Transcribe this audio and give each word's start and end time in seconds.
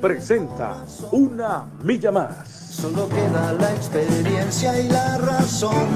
presenta 0.00 0.84
Una 1.12 1.66
Milla 1.82 2.12
Más. 2.12 2.48
Solo 2.48 3.08
queda 3.08 3.52
la 3.54 3.74
experiencia 3.74 4.80
y 4.80 4.88
la 4.88 5.18
razón. 5.18 5.88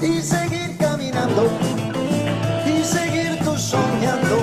Y 0.00 0.20
seguir 0.20 0.76
caminando. 0.78 1.48
Y 2.66 2.82
seguir 2.84 3.38
tú 3.44 3.56
soñando. 3.56 4.36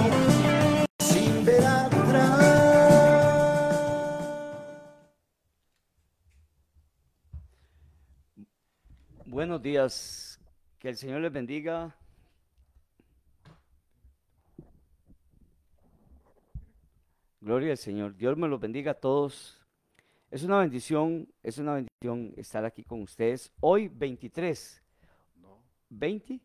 Sin 0.99 1.45
ver 1.45 1.65
atrás. 1.65 2.39
Buenos 9.25 9.61
días. 9.61 10.39
Que 10.79 10.89
el 10.89 10.97
Señor 10.97 11.21
les 11.21 11.31
bendiga. 11.31 11.95
Gloria 17.45 17.73
al 17.73 17.77
Señor. 17.77 18.15
Dios 18.15 18.35
me 18.37 18.47
los 18.47 18.59
bendiga 18.59 18.93
a 18.93 18.95
todos. 18.95 19.61
Es 20.31 20.41
una 20.41 20.61
bendición, 20.61 21.31
es 21.43 21.59
una 21.59 21.75
bendición 21.75 22.33
estar 22.37 22.65
aquí 22.65 22.83
con 22.83 23.03
ustedes. 23.03 23.53
Hoy 23.59 23.87
23. 23.87 24.83
No, 25.35 25.61
20, 25.89 26.39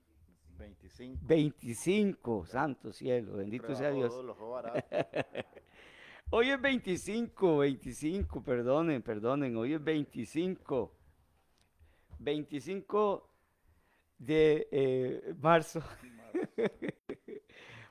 25. 0.58 1.18
25, 1.22 2.44
santo 2.44 2.92
cielo, 2.92 3.38
bendito 3.38 3.74
sea 3.74 3.92
Dios. 3.92 4.14
Hoy 6.32 6.50
es 6.50 6.60
25, 6.60 7.56
25, 7.56 8.44
perdonen, 8.44 9.00
perdonen, 9.00 9.56
hoy 9.56 9.72
es 9.72 9.82
25. 9.82 10.94
25 12.18 13.30
de 14.18 14.68
eh, 14.70 15.34
marzo. 15.40 15.82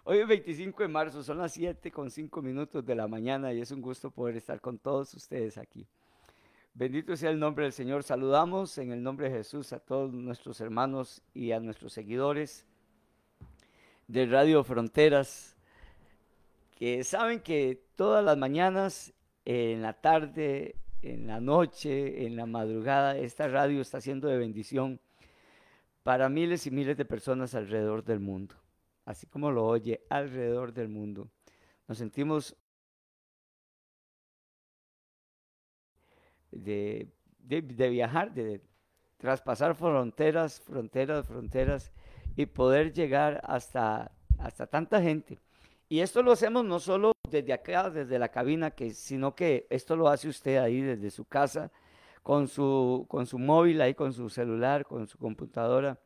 Hoy 0.06 0.20
es 0.20 0.28
25 0.28 0.82
de 0.82 0.88
marzo, 0.88 1.22
son 1.24 1.40
las 1.40 1.52
7 1.52 1.92
con 1.92 2.10
5 2.10 2.42
minutos 2.42 2.86
de 2.86 2.96
la 2.96 3.08
mañana 3.08 3.52
y 3.52 3.60
es 3.60 3.70
un 3.72 3.82
gusto 3.82 4.10
poder 4.10 4.38
estar 4.38 4.62
con 4.62 4.78
todos 4.78 5.14
ustedes 5.14 5.58
aquí. 5.58 5.86
Bendito 6.74 7.18
sea 7.18 7.32
el 7.32 7.40
nombre 7.40 7.66
del 7.66 7.74
Señor. 7.74 8.04
Saludamos 8.04 8.78
en 8.78 8.94
el 8.94 9.04
nombre 9.04 9.30
de 9.30 9.38
Jesús 9.38 9.74
a 9.74 9.80
todos 9.80 10.14
nuestros 10.14 10.62
hermanos 10.62 11.22
y 11.34 11.52
a 11.52 11.60
nuestros 11.60 11.92
seguidores 11.92 12.66
de 14.08 14.26
Radio 14.26 14.64
Fronteras, 14.64 15.58
que 16.78 17.04
saben 17.04 17.42
que 17.42 17.84
todas 17.96 18.24
las 18.24 18.38
mañanas, 18.38 19.14
en 19.44 19.82
la 19.82 19.94
tarde, 19.94 20.76
en 21.02 21.28
la 21.28 21.42
noche, 21.42 22.26
en 22.26 22.38
la 22.38 22.46
madrugada, 22.46 23.18
esta 23.18 23.50
radio 23.50 23.82
está 23.82 24.00
siendo 24.00 24.30
de 24.30 24.38
bendición 24.38 25.02
para 26.04 26.30
miles 26.30 26.66
y 26.68 26.72
miles 26.72 26.96
de 26.96 27.04
personas 27.04 27.54
alrededor 27.54 28.06
del 28.06 28.22
mundo 28.22 28.56
así 29.10 29.26
como 29.26 29.50
lo 29.50 29.66
oye, 29.66 30.06
alrededor 30.08 30.72
del 30.72 30.88
mundo. 30.88 31.32
Nos 31.88 31.98
sentimos 31.98 32.56
de, 36.52 37.08
de, 37.40 37.90
viajar, 37.90 38.32
de 38.32 38.62
traspasar 39.18 39.74
fronteras, 39.74 40.62
fronteras, 40.62 41.26
fronteras 41.26 41.92
y 42.36 42.46
poder 42.46 42.94
llegar 42.94 43.42
hasta, 43.46 44.12
hasta 44.38 44.68
tanta 44.68 45.02
gente. 45.02 45.40
Y 45.88 46.02
esto 46.02 46.22
lo 46.22 46.34
hacemos 46.34 46.64
no 46.64 46.80
solo 46.80 47.14
desde 47.32 47.52
acá, 47.52 47.90
desde 47.90 48.20
la 48.20 48.30
cabina, 48.30 48.70
que, 48.70 48.92
sino 48.92 49.34
que 49.34 49.66
esto 49.72 49.96
lo 49.96 50.08
hace 50.08 50.28
usted 50.28 50.58
ahí 50.58 50.82
desde 50.82 51.10
su 51.10 51.26
casa, 51.26 51.72
con 52.22 52.48
su, 52.48 53.08
con 53.10 53.26
su 53.26 53.40
móvil, 53.40 53.82
ahí 53.82 53.96
con 53.96 54.14
su 54.14 54.30
celular, 54.30 54.86
con 54.86 55.08
su 55.08 55.18
computadora 55.18 55.98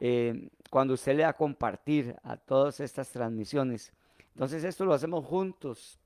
eh, 0.00 0.48
cuando 0.70 0.94
usted 0.94 1.16
le 1.16 1.22
da 1.22 1.32
compartir 1.32 2.14
a 2.22 2.36
todas 2.36 2.80
estas 2.80 3.10
transmisiones. 3.10 3.92
Entonces 4.34 4.64
esto 4.64 4.84
lo 4.84 4.94
hacemos 4.94 5.24
juntos. 5.24 5.98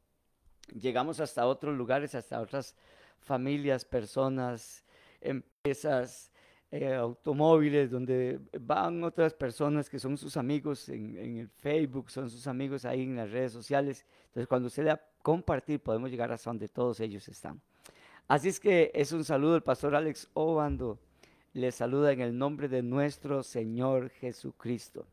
Llegamos 0.74 1.20
hasta 1.20 1.46
otros 1.46 1.76
lugares, 1.76 2.14
hasta 2.14 2.40
otras 2.40 2.74
familias, 3.20 3.84
personas, 3.84 4.84
empresas, 5.20 6.30
eh, 6.70 6.94
automóviles, 6.94 7.90
donde 7.90 8.40
van 8.58 9.04
otras 9.04 9.34
personas 9.34 9.90
que 9.90 9.98
son 9.98 10.16
sus 10.16 10.36
amigos 10.36 10.88
en, 10.88 11.18
en, 11.18 11.36
el 11.38 11.48
Facebook, 11.48 12.10
son 12.10 12.30
sus 12.30 12.46
amigos 12.46 12.84
ahí 12.84 13.02
en 13.02 13.16
las 13.16 13.30
redes 13.30 13.52
sociales. 13.52 14.06
Entonces 14.28 14.46
cuando 14.46 14.68
usted 14.68 14.84
le 14.84 14.90
da 14.90 15.02
compartir, 15.20 15.80
podemos 15.80 16.10
llegar 16.10 16.32
hasta 16.32 16.48
donde 16.48 16.68
todos 16.68 17.00
ellos 17.00 17.28
están. 17.28 17.60
Así 18.28 18.48
es 18.48 18.58
que 18.58 18.90
es 18.94 19.12
un 19.12 19.24
saludo 19.24 19.52
del 19.52 19.62
pastor 19.62 19.94
Alex 19.94 20.28
Obando 20.32 20.98
les 21.54 21.74
saluda 21.74 22.12
en 22.12 22.20
el 22.20 22.36
nombre 22.36 22.68
de 22.68 22.82
nuestro 22.82 23.42
Señor 23.42 24.10
Jesucristo. 24.10 25.06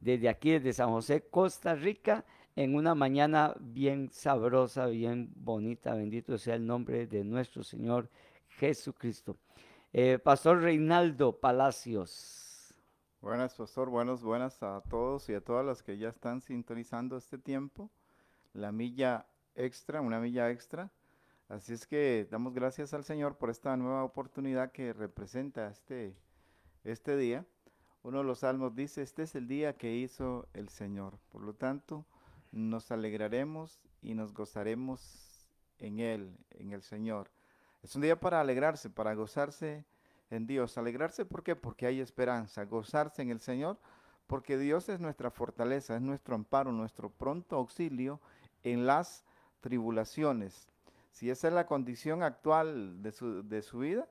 Desde 0.00 0.28
aquí, 0.28 0.52
desde 0.52 0.72
San 0.72 0.90
José, 0.90 1.22
Costa 1.28 1.74
Rica, 1.74 2.24
en 2.54 2.74
una 2.74 2.94
mañana 2.94 3.54
bien 3.58 4.10
sabrosa, 4.12 4.86
bien 4.86 5.32
bonita. 5.36 5.94
Bendito 5.94 6.38
sea 6.38 6.56
el 6.56 6.66
nombre 6.66 7.06
de 7.06 7.24
nuestro 7.24 7.62
Señor 7.62 8.10
Jesucristo. 8.48 9.36
Eh, 9.92 10.18
Pastor 10.18 10.60
Reinaldo 10.60 11.38
Palacios. 11.38 12.74
Buenas, 13.20 13.54
Pastor. 13.54 13.88
Buenas, 13.90 14.22
buenas 14.22 14.62
a 14.62 14.82
todos 14.82 15.28
y 15.28 15.34
a 15.34 15.40
todas 15.40 15.64
las 15.64 15.82
que 15.82 15.98
ya 15.98 16.10
están 16.10 16.40
sintonizando 16.40 17.16
este 17.16 17.38
tiempo. 17.38 17.90
La 18.52 18.72
milla 18.72 19.26
extra, 19.54 20.00
una 20.00 20.20
milla 20.20 20.50
extra. 20.50 20.90
Así 21.48 21.72
es 21.72 21.86
que 21.86 22.28
damos 22.30 22.52
gracias 22.52 22.92
al 22.92 23.04
Señor 23.04 23.38
por 23.38 23.48
esta 23.48 23.74
nueva 23.78 24.04
oportunidad 24.04 24.70
que 24.70 24.92
representa 24.92 25.68
este, 25.70 26.14
este 26.84 27.16
día. 27.16 27.46
Uno 28.02 28.18
de 28.18 28.24
los 28.24 28.40
salmos 28.40 28.74
dice, 28.74 29.00
este 29.00 29.22
es 29.22 29.34
el 29.34 29.48
día 29.48 29.74
que 29.74 29.94
hizo 29.94 30.46
el 30.52 30.68
Señor. 30.68 31.18
Por 31.30 31.42
lo 31.42 31.54
tanto, 31.54 32.04
nos 32.52 32.90
alegraremos 32.90 33.80
y 34.02 34.12
nos 34.12 34.34
gozaremos 34.34 35.48
en 35.78 36.00
Él, 36.00 36.36
en 36.50 36.72
el 36.72 36.82
Señor. 36.82 37.30
Es 37.82 37.96
un 37.96 38.02
día 38.02 38.20
para 38.20 38.42
alegrarse, 38.42 38.90
para 38.90 39.14
gozarse 39.14 39.86
en 40.28 40.46
Dios. 40.46 40.76
Alegrarse, 40.76 41.24
¿por 41.24 41.42
qué? 41.42 41.56
Porque 41.56 41.86
hay 41.86 42.00
esperanza. 42.00 42.66
Gozarse 42.66 43.22
en 43.22 43.30
el 43.30 43.40
Señor, 43.40 43.78
porque 44.26 44.58
Dios 44.58 44.90
es 44.90 45.00
nuestra 45.00 45.30
fortaleza, 45.30 45.96
es 45.96 46.02
nuestro 46.02 46.34
amparo, 46.34 46.72
nuestro 46.72 47.08
pronto 47.08 47.56
auxilio 47.56 48.20
en 48.64 48.84
las 48.84 49.24
tribulaciones. 49.62 50.68
Si 51.10 51.30
esa 51.30 51.48
es 51.48 51.54
la 51.54 51.66
condición 51.66 52.22
actual 52.22 53.02
de 53.02 53.12
su, 53.12 53.46
de 53.46 53.62
su 53.62 53.78
vida, 53.78 54.08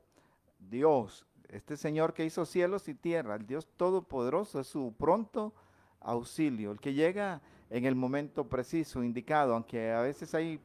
Dios, 0.59 1.25
este 1.50 1.78
Señor 1.78 2.13
que 2.13 2.25
hizo 2.25 2.46
cielos 2.46 2.88
y 2.88 2.94
tierra, 2.94 3.35
el 3.35 3.46
Dios 3.46 3.68
Todopoderoso, 3.78 4.59
es 4.59 4.68
su 4.68 4.94
pronto 4.97 5.53
auxilio, 6.00 6.72
el 6.72 6.80
que 6.80 6.94
llega 6.94 7.41
en 7.69 7.86
el 7.86 7.96
momento 7.96 8.47
preciso, 8.47 9.03
indicado, 9.03 9.53
aunque 9.53 9.91
a 9.91 10.02
veces 10.02 10.34
hay, 10.34 10.59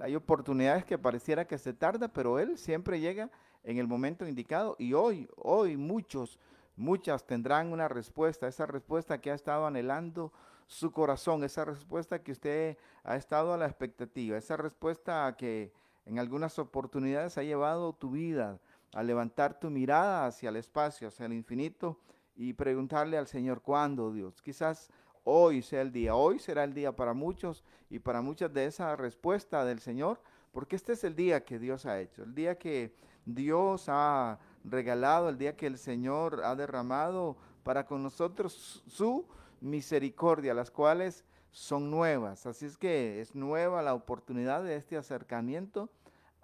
hay 0.00 0.16
oportunidades 0.16 0.84
que 0.84 0.98
pareciera 0.98 1.46
que 1.46 1.58
se 1.58 1.72
tarda, 1.72 2.08
pero 2.08 2.38
Él 2.38 2.58
siempre 2.58 3.00
llega 3.00 3.30
en 3.62 3.78
el 3.78 3.86
momento 3.86 4.26
indicado 4.26 4.76
y 4.78 4.94
hoy, 4.94 5.28
hoy 5.36 5.76
muchos, 5.76 6.38
muchas 6.76 7.26
tendrán 7.26 7.72
una 7.72 7.88
respuesta, 7.88 8.48
esa 8.48 8.66
respuesta 8.66 9.20
que 9.20 9.30
ha 9.30 9.34
estado 9.34 9.66
anhelando 9.66 10.32
su 10.70 10.92
corazón, 10.92 11.42
esa 11.42 11.64
respuesta 11.64 12.22
que 12.22 12.30
usted 12.30 12.78
ha 13.02 13.16
estado 13.16 13.52
a 13.52 13.56
la 13.56 13.66
expectativa, 13.66 14.38
esa 14.38 14.56
respuesta 14.56 15.34
que 15.36 15.72
en 16.06 16.20
algunas 16.20 16.60
oportunidades 16.60 17.36
ha 17.38 17.42
llevado 17.42 17.92
tu 17.92 18.12
vida 18.12 18.60
a 18.92 19.02
levantar 19.02 19.58
tu 19.58 19.68
mirada 19.68 20.26
hacia 20.26 20.48
el 20.48 20.54
espacio, 20.54 21.08
hacia 21.08 21.26
el 21.26 21.32
infinito 21.32 21.98
y 22.36 22.52
preguntarle 22.52 23.18
al 23.18 23.26
Señor 23.26 23.62
cuándo, 23.62 24.12
Dios. 24.12 24.40
Quizás 24.42 24.90
hoy 25.24 25.60
sea 25.60 25.82
el 25.82 25.90
día, 25.90 26.14
hoy 26.14 26.38
será 26.38 26.62
el 26.62 26.72
día 26.72 26.94
para 26.94 27.14
muchos 27.14 27.64
y 27.90 27.98
para 27.98 28.22
muchas 28.22 28.54
de 28.54 28.66
esa 28.66 28.94
respuesta 28.94 29.64
del 29.64 29.80
Señor, 29.80 30.22
porque 30.52 30.76
este 30.76 30.92
es 30.92 31.02
el 31.02 31.16
día 31.16 31.44
que 31.44 31.58
Dios 31.58 31.84
ha 31.84 31.98
hecho, 31.98 32.22
el 32.22 32.32
día 32.32 32.56
que 32.56 32.94
Dios 33.26 33.86
ha 33.88 34.38
regalado, 34.62 35.28
el 35.28 35.36
día 35.36 35.56
que 35.56 35.66
el 35.66 35.78
Señor 35.78 36.44
ha 36.44 36.54
derramado 36.54 37.36
para 37.64 37.86
con 37.86 38.04
nosotros 38.04 38.84
su 38.86 39.26
misericordia, 39.60 40.54
las 40.54 40.70
cuales 40.70 41.24
son 41.50 41.90
nuevas. 41.90 42.46
Así 42.46 42.66
es 42.66 42.76
que 42.76 43.20
es 43.20 43.34
nueva 43.34 43.82
la 43.82 43.94
oportunidad 43.94 44.62
de 44.62 44.76
este 44.76 44.96
acercamiento 44.96 45.90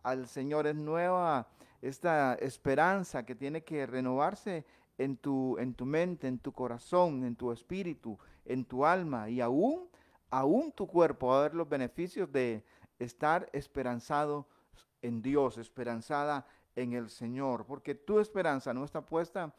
al 0.03 0.29
Señor, 0.29 0.67
es 0.67 0.77
nueva 0.77 1.49
esta 1.83 2.35
esperanza 2.35 3.25
que 3.25 3.35
tiene 3.35 3.65
que 3.65 3.87
renovarse 3.87 4.65
en 4.99 5.17
tu, 5.17 5.59
en 5.59 5.75
tu 5.75 5.85
mente, 5.85 6.29
en 6.29 6.39
tu 6.39 6.53
corazón, 6.53 7.25
en 7.25 7.37
tu 7.37 7.53
espíritu, 7.53 8.19
en 8.45 8.65
tu 8.65 8.87
alma 8.87 9.29
y 9.29 9.41
aún, 9.41 9.89
aún 10.31 10.73
tu 10.73 10.87
cuerpo 10.87 11.29
va 11.29 11.41
a 11.41 11.43
ver 11.43 11.55
los 11.55 11.69
beneficios 11.69 12.31
de 12.31 12.65
estar 12.99 13.49
esperanzado 13.53 14.47
en 15.03 15.23
Dios, 15.23 15.59
esperanzada 15.59 16.47
en 16.75 16.93
el 16.93 17.11
Señor, 17.11 17.67
porque 17.67 17.95
tu 17.95 18.21
esperanza 18.21 18.73
no 18.73 18.85
está 18.85 19.05
puesta 19.05 19.45
en 19.45 19.53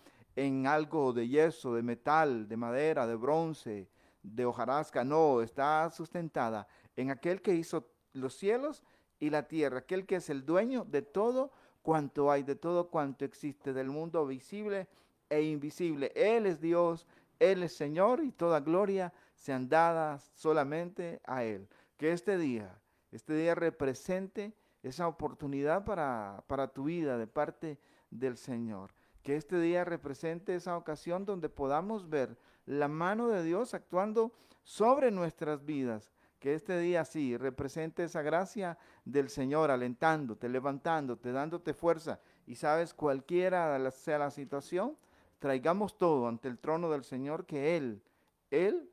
algo 0.67 1.13
de 1.13 1.27
yeso, 1.27 1.73
de 1.73 1.81
metal, 1.81 2.47
de 2.47 2.57
madera, 2.57 3.07
de 3.07 3.15
bronce, 3.15 3.89
de 4.21 4.45
hojarasca, 4.45 5.03
no, 5.03 5.41
está 5.41 5.89
sustentada 5.89 6.67
en 6.95 7.09
aquel 7.09 7.41
que 7.41 7.55
hizo 7.55 7.89
los 8.13 8.35
cielos 8.35 8.83
y 9.19 9.29
la 9.29 9.47
tierra, 9.47 9.79
aquel 9.79 10.05
que 10.05 10.17
es 10.17 10.29
el 10.29 10.45
dueño 10.45 10.85
de 10.85 11.01
todo 11.01 11.51
cuanto 11.81 12.31
hay, 12.31 12.43
de 12.43 12.55
todo 12.55 12.89
cuanto 12.89 13.25
existe, 13.25 13.73
del 13.73 13.89
mundo 13.89 14.27
visible 14.27 14.87
e 15.29 15.41
invisible. 15.41 16.11
Él 16.15 16.45
es 16.45 16.61
Dios, 16.61 17.07
Él 17.39 17.63
es 17.63 17.75
Señor 17.75 18.23
y 18.23 18.31
toda 18.31 18.59
gloria 18.59 19.13
sean 19.35 19.67
dadas 19.69 20.31
solamente 20.35 21.19
a 21.23 21.43
Él. 21.43 21.67
Que 21.97 22.11
este 22.11 22.37
día, 22.37 22.79
este 23.11 23.33
día 23.33 23.55
represente 23.55 24.53
esa 24.83 25.07
oportunidad 25.07 25.83
para, 25.83 26.43
para 26.47 26.67
tu 26.67 26.83
vida 26.83 27.17
de 27.17 27.25
parte 27.25 27.79
del 28.11 28.37
Señor. 28.37 28.93
Que 29.27 29.35
este 29.35 29.59
día 29.59 29.83
represente 29.83 30.55
esa 30.55 30.77
ocasión 30.77 31.25
donde 31.25 31.49
podamos 31.49 32.07
ver 32.09 32.37
la 32.65 32.87
mano 32.87 33.27
de 33.27 33.43
Dios 33.43 33.73
actuando 33.73 34.31
sobre 34.63 35.11
nuestras 35.11 35.65
vidas. 35.65 36.13
Que 36.39 36.53
este 36.53 36.79
día 36.79 37.03
sí 37.03 37.35
represente 37.35 38.05
esa 38.05 38.21
gracia 38.21 38.77
del 39.03 39.27
Señor 39.27 39.69
alentándote, 39.69 40.47
levantándote, 40.47 41.33
dándote 41.33 41.73
fuerza. 41.73 42.21
Y 42.45 42.55
sabes, 42.55 42.93
cualquiera 42.93 43.91
sea 43.91 44.17
la 44.17 44.31
situación, 44.31 44.95
traigamos 45.39 45.97
todo 45.97 46.29
ante 46.29 46.47
el 46.47 46.57
trono 46.57 46.89
del 46.89 47.03
Señor 47.03 47.45
que 47.45 47.75
Él, 47.75 48.01
Él 48.49 48.89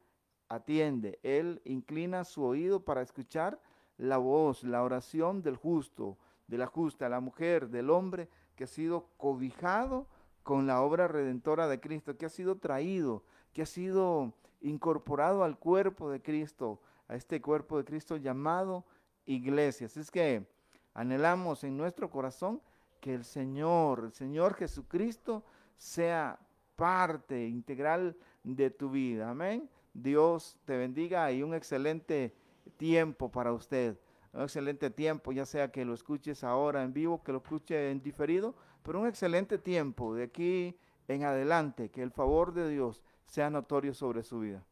atiende, 0.48 1.20
Él 1.22 1.62
inclina 1.64 2.24
su 2.24 2.42
oído 2.42 2.84
para 2.84 3.02
escuchar 3.02 3.60
la 3.98 4.16
voz, 4.16 4.64
la 4.64 4.82
oración 4.82 5.44
del 5.44 5.54
justo, 5.54 6.18
de 6.48 6.58
la 6.58 6.66
justa, 6.66 7.08
la 7.08 7.20
mujer, 7.20 7.68
del 7.68 7.88
hombre 7.88 8.28
que 8.56 8.64
ha 8.64 8.66
sido 8.66 9.10
cobijado 9.16 10.08
con 10.44 10.66
la 10.68 10.82
obra 10.82 11.08
redentora 11.08 11.66
de 11.66 11.80
Cristo, 11.80 12.16
que 12.16 12.26
ha 12.26 12.30
sido 12.30 12.56
traído, 12.56 13.24
que 13.52 13.62
ha 13.62 13.66
sido 13.66 14.34
incorporado 14.60 15.42
al 15.42 15.58
cuerpo 15.58 16.10
de 16.10 16.22
Cristo, 16.22 16.80
a 17.08 17.16
este 17.16 17.40
cuerpo 17.40 17.78
de 17.78 17.84
Cristo 17.84 18.16
llamado 18.16 18.84
iglesia. 19.26 19.86
Así 19.86 20.00
es 20.00 20.10
que 20.10 20.46
anhelamos 20.92 21.64
en 21.64 21.76
nuestro 21.76 22.10
corazón 22.10 22.60
que 23.00 23.14
el 23.14 23.24
Señor, 23.24 24.04
el 24.04 24.12
Señor 24.12 24.54
Jesucristo, 24.54 25.44
sea 25.76 26.38
parte 26.76 27.46
integral 27.46 28.16
de 28.42 28.70
tu 28.70 28.90
vida. 28.90 29.30
Amén. 29.30 29.68
Dios 29.92 30.56
te 30.64 30.76
bendiga 30.76 31.30
y 31.32 31.42
un 31.42 31.54
excelente 31.54 32.34
tiempo 32.76 33.30
para 33.30 33.52
usted. 33.52 33.98
Un 34.32 34.42
excelente 34.42 34.90
tiempo, 34.90 35.32
ya 35.32 35.46
sea 35.46 35.70
que 35.70 35.84
lo 35.84 35.94
escuches 35.94 36.42
ahora 36.42 36.82
en 36.82 36.92
vivo, 36.92 37.22
que 37.22 37.32
lo 37.32 37.38
escuche 37.38 37.90
en 37.90 38.02
diferido, 38.02 38.54
pero 38.84 39.00
un 39.00 39.08
excelente 39.08 39.58
tiempo 39.58 40.14
de 40.14 40.24
aquí 40.24 40.76
en 41.08 41.24
adelante, 41.24 41.90
que 41.90 42.02
el 42.02 42.12
favor 42.12 42.54
de 42.54 42.68
Dios 42.68 43.02
sea 43.26 43.50
notorio 43.50 43.94
sobre 43.94 44.22
su 44.22 44.38
vida. 44.40 44.64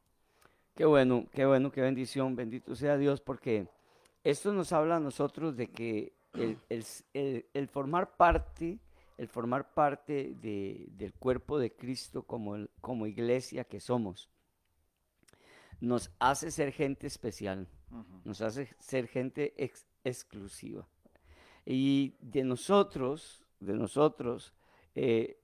Qué 0.77 0.85
bueno, 0.85 1.27
qué 1.33 1.45
bueno, 1.45 1.73
qué 1.73 1.81
bendición, 1.81 2.37
bendito 2.37 2.77
sea 2.77 2.97
Dios, 2.97 3.21
porque 3.21 3.67
esto 4.23 4.53
nos 4.53 4.73
habla 4.73 4.97
a 4.97 5.01
nosotros 5.01 5.57
de 5.57 5.71
que 5.71 6.13
el, 6.35 7.69
formar 7.69 8.17
parte, 8.17 8.79
el 9.19 9.27
formar 9.27 9.75
parte 9.75 10.35
del 10.37 11.13
cuerpo 11.19 11.59
de 11.59 11.73
Cristo 11.73 12.23
como, 12.23 12.57
como 12.81 13.07
iglesia 13.07 13.65
que 13.65 13.81
somos, 13.81 14.29
nos 15.81 16.13
hace 16.21 16.53
ser 16.53 16.71
gente 16.71 17.09
especial 17.09 17.67
nos 18.25 18.41
hace 18.41 18.75
ser 18.79 19.09
gente 19.09 19.55
exclusiva. 20.05 20.87
Y 21.65 22.15
de 22.21 22.45
nosotros, 22.45 23.42
de 23.67 23.75
nosotros, 23.75 24.55
eh, 24.95 25.41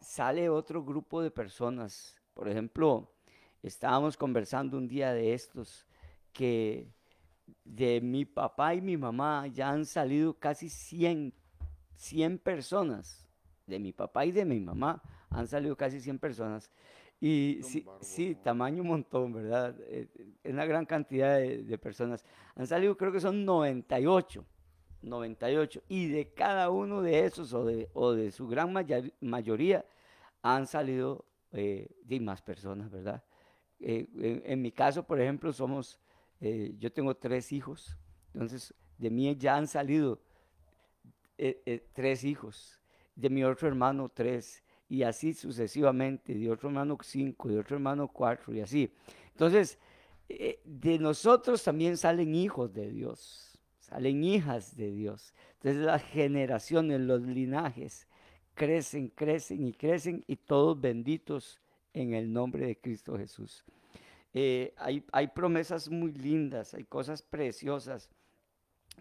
sale 0.00 0.48
otro 0.48 0.84
grupo 0.84 1.22
de 1.22 1.30
personas. 1.30 2.16
Por 2.34 2.48
ejemplo, 2.48 3.12
estábamos 3.62 4.16
conversando 4.16 4.76
un 4.76 4.88
día 4.88 5.12
de 5.12 5.34
estos 5.34 5.86
que 6.32 6.92
de 7.64 8.00
mi 8.00 8.24
papá 8.24 8.74
y 8.74 8.80
mi 8.80 8.96
mamá 8.96 9.46
ya 9.46 9.70
han 9.70 9.86
salido 9.86 10.34
casi 10.34 10.68
100, 10.68 11.32
100 11.96 12.38
personas. 12.38 13.26
De 13.66 13.78
mi 13.78 13.92
papá 13.92 14.24
y 14.24 14.32
de 14.32 14.46
mi 14.46 14.60
mamá 14.60 15.02
han 15.28 15.46
salido 15.46 15.76
casi 15.76 16.00
100 16.00 16.18
personas. 16.18 16.70
Y 17.20 17.60
sí, 17.62 17.84
sí, 18.00 18.36
tamaño 18.36 18.82
un 18.82 18.88
montón, 18.88 19.32
¿verdad? 19.32 19.76
Eh, 19.88 20.08
es 20.42 20.52
una 20.52 20.64
gran 20.64 20.86
cantidad 20.86 21.38
de, 21.38 21.78
personas. 21.78 22.24
Han 22.54 22.66
salido, 22.66 22.96
creo 22.96 23.10
que 23.10 23.20
son 23.20 23.44
98. 23.44 24.44
98. 25.02 25.82
Y 25.88 26.08
de 26.08 26.32
cada 26.32 26.70
uno 26.70 27.02
de 27.02 27.24
esos, 27.24 27.52
o 27.52 27.64
de, 27.64 27.88
o 27.94 28.12
de 28.12 28.30
su 28.30 28.48
gran 28.48 28.72
mayoría, 29.20 29.84
han 30.42 30.66
salido 30.66 31.24
eh, 31.52 31.88
más 32.20 32.42
personas, 32.42 32.90
¿verdad? 32.90 33.22
Eh, 33.80 34.06
en, 34.44 34.62
mi 34.62 34.72
caso, 34.72 35.04
por 35.04 35.20
ejemplo, 35.20 35.52
somos, 35.52 35.98
yo 36.40 36.92
tengo 36.92 37.16
tres 37.16 37.52
hijos. 37.52 37.96
Entonces, 38.32 38.74
de 38.98 39.10
mí 39.10 39.34
ya 39.36 39.56
han 39.56 39.66
salido 39.66 40.20
tres 41.92 42.24
hijos. 42.24 42.80
De 43.14 43.30
mi 43.30 43.44
otro 43.44 43.68
hermano, 43.68 44.08
tres 44.08 44.62
y 44.88 45.02
así 45.02 45.34
sucesivamente, 45.34 46.34
de 46.34 46.50
otro 46.50 46.68
hermano 46.68 46.96
cinco, 47.02 47.48
de 47.48 47.58
otro 47.58 47.76
hermano 47.76 48.08
cuatro 48.08 48.54
y 48.54 48.60
así. 48.60 48.92
Entonces, 49.32 49.78
eh, 50.28 50.60
de 50.64 50.98
nosotros 50.98 51.62
también 51.62 51.96
salen 51.96 52.34
hijos 52.34 52.72
de 52.72 52.90
Dios, 52.90 53.57
salen 53.88 54.24
hijas 54.24 54.76
de 54.76 54.90
Dios. 54.90 55.34
Entonces 55.54 55.82
las 55.82 56.02
generaciones, 56.02 57.00
los 57.00 57.22
linajes 57.22 58.06
crecen, 58.54 59.08
crecen 59.08 59.66
y 59.66 59.72
crecen 59.72 60.24
y 60.26 60.36
todos 60.36 60.80
benditos 60.80 61.60
en 61.94 62.14
el 62.14 62.32
nombre 62.32 62.66
de 62.66 62.76
Cristo 62.76 63.16
Jesús. 63.16 63.64
Eh, 64.34 64.74
hay, 64.76 65.04
hay 65.12 65.28
promesas 65.28 65.88
muy 65.88 66.12
lindas, 66.12 66.74
hay 66.74 66.84
cosas 66.84 67.22
preciosas. 67.22 68.10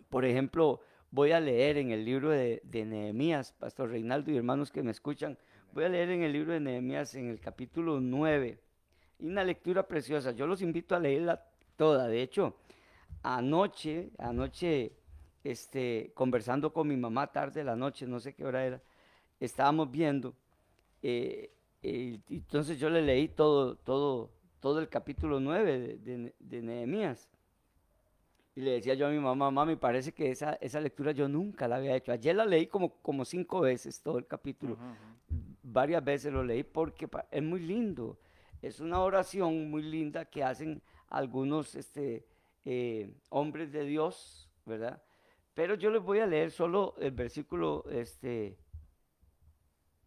Por 0.10 0.26
ejemplo, 0.26 0.82
voy 1.12 1.32
a 1.32 1.40
leer 1.40 1.78
en 1.78 1.92
el 1.92 2.06
libro 2.06 2.30
de, 2.30 2.62
de 2.64 2.86
Nehemías, 2.86 3.52
Pastor 3.52 3.90
Reinaldo 3.90 4.32
y 4.32 4.38
hermanos 4.38 4.72
que 4.72 4.84
me 4.84 4.92
escuchan, 4.92 5.38
Voy 5.78 5.84
a 5.84 5.90
leer 5.90 6.10
en 6.10 6.24
el 6.24 6.34
libro 6.34 6.54
de 6.54 6.60
Nehemías 6.60 7.14
en 7.14 7.30
el 7.30 7.40
capítulo 7.40 8.00
9. 8.00 8.60
Y 9.20 9.28
una 9.28 9.44
lectura 9.44 9.88
preciosa. 9.88 10.32
Yo 10.32 10.48
los 10.48 10.62
invito 10.64 10.96
a 10.96 11.00
leerla 11.00 11.44
toda. 11.76 12.08
De 12.08 12.22
hecho, 12.22 12.56
anoche, 13.36 14.12
anoche, 14.18 14.94
este, 15.44 16.12
conversando 16.14 16.72
con 16.72 16.88
mi 16.88 16.96
mamá 16.96 17.28
tarde 17.28 17.60
de 17.60 17.66
la 17.66 17.76
noche, 17.76 18.08
no 18.08 18.20
sé 18.20 18.34
qué 18.34 18.46
hora 18.46 18.66
era, 18.66 18.82
estábamos 19.40 19.92
viendo. 19.92 20.34
Eh, 21.02 21.52
entonces 21.82 22.80
yo 22.80 22.90
le 22.90 23.02
leí 23.02 23.28
todo, 23.28 23.76
todo, 23.76 24.32
todo 24.62 24.80
el 24.80 24.88
capítulo 24.88 25.40
9 25.40 25.98
de, 25.98 26.34
de 26.40 26.62
Nehemías. 26.62 27.30
Y 28.56 28.62
le 28.62 28.72
decía 28.72 28.96
yo 28.96 29.08
a 29.08 29.12
mi 29.12 29.20
mamá, 29.20 29.52
mami, 29.52 29.76
parece 29.76 30.14
que 30.14 30.32
esa, 30.32 30.54
esa 30.54 30.80
lectura 30.80 31.12
yo 31.12 31.28
nunca 31.28 31.68
la 31.68 31.76
había 31.76 31.96
hecho. 31.96 32.12
Ayer 32.12 32.36
la 32.36 32.46
leí 32.46 32.68
como, 32.68 32.94
como 33.02 33.26
cinco 33.26 33.60
veces 33.60 34.02
todo 34.02 34.18
el 34.18 34.26
capítulo. 34.26 34.78
Varias 35.62 36.04
veces 36.04 36.34
lo 36.34 36.44
leí 36.44 36.64
porque 36.64 37.08
es 37.30 37.44
muy 37.44 37.60
lindo. 37.60 38.18
Es 38.62 38.80
una 38.80 39.02
oración 39.02 39.70
muy 39.70 39.84
linda 39.84 40.26
que 40.26 40.44
hacen 40.44 40.82
algunos 41.10 41.76
este, 41.76 42.26
eh, 42.70 43.10
hombres 43.30 43.72
de 43.72 43.86
Dios, 43.86 44.52
¿verdad? 44.66 45.02
Pero 45.54 45.76
yo 45.76 45.90
les 45.90 46.04
voy 46.04 46.20
a 46.20 46.26
leer 46.26 46.52
solo 46.52 46.96
el 47.00 47.12
versículo, 47.12 47.86
este, 47.90 48.58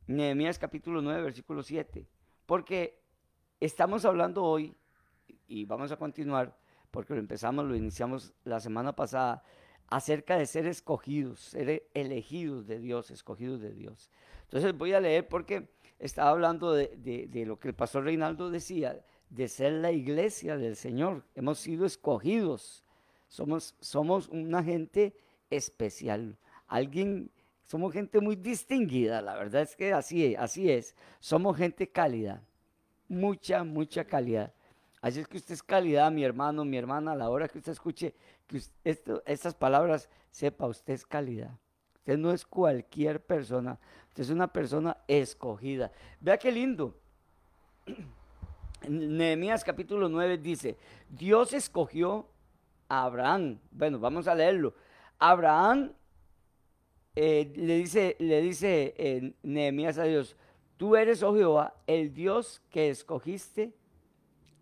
Nehemías 0.06 0.58
capítulo 0.58 1.00
9, 1.00 1.22
versículo 1.22 1.62
7. 1.62 2.06
Porque 2.44 3.00
estamos 3.60 4.04
hablando 4.04 4.44
hoy, 4.44 4.76
y 5.48 5.64
vamos 5.64 5.90
a 5.90 5.96
continuar, 5.96 6.54
porque 6.90 7.14
lo 7.14 7.20
empezamos, 7.20 7.64
lo 7.64 7.74
iniciamos 7.74 8.34
la 8.44 8.60
semana 8.60 8.94
pasada, 8.94 9.42
acerca 9.86 10.36
de 10.36 10.44
ser 10.44 10.66
escogidos, 10.66 11.40
ser 11.40 11.88
elegidos 11.94 12.66
de 12.66 12.78
Dios, 12.78 13.10
escogidos 13.10 13.62
de 13.62 13.72
Dios. 13.72 14.10
Entonces 14.42 14.76
voy 14.76 14.92
a 14.92 15.00
leer 15.00 15.26
porque 15.26 15.70
estaba 15.98 16.28
hablando 16.28 16.74
de, 16.74 17.30
lo 17.46 17.58
que 17.58 17.68
el 17.68 17.74
pastor 17.74 18.04
Reinaldo 18.04 18.50
decía, 18.50 19.02
de 19.30 19.48
ser 19.48 19.72
la 19.72 19.92
iglesia 19.92 20.56
del 20.56 20.76
Señor. 20.76 21.24
Hemos 21.34 21.58
sido 21.60 21.86
escogidos, 21.86 22.84
somos, 23.28 23.74
somos 23.80 24.28
una 24.28 24.62
gente 24.62 25.16
especial, 25.48 26.36
alguien, 26.66 27.30
somos 27.64 27.92
gente 27.92 28.20
muy 28.20 28.36
distinguida, 28.36 29.22
la 29.22 29.36
verdad 29.36 29.62
es 29.62 29.76
que 29.76 29.92
así, 29.92 30.34
así 30.34 30.70
es, 30.70 30.94
somos 31.20 31.56
gente 31.56 31.88
cálida, 31.88 32.42
mucha, 33.08 33.64
mucha 33.64 34.04
calidad. 34.04 34.52
Así 35.00 35.20
es 35.20 35.28
que 35.28 35.38
usted 35.38 35.54
es 35.54 35.62
calidad, 35.62 36.10
mi 36.10 36.24
hermano, 36.24 36.64
mi 36.64 36.76
hermana, 36.76 37.12
a 37.12 37.16
la 37.16 37.30
hora 37.30 37.48
que 37.48 37.56
usted 37.56 37.72
escuche 37.72 38.14
que 38.46 38.60
estas 39.24 39.54
palabras, 39.54 40.10
sepa, 40.30 40.66
usted 40.66 40.92
es 40.92 41.06
calidad. 41.06 41.58
Usted 41.94 42.18
no 42.18 42.32
es 42.32 42.44
cualquier 42.44 43.24
persona, 43.24 43.78
usted 44.08 44.24
es 44.24 44.30
una 44.30 44.52
persona 44.52 44.98
escogida. 45.06 45.90
Vea 46.20 46.36
qué 46.36 46.52
lindo. 46.52 46.94
Nehemías 48.88 49.64
capítulo 49.64 50.08
9 50.08 50.38
dice, 50.38 50.76
Dios 51.08 51.52
escogió 51.52 52.26
a 52.88 53.04
Abraham. 53.04 53.58
Bueno, 53.70 53.98
vamos 53.98 54.26
a 54.26 54.34
leerlo. 54.34 54.74
Abraham 55.18 55.92
eh, 57.14 57.52
le 57.54 57.76
dice, 57.76 58.16
le 58.18 58.40
dice 58.40 58.94
eh, 58.96 59.34
Nehemías 59.42 59.98
a 59.98 60.04
Dios, 60.04 60.36
tú 60.76 60.96
eres, 60.96 61.22
oh 61.22 61.34
Jehová, 61.34 61.74
el 61.86 62.14
Dios 62.14 62.62
que 62.70 62.88
escogiste 62.88 63.74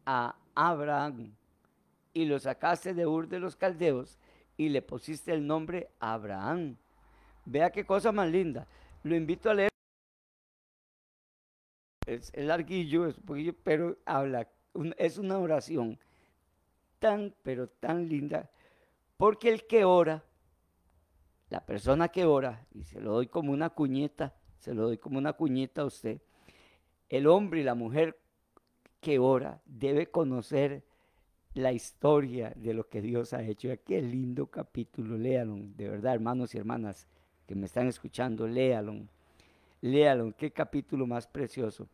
a 0.04 0.36
Abraham 0.54 1.32
y 2.12 2.24
lo 2.24 2.38
sacaste 2.38 2.94
de 2.94 3.06
Ur 3.06 3.28
de 3.28 3.38
los 3.38 3.54
Caldeos 3.54 4.18
y 4.56 4.70
le 4.70 4.82
pusiste 4.82 5.32
el 5.32 5.46
nombre 5.46 5.90
Abraham. 6.00 6.76
Vea 7.44 7.70
qué 7.70 7.84
cosa 7.84 8.10
más 8.10 8.28
linda. 8.28 8.66
Lo 9.04 9.14
invito 9.14 9.50
a 9.50 9.54
leer. 9.54 9.77
Es, 12.18 12.32
el 12.34 12.48
larguillo, 12.48 13.06
es 13.06 13.14
poquillo, 13.20 13.54
pero 13.62 13.96
habla, 14.04 14.48
es 14.96 15.18
una 15.18 15.38
oración 15.38 15.98
tan, 16.98 17.32
pero 17.42 17.68
tan 17.68 18.08
linda, 18.08 18.50
porque 19.16 19.50
el 19.50 19.66
que 19.66 19.84
ora, 19.84 20.24
la 21.48 21.64
persona 21.64 22.08
que 22.08 22.24
ora, 22.24 22.66
y 22.74 22.82
se 22.82 23.00
lo 23.00 23.12
doy 23.12 23.28
como 23.28 23.52
una 23.52 23.70
cuñeta, 23.70 24.34
se 24.58 24.74
lo 24.74 24.82
doy 24.82 24.98
como 24.98 25.18
una 25.18 25.32
cuñeta 25.32 25.82
a 25.82 25.86
usted, 25.86 26.20
el 27.08 27.28
hombre 27.28 27.60
y 27.60 27.64
la 27.64 27.74
mujer 27.74 28.18
que 29.00 29.20
ora 29.20 29.62
debe 29.64 30.10
conocer 30.10 30.82
la 31.54 31.72
historia 31.72 32.52
de 32.56 32.74
lo 32.74 32.88
que 32.88 33.00
Dios 33.00 33.32
ha 33.32 33.42
hecho. 33.42 33.68
Qué 33.84 34.02
lindo 34.02 34.48
capítulo, 34.48 35.16
léalo, 35.16 35.56
de 35.76 35.88
verdad, 35.88 36.14
hermanos 36.14 36.54
y 36.54 36.58
hermanas 36.58 37.06
que 37.46 37.54
me 37.54 37.66
están 37.66 37.86
escuchando, 37.86 38.46
léalo, 38.46 39.06
léalo, 39.80 40.34
qué 40.36 40.50
capítulo 40.50 41.06
más 41.06 41.26
precioso. 41.26 41.88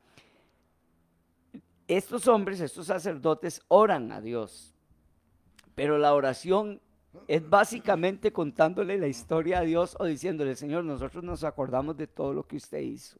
Estos 1.86 2.26
hombres, 2.28 2.60
estos 2.60 2.86
sacerdotes, 2.86 3.62
oran 3.68 4.10
a 4.12 4.20
Dios, 4.20 4.74
pero 5.74 5.98
la 5.98 6.14
oración 6.14 6.80
es 7.28 7.48
básicamente 7.48 8.32
contándole 8.32 8.98
la 8.98 9.06
historia 9.06 9.58
a 9.58 9.62
Dios 9.62 9.96
o 10.00 10.04
diciéndole, 10.04 10.56
Señor, 10.56 10.84
nosotros 10.84 11.22
nos 11.22 11.44
acordamos 11.44 11.96
de 11.96 12.06
todo 12.06 12.32
lo 12.32 12.46
que 12.46 12.56
usted 12.56 12.80
hizo. 12.80 13.18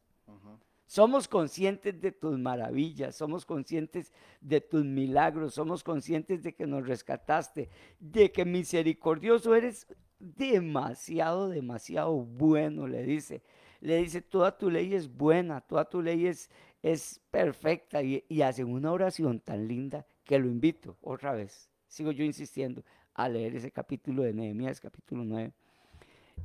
Somos 0.87 1.27
conscientes 1.27 1.99
de 1.99 2.11
tus 2.11 2.37
maravillas, 2.37 3.15
somos 3.15 3.45
conscientes 3.45 4.13
de 4.39 4.61
tus 4.61 4.85
milagros, 4.85 5.55
somos 5.55 5.83
conscientes 5.83 6.43
de 6.43 6.53
que 6.53 6.67
nos 6.67 6.87
rescataste, 6.87 7.69
de 7.99 8.31
que 8.31 8.45
misericordioso 8.45 9.55
eres 9.55 9.87
demasiado, 10.19 11.49
demasiado 11.49 12.13
bueno, 12.13 12.87
le 12.87 13.03
dice. 13.03 13.41
Le 13.85 13.97
dice, 13.97 14.21
toda 14.21 14.57
tu 14.57 14.69
ley 14.69 14.95
es 14.95 15.07
buena, 15.07 15.61
toda 15.61 15.85
tu 15.85 16.01
ley 16.01 16.25
es, 16.25 16.49
es 16.81 17.21
perfecta 17.29 18.01
y, 18.01 18.23
y 18.27 18.41
hace 18.41 18.63
una 18.63 18.91
oración 18.91 19.39
tan 19.39 19.67
linda 19.67 20.05
que 20.23 20.39
lo 20.39 20.47
invito 20.47 20.97
otra 21.01 21.33
vez, 21.33 21.69
sigo 21.87 22.11
yo 22.11 22.23
insistiendo, 22.23 22.83
a 23.13 23.29
leer 23.29 23.55
ese 23.55 23.71
capítulo 23.71 24.23
de 24.23 24.33
Nehemías, 24.33 24.81
capítulo 24.81 25.23
9. 25.23 25.53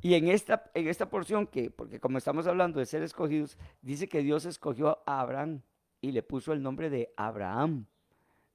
Y 0.01 0.13
en 0.13 0.27
esta, 0.29 0.69
en 0.73 0.87
esta 0.87 1.09
porción, 1.09 1.47
que, 1.47 1.69
porque 1.71 1.99
como 1.99 2.17
estamos 2.17 2.45
hablando 2.47 2.79
de 2.79 2.85
ser 2.85 3.01
escogidos, 3.01 3.57
dice 3.81 4.07
que 4.07 4.21
Dios 4.21 4.45
escogió 4.45 4.99
a 5.05 5.21
Abraham 5.21 5.61
y 5.99 6.11
le 6.11 6.23
puso 6.23 6.53
el 6.53 6.61
nombre 6.61 6.89
de 6.89 7.11
Abraham, 7.17 7.85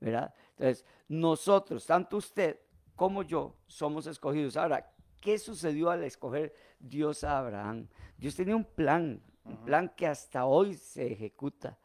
¿verdad? 0.01 0.33
Entonces, 0.51 0.85
nosotros, 1.09 1.85
tanto 1.87 2.17
usted 2.17 2.59
como 2.95 3.23
yo, 3.23 3.57
somos 3.67 4.07
escogidos. 4.07 4.57
Ahora, 4.57 4.93
¿qué 5.27 5.39
sucedió 5.41 5.91
al 5.91 6.05
escoger 6.05 6.55
Dios 6.79 7.25
a 7.25 7.39
Abraham? 7.39 7.89
Dios 8.17 8.37
tenía 8.37 8.55
un 8.55 8.65
plan, 8.65 9.21
un 9.45 9.57
plan 9.65 9.93
que 9.97 10.07
hasta 10.07 10.47
hoy 10.47 10.75
se 10.75 11.11
ejecuta, 11.11 11.81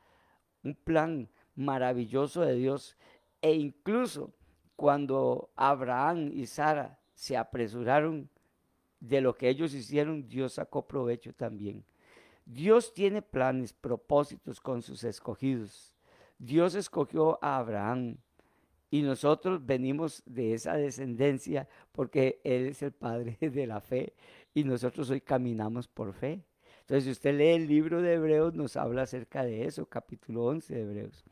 un 0.63 0.75
plan 0.75 1.27
maravilloso 1.55 2.41
de 2.41 2.53
Dios. 2.53 2.95
E 3.41 3.55
incluso 3.55 4.31
cuando 4.75 5.49
Abraham 5.55 6.29
y 6.31 6.45
Sara 6.45 6.99
se 7.15 7.35
apresuraron 7.35 8.29
de 8.99 9.21
lo 9.21 9.35
que 9.35 9.49
ellos 9.49 9.73
hicieron, 9.73 10.27
Dios 10.27 10.53
sacó 10.53 10.87
provecho 10.87 11.33
también. 11.33 11.83
Dios 12.45 12.93
tiene 12.93 13.23
planes, 13.23 13.73
propósitos 13.73 14.61
con 14.61 14.83
sus 14.83 15.03
escogidos. 15.03 15.95
Dios 16.37 16.75
escogió 16.75 17.39
a 17.43 17.57
Abraham 17.57 18.17
y 18.91 19.01
nosotros 19.03 19.65
venimos 19.65 20.21
de 20.25 20.53
esa 20.53 20.75
descendencia 20.75 21.67
porque 21.93 22.41
Él 22.43 22.67
es 22.67 22.83
el 22.83 22.91
Padre 22.91 23.37
de 23.41 23.65
la 23.65 23.79
fe 23.79 24.13
y 24.53 24.65
nosotros 24.65 25.09
hoy 25.09 25.21
caminamos 25.21 25.87
por 25.87 26.13
fe. 26.13 26.43
Entonces, 26.81 27.05
si 27.05 27.11
usted 27.11 27.37
lee 27.37 27.51
el 27.51 27.67
libro 27.67 28.01
de 28.01 28.15
Hebreos, 28.15 28.53
nos 28.53 28.75
habla 28.75 29.03
acerca 29.03 29.45
de 29.45 29.65
eso, 29.65 29.85
capítulo 29.85 30.43
11 30.43 30.75
de 30.75 30.81
Hebreos. 30.81 31.23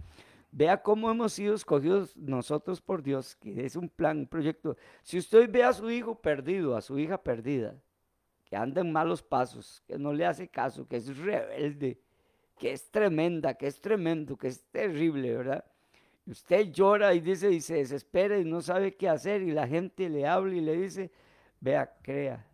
Vea 0.51 0.81
cómo 0.81 1.11
hemos 1.11 1.33
sido 1.33 1.53
escogidos 1.53 2.15
nosotros 2.15 2.79
por 2.81 3.03
Dios, 3.03 3.35
que 3.35 3.65
es 3.65 3.75
un 3.75 3.89
plan, 3.89 4.19
un 4.19 4.27
proyecto. 4.27 4.77
Si 5.03 5.17
usted 5.17 5.51
ve 5.51 5.63
a 5.63 5.73
su 5.73 5.91
hijo 5.91 6.15
perdido, 6.15 6.77
a 6.77 6.81
su 6.81 6.97
hija 6.97 7.21
perdida, 7.21 7.75
que 8.45 8.55
anda 8.55 8.79
en 8.81 8.91
malos 8.91 9.21
pasos, 9.21 9.83
que 9.85 9.99
no 9.99 10.13
le 10.13 10.25
hace 10.25 10.47
caso, 10.47 10.87
que 10.87 10.95
es 10.95 11.17
rebelde, 11.17 11.99
que 12.57 12.71
es 12.71 12.89
tremenda, 12.89 13.53
que 13.53 13.67
es 13.67 13.81
tremendo, 13.81 14.37
que 14.37 14.47
es 14.47 14.63
terrible, 14.71 15.35
¿verdad? 15.35 15.65
Usted 16.29 16.71
llora 16.71 17.13
y 17.13 17.19
dice 17.19 17.51
y 17.51 17.61
se 17.61 17.75
desespera 17.75 18.37
y 18.37 18.45
no 18.45 18.61
sabe 18.61 18.95
qué 18.95 19.09
hacer 19.09 19.41
y 19.41 19.51
la 19.51 19.67
gente 19.67 20.09
le 20.09 20.25
habla 20.27 20.55
y 20.55 20.61
le 20.61 20.77
dice, 20.77 21.11
vea, 21.59 21.93
crea, 22.01 22.45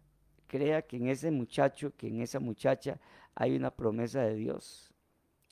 crea 0.47 0.81
que 0.81 0.97
en 0.97 1.07
ese 1.07 1.31
muchacho, 1.31 1.93
que 1.95 2.07
en 2.07 2.21
esa 2.21 2.39
muchacha 2.39 2.99
hay 3.35 3.55
una 3.55 3.71
promesa 3.71 4.21
de 4.21 4.35
Dios 4.35 4.95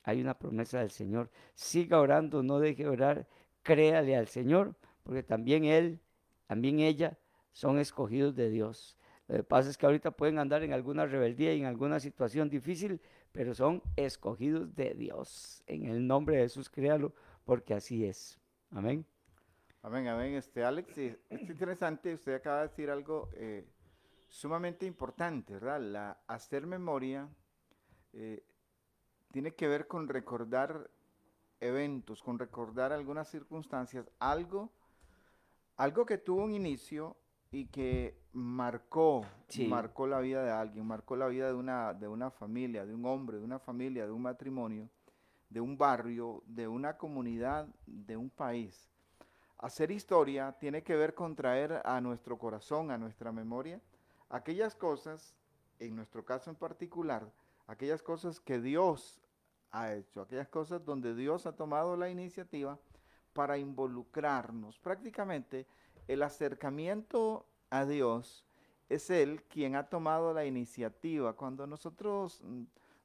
hay 0.04 0.22
una 0.22 0.38
promesa 0.38 0.80
del 0.80 0.92
Señor. 0.92 1.30
Siga 1.56 2.00
orando, 2.00 2.44
no 2.44 2.60
deje 2.60 2.84
de 2.84 2.90
orar, 2.90 3.28
créale 3.64 4.16
al 4.16 4.28
Señor, 4.28 4.76
porque 5.04 5.24
también 5.24 5.66
Él, 5.66 6.00
también 6.48 6.80
ella 6.80 7.18
son 7.52 7.80
escogidos 7.80 8.36
de 8.36 8.50
Dios. 8.50 8.98
Lo 9.28 9.38
que 9.38 9.44
pasa 9.44 9.70
es 9.70 9.78
que 9.78 9.86
ahorita 9.86 10.12
pueden 10.12 10.38
andar 10.38 10.64
en 10.64 10.74
alguna 10.74 11.06
rebeldía 11.06 11.54
y 11.54 11.62
en 11.62 11.66
alguna 11.66 12.00
situación 12.00 12.50
difícil, 12.50 13.00
pero 13.32 13.56
son 13.56 13.82
escogidos 13.96 14.76
de 14.76 14.94
Dios. 14.94 15.64
En 15.66 15.86
el 15.86 16.06
nombre 16.06 16.36
de 16.36 16.44
Jesús, 16.44 16.70
créalo, 16.70 17.14
porque 17.46 17.74
así 17.74 18.06
es. 18.06 18.40
Amén. 18.72 19.06
Amén, 19.82 20.08
amén. 20.08 20.36
Este, 20.36 20.64
Alex, 20.64 20.98
es 20.98 21.18
interesante, 21.30 22.14
usted 22.14 22.36
acaba 22.36 22.62
de 22.62 22.68
decir 22.70 22.90
algo 22.90 23.30
eh, 23.34 23.68
sumamente 24.30 24.86
importante, 24.86 25.54
¿verdad? 25.54 25.82
La, 25.82 26.18
hacer 26.28 26.66
memoria 26.66 27.30
eh, 28.14 28.44
tiene 29.32 29.54
que 29.56 29.68
ver 29.68 29.88
con 29.88 30.08
recordar 30.08 30.90
eventos, 31.60 32.22
con 32.22 32.40
recordar 32.40 32.92
algunas 32.94 33.30
circunstancias, 33.30 34.10
algo, 34.20 34.72
algo 35.78 36.06
que 36.06 36.18
tuvo 36.18 36.44
un 36.44 36.54
inicio 36.54 37.18
y 37.52 37.68
que 37.68 38.18
marcó, 38.32 39.26
marcó 39.68 40.08
la 40.08 40.20
vida 40.20 40.44
de 40.44 40.52
alguien, 40.52 40.86
marcó 40.86 41.16
la 41.16 41.28
vida 41.28 41.48
de 41.48 41.54
una, 41.54 41.94
de 41.94 42.08
una 42.08 42.32
familia, 42.32 42.86
de 42.86 42.96
un 42.96 43.06
hombre, 43.06 43.38
de 43.38 43.44
una 43.44 43.60
familia, 43.60 44.06
de 44.06 44.12
un 44.12 44.22
matrimonio, 44.22 44.90
de 45.54 45.62
un 45.62 45.78
barrio, 45.78 46.42
de 46.48 46.68
una 46.68 46.98
comunidad, 46.98 47.68
de 47.86 48.18
un 48.18 48.32
país. 48.32 48.90
Hacer 49.60 49.92
historia 49.92 50.52
tiene 50.60 50.82
que 50.82 50.96
ver 50.96 51.14
con 51.14 51.36
traer 51.36 51.80
a 51.86 52.02
nuestro 52.02 52.40
corazón, 52.40 52.90
a 52.90 52.98
nuestra 52.98 53.32
memoria, 53.32 53.80
aquellas 54.30 54.76
cosas, 54.76 55.36
en 55.80 55.96
nuestro 55.96 56.26
caso 56.26 56.50
en 56.50 56.56
particular, 56.56 57.32
aquellas 57.68 58.02
cosas 58.02 58.40
que 58.40 58.60
Dios 58.60 59.22
ha 59.72 59.94
hecho, 59.94 60.22
aquellas 60.22 60.48
cosas 60.48 60.84
donde 60.84 61.14
Dios 61.14 61.46
ha 61.46 61.56
tomado 61.56 61.96
la 61.96 62.10
iniciativa 62.10 62.80
para 63.34 63.60
involucrarnos. 63.60 64.80
Prácticamente 64.80 65.68
el 66.08 66.24
acercamiento 66.24 67.46
a 67.70 67.86
Dios 67.86 68.44
es 68.90 69.12
Él 69.12 69.44
quien 69.44 69.76
ha 69.76 69.88
tomado 69.88 70.34
la 70.34 70.46
iniciativa. 70.46 71.34
Cuando 71.34 71.68
nosotros 71.68 72.42
mm, 72.44 72.64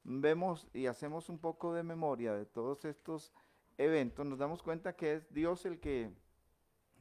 vemos 0.08 0.66
y 0.72 0.86
hacemos 0.86 1.28
un 1.28 1.38
poco 1.38 1.74
de 1.74 1.82
memoria 1.82 2.32
de 2.34 2.46
todos 2.46 2.84
estos 2.86 3.32
eventos, 3.76 4.26
nos 4.26 4.38
damos 4.38 4.62
cuenta 4.62 4.96
que 4.96 5.14
es 5.14 5.32
Dios 5.32 5.66
el 5.66 5.78
que, 5.78 6.10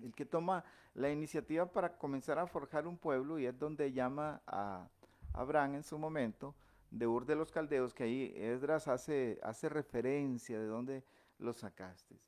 el 0.01 0.13
que 0.13 0.25
toma 0.25 0.65
la 0.93 1.09
iniciativa 1.09 1.71
para 1.71 1.97
comenzar 1.97 2.37
a 2.37 2.47
forjar 2.47 2.85
un 2.85 2.97
pueblo 2.97 3.39
y 3.39 3.45
es 3.45 3.57
donde 3.57 3.93
llama 3.93 4.41
a 4.45 4.89
Abraham 5.33 5.75
en 5.75 5.83
su 5.83 5.97
momento 5.97 6.53
de 6.91 7.07
Ur 7.07 7.25
de 7.25 7.35
los 7.35 7.51
Caldeos, 7.51 7.93
que 7.93 8.03
ahí 8.03 8.33
Esdras 8.35 8.87
hace, 8.87 9.39
hace 9.41 9.69
referencia 9.69 10.59
de 10.59 10.65
dónde 10.65 11.03
lo 11.39 11.53
sacaste. 11.53 12.19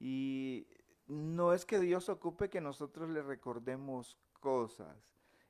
Y 0.00 0.66
no 1.06 1.52
es 1.52 1.64
que 1.64 1.78
Dios 1.78 2.08
ocupe 2.08 2.50
que 2.50 2.60
nosotros 2.60 3.08
le 3.10 3.22
recordemos 3.22 4.18
cosas. 4.40 4.96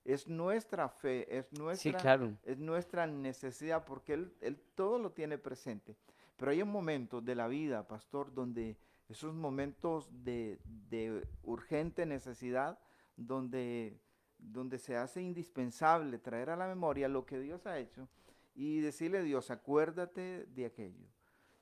Es 0.04 0.28
nuestra 0.28 0.88
fe, 0.88 1.38
es 1.38 1.52
nuestra, 1.52 2.20
es 2.44 2.58
nuestra 2.58 3.06
necesidad, 3.06 3.84
porque 3.84 4.12
él, 4.14 4.34
él 4.40 4.60
todo 4.74 4.98
lo 4.98 5.12
tiene 5.12 5.38
presente. 5.38 5.96
Pero 6.36 6.50
hay 6.50 6.62
un 6.62 6.70
momento 6.70 7.20
de 7.20 7.34
la 7.34 7.48
vida, 7.48 7.86
pastor, 7.86 8.34
donde 8.34 8.76
esos 9.08 9.34
momentos 9.34 10.08
de, 10.24 10.58
de 10.64 11.26
urgente 11.42 12.06
necesidad, 12.06 12.78
donde, 13.16 13.98
donde 14.38 14.78
se 14.78 14.96
hace 14.96 15.22
indispensable 15.22 16.18
traer 16.18 16.50
a 16.50 16.56
la 16.56 16.66
memoria 16.66 17.08
lo 17.08 17.24
que 17.24 17.38
Dios 17.38 17.66
ha 17.66 17.78
hecho, 17.78 18.08
y 18.54 18.80
decirle 18.80 19.18
a 19.18 19.22
Dios, 19.22 19.50
acuérdate 19.50 20.46
de 20.46 20.66
aquello. 20.66 21.06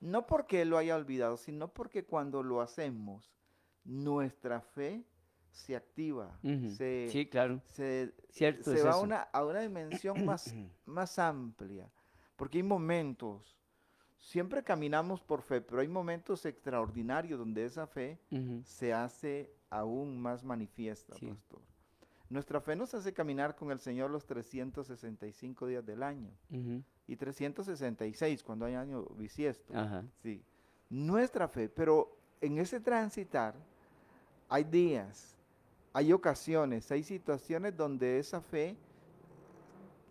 No 0.00 0.26
porque 0.26 0.62
Él 0.62 0.70
lo 0.70 0.78
haya 0.78 0.96
olvidado, 0.96 1.36
sino 1.36 1.72
porque 1.72 2.04
cuando 2.04 2.42
lo 2.42 2.60
hacemos, 2.60 3.32
nuestra 3.84 4.60
fe 4.60 5.04
se 5.52 5.76
activa, 5.76 6.36
se, 6.76 7.08
Sí, 7.10 7.26
claro. 7.26 7.60
se, 7.66 8.12
Cierto 8.30 8.64
se 8.70 8.78
es 8.78 8.84
va 8.86 8.90
eso. 8.90 9.02
una, 9.02 9.20
a 9.22 9.44
una 9.44 9.60
dimensión 9.60 10.16
más, 10.24 10.54
más 10.86 11.18
amplia, 11.18 11.88
porque 12.36 12.58
hay 12.58 12.62
momentos, 12.64 13.56
siempre 14.18 14.62
caminamos 14.64 15.20
por 15.20 15.42
fe, 15.42 15.60
pero 15.60 15.80
hay 15.80 15.88
momentos 15.88 16.44
extraordinarios 16.46 17.38
donde 17.38 17.64
esa 17.64 17.86
fe 17.86 18.18
se 18.64 18.92
hace 18.92 19.52
aún 19.70 20.18
más 20.20 20.42
manifiesta, 20.44 21.14
Sí. 21.16 21.26
pastor. 21.26 21.60
Nuestra 22.30 22.62
fe 22.62 22.74
nos 22.74 22.94
hace 22.94 23.12
caminar 23.12 23.54
con 23.54 23.70
el 23.70 23.78
Señor 23.78 24.10
los 24.10 24.24
365 24.24 25.66
días 25.66 25.84
del 25.84 26.02
año 26.02 26.30
y 27.06 27.16
366 27.16 28.42
cuando 28.42 28.64
hay 28.64 28.74
año 28.74 29.04
bisiesto. 29.16 29.74
Sí. 30.22 30.42
Nuestra 30.88 31.46
fe, 31.46 31.68
pero 31.68 32.16
en 32.40 32.56
ese 32.58 32.80
transitar 32.80 33.54
hay 34.48 34.64
días, 34.64 35.36
hay 35.92 36.12
ocasiones, 36.12 36.90
hay 36.90 37.02
situaciones 37.02 37.76
donde 37.76 38.18
esa 38.18 38.40
fe 38.40 38.76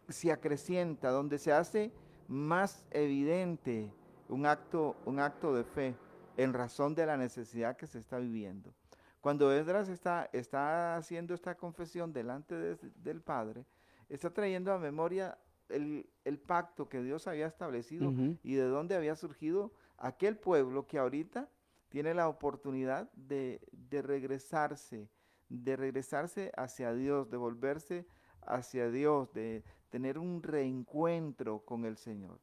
se 0.10 0.32
acrecienta, 0.32 1.10
donde 1.12 1.38
se 1.38 1.52
hace 1.52 1.92
más 2.28 2.86
evidente 2.92 3.92
un 4.30 4.46
acto, 4.46 4.96
un 5.06 5.20
acto 5.20 5.54
de 5.54 5.64
fe 5.64 5.96
en 6.38 6.54
razón 6.54 6.96
de 6.96 7.06
la 7.06 7.18
necesidad 7.18 7.76
que 7.78 7.88
se 7.88 8.00
está 8.00 8.18
viviendo. 8.20 8.74
Cuando 9.20 9.52
Esdras 9.54 9.88
está, 9.90 10.30
está 10.34 10.96
haciendo 10.98 11.34
esta 11.34 11.56
confesión 11.56 12.12
delante 12.14 12.56
de- 12.56 12.78
del 12.96 13.22
Padre, 13.22 13.66
está 14.10 14.30
trayendo 14.32 14.74
a 14.74 14.80
memoria 14.80 15.38
el, 15.70 16.10
el 16.26 16.40
pacto 16.40 16.90
que 16.90 17.02
Dios 17.02 17.28
había 17.28 17.48
establecido 17.48 18.10
y 18.44 18.56
de 18.56 18.64
dónde 18.66 18.96
había 18.96 19.16
surgido 19.16 19.72
aquel 19.98 20.38
pueblo 20.38 20.88
que 20.88 20.98
ahorita 20.98 21.48
tiene 21.90 22.14
la 22.14 22.28
oportunidad 22.28 23.12
de, 23.14 23.62
de 23.72 24.02
regresarse, 24.02 25.08
de 25.52 25.76
regresarse 25.76 26.52
hacia 26.56 26.94
Dios, 26.94 27.30
de 27.30 27.38
volverse 27.38 28.08
hacia 28.42 28.90
Dios, 28.90 29.34
de 29.34 29.64
tener 29.90 30.18
un 30.18 30.42
reencuentro 30.42 31.66
con 31.66 31.84
el 31.86 31.98
Señor. 31.98 32.40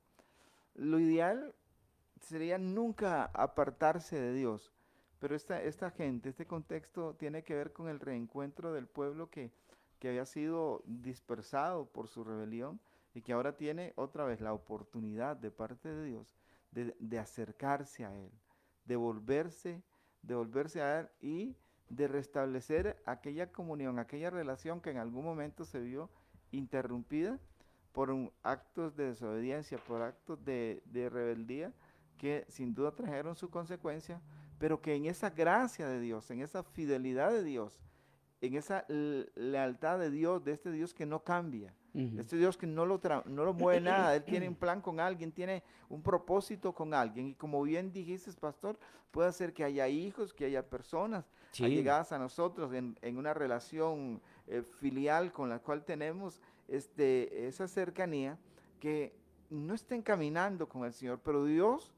Lo 0.75 1.01
ideal 1.01 1.55
sería 2.21 2.59
nunca 2.59 3.25
apartarse 3.33 4.21
de 4.21 4.35
Dios, 4.35 4.73
pero 5.19 5.35
esta, 5.35 5.63
esta 5.63 5.91
gente, 5.91 6.29
este 6.29 6.47
contexto 6.47 7.15
tiene 7.15 7.43
que 7.43 7.55
ver 7.55 7.73
con 7.73 7.89
el 7.89 7.99
reencuentro 7.99 8.75
del 8.75 8.87
pueblo 8.87 9.31
que, 9.31 9.53
que 9.99 10.09
había 10.09 10.27
sido 10.27 10.83
dispersado 10.85 11.87
por 11.87 12.09
su 12.09 12.25
rebelión 12.25 12.79
y 13.15 13.23
que 13.23 13.33
ahora 13.33 13.57
tiene 13.57 13.95
otra 13.97 14.25
vez 14.25 14.41
la 14.43 14.53
oportunidad 14.53 15.37
de 15.37 15.51
parte 15.51 15.89
de 15.89 16.05
Dios 16.05 16.37
de, 16.73 16.95
de 16.99 17.19
acercarse 17.19 18.05
a 18.05 18.15
Él, 18.15 18.31
de 18.85 18.97
volverse, 18.97 19.83
de 20.21 20.35
volverse 20.35 20.83
a 20.83 21.01
Él 21.01 21.09
y 21.21 21.57
de 21.91 22.09
restablecer 22.09 23.01
aquella 23.07 23.51
comunión, 23.53 23.99
aquella 23.99 24.31
relación 24.31 24.81
que 24.81 24.91
en 24.91 24.99
algún 24.99 25.25
momento 25.25 25.65
se 25.65 25.81
vio 25.81 26.11
interrumpida 26.51 27.39
por 27.93 28.15
actos 28.43 28.97
de 28.97 29.07
desobediencia, 29.11 29.79
por 29.79 30.03
actos 30.03 30.45
de, 30.45 30.83
de 30.87 31.09
rebeldía 31.09 31.73
que 32.19 32.45
sin 32.49 32.75
duda 32.75 32.91
trajeron 32.91 33.37
su 33.37 33.49
consecuencia, 33.49 34.21
pero 34.59 34.83
que 34.83 34.95
en 34.95 35.07
esa 35.07 35.31
gracia 35.31 35.89
de 35.89 36.01
Dios, 36.01 36.31
en 36.31 36.43
esa 36.43 36.63
fidelidad 36.63 37.31
de 37.31 37.45
Dios, 37.45 37.79
en 38.41 38.55
esa 38.55 38.85
lealtad 38.89 39.99
de 39.99 40.11
Dios, 40.11 40.45
de 40.45 40.53
este 40.53 40.71
Dios 40.71 40.93
que 40.93 41.07
no 41.07 41.23
cambia, 41.23 41.75
Este 41.95 42.37
Dios 42.37 42.57
que 42.57 42.67
no 42.67 42.87
lo, 42.87 43.01
no 43.27 43.45
lo 43.45 43.55
mueve 43.55 43.81
nada, 43.81 44.15
Él 44.15 44.25
tiene 44.25 44.49
un 44.49 44.55
plan 44.61 44.81
con 44.81 45.01
alguien, 45.01 45.33
tiene 45.33 45.63
un 45.89 46.03
propósito 46.03 46.73
con 46.73 46.95
alguien. 46.95 47.29
Y 47.29 47.35
como 47.35 47.63
bien 47.63 47.93
dijiste, 47.93 48.31
pastor, 48.35 48.79
puede 49.11 49.33
ser 49.33 49.53
que 49.53 49.65
haya 49.65 49.89
hijos, 49.89 50.33
que 50.35 50.45
haya 50.45 50.69
personas 50.69 51.25
Sí. 51.51 51.65
allegadas 51.65 52.13
a 52.13 52.19
nosotros 52.19 52.75
en, 52.75 52.99
en 53.01 53.17
una 53.17 53.33
relación 53.33 54.21
eh, 54.47 54.63
filial 54.63 55.33
con 55.33 55.49
la 55.49 55.59
cual 55.61 55.83
tenemos 55.85 56.43
este, 56.69 57.47
esa 57.47 57.67
cercanía, 57.67 58.39
que 58.79 59.17
no 59.49 59.73
estén 59.75 60.03
caminando 60.03 60.69
con 60.69 60.85
el 60.85 60.93
Señor, 60.93 61.21
pero 61.25 61.47
Dios, 61.47 61.91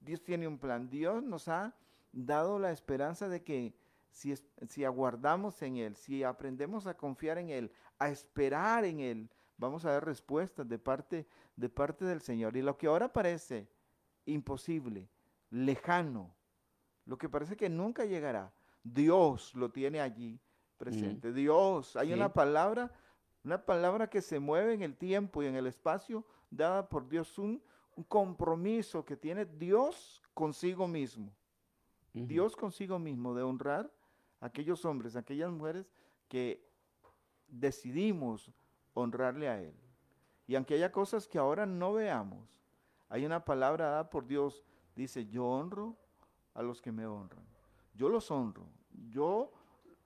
Dios 0.00 0.22
tiene 0.22 0.46
un 0.46 0.58
plan. 0.58 0.90
Dios 0.90 1.22
nos 1.22 1.48
ha 1.48 1.74
dado 2.12 2.58
la 2.58 2.70
esperanza 2.70 3.28
de 3.28 3.42
que 3.42 3.72
si, 4.12 4.30
es- 4.32 4.44
si 4.68 4.84
aguardamos 4.84 5.60
en 5.62 5.76
Él, 5.78 5.96
si 5.96 6.22
aprendemos 6.22 6.86
a 6.86 6.96
confiar 6.96 7.38
en 7.38 7.50
Él, 7.50 7.72
a 7.98 8.08
esperar 8.08 8.84
en 8.84 9.00
Él, 9.00 9.30
vamos 9.56 9.84
a 9.84 9.90
ver 9.92 10.04
respuestas 10.04 10.68
de 10.68 10.78
parte, 10.78 11.26
de 11.56 11.68
parte 11.68 12.04
del 12.04 12.20
Señor. 12.20 12.56
Y 12.56 12.62
lo 12.62 12.76
que 12.78 12.86
ahora 12.86 13.12
parece 13.12 13.68
imposible, 14.26 15.08
lejano, 15.50 16.34
lo 17.06 17.18
que 17.18 17.28
parece 17.28 17.56
que 17.56 17.68
nunca 17.68 18.04
llegará, 18.04 18.52
Dios 18.84 19.54
lo 19.54 19.70
tiene 19.70 20.00
allí 20.00 20.38
presente. 20.76 21.32
Dios, 21.32 21.96
hay 21.96 22.08
Sí. 22.08 22.14
una 22.14 22.32
palabra, 22.32 22.92
una 23.44 23.64
palabra 23.64 24.08
que 24.08 24.20
se 24.22 24.38
mueve 24.40 24.74
en 24.74 24.82
el 24.82 24.96
tiempo 24.96 25.42
y 25.42 25.46
en 25.46 25.56
el 25.56 25.66
espacio, 25.66 26.24
dada 26.50 26.88
por 26.88 27.08
Dios, 27.08 27.38
un, 27.38 27.62
un 27.96 28.04
compromiso 28.04 29.04
que 29.04 29.16
tiene 29.16 29.44
Dios 29.44 30.22
consigo 30.34 30.86
mismo. 30.88 31.32
Dios 32.14 32.54
consigo 32.56 32.98
mismo 32.98 33.34
de 33.34 33.42
honrar 33.42 33.90
aquellos 34.42 34.84
hombres, 34.84 35.16
aquellas 35.16 35.50
mujeres 35.50 35.90
que 36.28 36.62
decidimos 37.48 38.50
honrarle 38.94 39.48
a 39.48 39.60
Él. 39.60 39.74
Y 40.46 40.56
aunque 40.56 40.74
haya 40.74 40.92
cosas 40.92 41.26
que 41.28 41.38
ahora 41.38 41.64
no 41.64 41.92
veamos, 41.94 42.48
hay 43.08 43.24
una 43.24 43.44
palabra 43.44 43.86
dada 43.86 44.10
por 44.10 44.26
Dios, 44.26 44.64
dice, 44.96 45.26
yo 45.26 45.46
honro 45.46 45.96
a 46.54 46.62
los 46.62 46.82
que 46.82 46.92
me 46.92 47.06
honran. 47.06 47.44
Yo 47.94 48.08
los 48.08 48.30
honro, 48.30 48.66
yo 49.10 49.52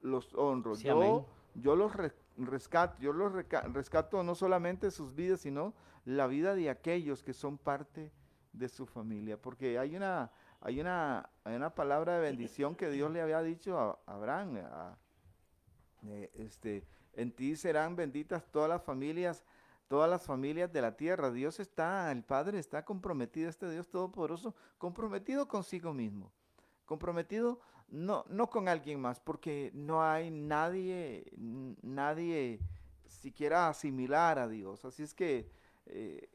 los 0.03 0.35
honro, 0.35 0.75
Sí, 0.75 0.85
yo, 0.85 1.27
yo 1.55 1.77
los 1.77 1.95
re- 1.95 2.15
rescato, 2.37 3.01
yo 3.01 3.13
los 3.13 3.33
rescato 3.73 4.23
no 4.23 4.35
solamente 4.35 4.91
sus 4.91 5.15
vidas, 5.15 5.41
sino 5.41 5.73
la 6.05 6.27
vida 6.27 6.55
de 6.55 6.69
aquellos 6.69 7.23
que 7.23 7.33
son 7.33 7.59
parte 7.59 8.13
de 8.53 8.69
su 8.69 8.87
familia. 8.87 9.41
Porque 9.41 9.79
hay 9.79 9.97
una, 9.97 10.31
hay 10.67 10.81
una, 10.81 11.31
hay 11.45 11.55
una 11.55 11.73
palabra 11.73 12.15
de 12.15 12.23
bendición 12.23 12.75
que 12.75 12.91
Dios 12.91 13.13
le 13.13 13.23
había 13.23 13.41
dicho 13.41 13.79
a 13.79 14.01
Abraham, 14.05 14.59
eh, 16.09 16.29
este, 16.35 16.85
en 17.13 17.31
ti 17.31 17.55
serán 17.55 17.95
benditas 17.95 18.51
todas 18.51 18.69
las 18.69 18.83
familias, 18.83 19.45
todas 19.87 20.11
las 20.11 20.25
familias 20.25 20.73
de 20.73 20.83
la 20.83 20.97
tierra. 20.97 21.31
Dios 21.31 21.61
está, 21.61 22.11
el 22.11 22.25
Padre 22.25 22.59
está 22.59 22.85
comprometido, 22.85 23.49
este 23.49 23.71
Dios 23.71 23.89
todopoderoso, 23.89 24.57
comprometido 24.77 25.47
consigo 25.47 25.95
mismo, 25.95 26.33
comprometido 26.85 27.61
no, 27.87 28.25
no 28.29 28.51
con 28.51 28.67
alguien 28.67 29.01
más, 29.01 29.21
porque 29.21 29.71
no 29.73 30.03
hay 30.03 30.33
nadie, 30.33 31.31
nadie 31.37 32.59
siquiera 33.07 33.73
similar 33.73 34.41
a 34.41 34.49
Dios. 34.49 34.85
Así 34.85 35.05
es 35.05 35.15
que 35.15 35.49
eh, 35.87 36.29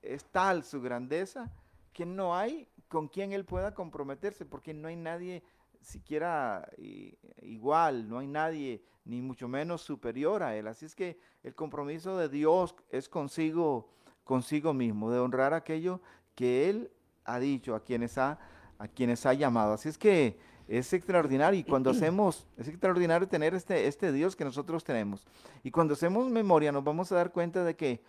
es 0.00 0.24
tal 0.24 0.64
su 0.64 0.80
grandeza 0.80 1.52
que 1.92 2.06
no 2.06 2.34
hay 2.34 2.66
con 2.88 3.08
quien 3.08 3.32
Él 3.32 3.44
pueda 3.44 3.74
comprometerse, 3.74 4.44
porque 4.44 4.72
no 4.74 4.88
hay 4.88 4.96
nadie 4.96 5.42
siquiera 5.80 6.68
i- 6.78 7.16
igual, 7.42 8.08
no 8.08 8.18
hay 8.18 8.26
nadie 8.26 8.82
ni 9.04 9.22
mucho 9.22 9.48
menos 9.48 9.82
superior 9.82 10.42
a 10.42 10.56
Él. 10.56 10.66
Así 10.66 10.84
es 10.86 10.94
que 10.94 11.18
el 11.42 11.54
compromiso 11.54 12.16
de 12.18 12.28
Dios 12.28 12.74
es 12.90 13.08
consigo, 13.08 13.88
consigo 14.24 14.74
mismo, 14.74 15.10
de 15.10 15.18
honrar 15.20 15.54
aquello 15.54 16.00
que 16.34 16.68
Él 16.68 16.90
ha 17.24 17.38
dicho, 17.38 17.74
a 17.74 17.80
quienes 17.84 18.18
ha, 18.18 18.38
a 18.78 18.88
quienes 18.88 19.24
ha 19.26 19.34
llamado. 19.34 19.74
Así 19.74 19.88
es 19.88 19.96
que 19.98 20.38
es 20.68 20.92
extraordinario 20.92 21.58
y 21.60 21.64
cuando 21.70 21.90
hacemos, 21.90 22.46
es 22.56 22.66
extraordinario 22.68 23.28
tener 23.28 23.54
este, 23.54 23.86
este 23.86 24.10
Dios 24.12 24.34
que 24.34 24.44
nosotros 24.44 24.82
tenemos. 24.82 25.24
Y 25.62 25.70
cuando 25.70 25.94
hacemos 25.94 26.28
memoria 26.28 26.72
nos 26.72 26.82
vamos 26.84 27.12
a 27.12 27.16
dar 27.16 27.32
cuenta 27.32 27.62
de 27.64 27.76
que 27.76 28.02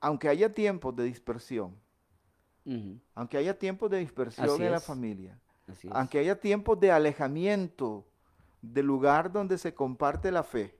aunque 0.00 0.28
haya 0.28 0.52
tiempos 0.52 0.94
de 0.96 1.04
dispersión, 1.04 1.76
Aunque 3.14 3.38
haya 3.38 3.58
tiempos 3.58 3.90
de 3.90 3.98
dispersión 3.98 4.48
Así 4.48 4.62
en 4.62 4.72
la 4.72 4.80
familia, 4.80 5.38
Así 5.66 5.88
es. 5.88 5.94
aunque 5.94 6.18
haya 6.18 6.38
tiempos 6.38 6.78
de 6.78 6.92
alejamiento 6.92 8.06
del 8.60 8.86
lugar 8.86 9.32
donde 9.32 9.58
se 9.58 9.74
comparte 9.74 10.30
la 10.30 10.44
fe, 10.44 10.76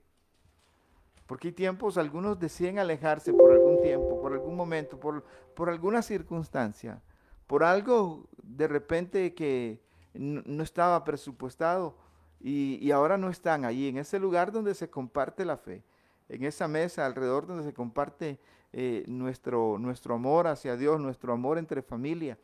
porque 1.27 1.49
hay 1.49 1.53
tiempos, 1.53 1.97
algunos 1.97 2.39
deciden 2.39 2.79
alejarse 2.79 3.33
por 3.33 3.51
algún 3.51 3.81
tiempo, 3.81 4.21
por 4.21 4.33
algún 4.33 4.55
momento, 4.55 4.99
por, 4.99 5.23
por 5.55 5.69
alguna 5.69 6.01
circunstancia, 6.01 7.01
por 7.47 7.63
algo 7.63 8.27
de 8.41 8.67
repente 8.67 9.33
que 9.33 9.81
no 10.13 10.63
estaba 10.63 11.03
presupuestado 11.03 11.97
y, 12.39 12.77
y 12.85 12.91
ahora 12.91 13.17
no 13.17 13.29
están 13.29 13.65
allí, 13.65 13.87
en 13.87 13.97
ese 13.97 14.19
lugar 14.19 14.51
donde 14.51 14.73
se 14.75 14.89
comparte 14.89 15.43
la 15.43 15.57
fe, 15.57 15.83
en 16.29 16.43
esa 16.43 16.67
mesa 16.67 17.05
alrededor 17.05 17.47
donde 17.47 17.63
se 17.63 17.73
comparte 17.73 18.39
eh, 18.73 19.03
nuestro, 19.07 19.77
nuestro 19.79 20.15
amor 20.15 20.47
hacia 20.47 20.75
Dios, 20.75 20.99
nuestro 20.99 21.31
amor 21.31 21.57
entre 21.57 21.81
familia. 21.81 22.37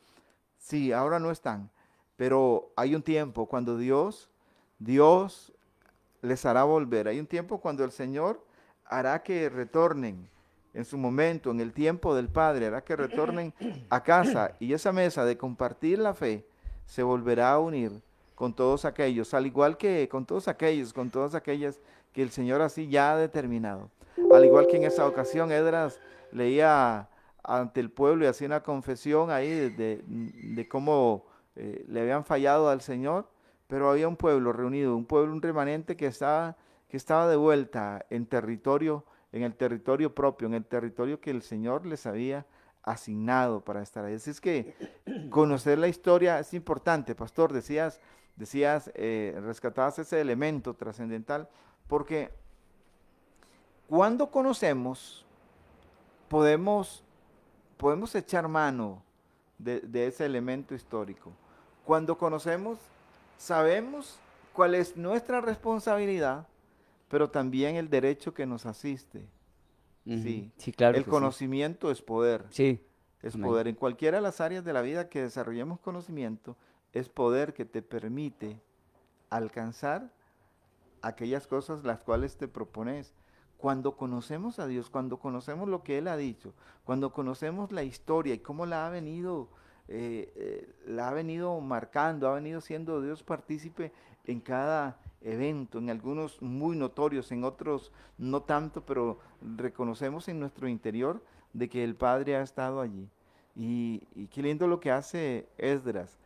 Sí, 0.58 0.92
ahora 0.92 1.20
no 1.20 1.32
están, 1.32 1.72
pero 2.16 2.72
hay 2.76 2.94
un 2.96 3.02
tiempo 3.02 3.48
cuando 3.48 3.78
Dios, 3.78 4.30
Dios 4.78 5.52
les 6.22 6.46
hará 6.46 6.64
volver. 6.64 7.08
Hay 7.08 7.20
un 7.20 7.28
tiempo 7.28 7.60
cuando 7.60 7.84
el 7.84 7.92
Señor 7.92 8.46
hará 8.86 9.24
que 9.24 9.50
retornen 9.50 10.30
en 10.74 10.86
su 10.86 10.98
momento, 10.98 11.50
en 11.52 11.62
el 11.62 11.74
tiempo 11.74 12.16
del 12.16 12.30
Padre, 12.30 12.68
hará 12.68 12.84
que 12.84 12.96
retornen 12.96 13.54
a 13.90 14.04
casa 14.04 14.56
y 14.60 14.74
esa 14.74 14.92
mesa 14.92 15.26
de 15.26 15.38
compartir 15.38 16.00
la 16.00 16.14
fe 16.14 16.46
se 16.86 17.04
volverá 17.04 17.54
a 17.54 17.60
unir 17.60 18.02
con 18.36 18.54
todos 18.54 18.86
aquellos, 18.86 19.34
al 19.34 19.46
igual 19.48 19.78
que 19.78 20.08
con 20.10 20.26
todos 20.26 20.48
aquellos, 20.48 20.94
con 20.94 21.10
todas 21.10 21.36
aquellas 21.36 21.80
que 22.14 22.22
el 22.22 22.30
Señor 22.30 22.62
así 22.62 22.88
ya 22.88 23.14
ha 23.14 23.18
determinado. 23.18 23.90
Al 24.34 24.46
igual 24.46 24.68
que 24.68 24.78
en 24.78 24.84
esa 24.84 25.08
ocasión, 25.08 25.52
Edras 25.52 26.00
leía 26.32 27.10
ante 27.44 27.80
el 27.80 27.90
pueblo 27.90 28.26
y 28.26 28.28
hacía 28.28 28.48
una 28.48 28.64
confesión 28.64 29.32
ahí 29.32 29.70
de, 29.70 30.68
cómo 30.70 31.26
eh, 31.56 31.86
le 31.88 32.02
habían 32.02 32.24
fallado 32.26 32.70
al 32.70 32.82
Señor, 32.82 33.30
pero 33.68 33.90
había 33.90 34.08
un 34.08 34.18
pueblo 34.18 34.54
reunido, 34.54 34.96
un 34.96 35.06
pueblo, 35.06 35.34
un 35.34 35.42
remanente 35.42 35.96
que 35.96 36.08
estaba, 36.08 36.58
que 36.88 36.98
estaba 36.98 37.28
de 37.28 37.36
vuelta 37.36 38.06
en 38.10 38.26
territorio, 38.26 39.06
en 39.32 39.44
el 39.44 39.56
territorio 39.56 40.14
propio, 40.14 40.48
en 40.48 40.56
el 40.56 40.66
territorio 40.66 41.20
que 41.20 41.32
el 41.32 41.42
Señor 41.42 41.86
les 41.86 42.06
había 42.06 42.46
asignado 42.84 43.62
para 43.64 43.82
estar 43.82 44.06
ahí. 44.06 44.16
Así 44.16 44.32
es 44.32 44.42
que 44.42 44.76
conocer 45.30 45.78
la 45.78 45.88
historia 45.88 46.40
es 46.40 46.54
importante, 46.54 47.16
pastor, 47.16 47.54
decías, 47.54 48.00
decías, 48.36 48.92
eh, 48.96 49.38
rescatabas 49.44 50.00
ese 50.00 50.22
elemento 50.22 50.74
trascendental, 50.74 51.50
porque 51.88 52.32
cuando 53.88 54.30
conocemos, 54.30 55.26
podemos, 56.30 57.04
podemos 57.78 58.16
echar 58.16 58.48
mano 58.48 59.04
de, 59.58 59.82
de 59.82 60.08
ese 60.08 60.26
elemento 60.26 60.74
histórico. 60.74 61.32
Cuando 61.86 62.18
conocemos, 62.18 62.78
sabemos 63.38 64.20
cuál 64.54 64.76
es 64.76 64.96
nuestra 64.96 65.42
responsabilidad, 65.42 66.48
pero 67.10 67.30
también 67.30 67.76
el 67.76 67.90
derecho 67.90 68.34
que 68.34 68.46
nos 68.46 68.66
asiste. 68.66 69.26
Sí, 70.06 70.52
claro. 70.76 70.98
El 70.98 71.06
conocimiento 71.06 71.92
es 71.92 72.02
poder. 72.02 72.46
Sí. 72.50 72.82
Es 73.22 73.36
poder. 73.36 73.68
En 73.68 73.76
cualquiera 73.76 74.18
de 74.18 74.22
las 74.22 74.42
áreas 74.42 74.64
de 74.64 74.74
la 74.74 74.82
vida 74.82 75.10
que 75.10 75.22
desarrollemos 75.22 75.80
conocimiento, 75.80 76.56
es 76.94 77.10
poder 77.10 77.54
que 77.54 77.66
te 77.66 77.82
permite 77.82 78.60
alcanzar 79.30 80.10
aquellas 81.02 81.46
cosas 81.48 81.84
las 81.84 82.00
cuales 82.00 82.38
te 82.38 82.48
propones. 82.48 83.14
Cuando 83.60 83.98
conocemos 83.98 84.58
a 84.60 84.68
Dios, 84.68 84.90
cuando 84.90 85.18
conocemos 85.18 85.68
lo 85.68 85.84
que 85.84 85.98
Él 85.98 86.08
ha 86.08 86.16
dicho, 86.16 86.54
cuando 86.86 87.12
conocemos 87.12 87.74
la 87.74 87.84
historia 87.84 88.34
y 88.34 88.40
cómo 88.40 88.66
la 88.66 88.88
ha 88.88 88.90
venido, 88.90 89.50
eh, 89.90 90.32
eh, 90.38 90.74
la 90.88 91.10
ha 91.10 91.14
venido 91.14 91.60
marcando, 91.60 92.30
ha 92.30 92.36
venido 92.36 92.62
siendo 92.62 93.02
Dios 93.02 93.22
partícipe 93.22 93.92
en 94.26 94.40
cada 94.40 94.98
evento, 95.20 95.78
en 95.78 95.90
algunos 95.90 96.42
muy 96.42 96.78
notorios, 96.78 97.34
en 97.34 97.44
otros 97.44 97.92
no 98.18 98.44
tanto, 98.44 98.86
pero 98.86 99.20
reconocemos 99.58 100.30
en 100.30 100.40
nuestro 100.40 100.70
interior 100.70 101.22
de 101.52 101.68
que 101.68 101.84
el 101.84 101.96
Padre 101.96 102.38
ha 102.38 102.42
estado 102.42 102.80
allí. 102.80 103.10
Y, 103.58 104.00
qué 104.28 104.42
lindo 104.42 104.68
lo 104.68 104.80
que 104.80 104.90
hace 104.90 105.50
Esdras, 105.58 106.18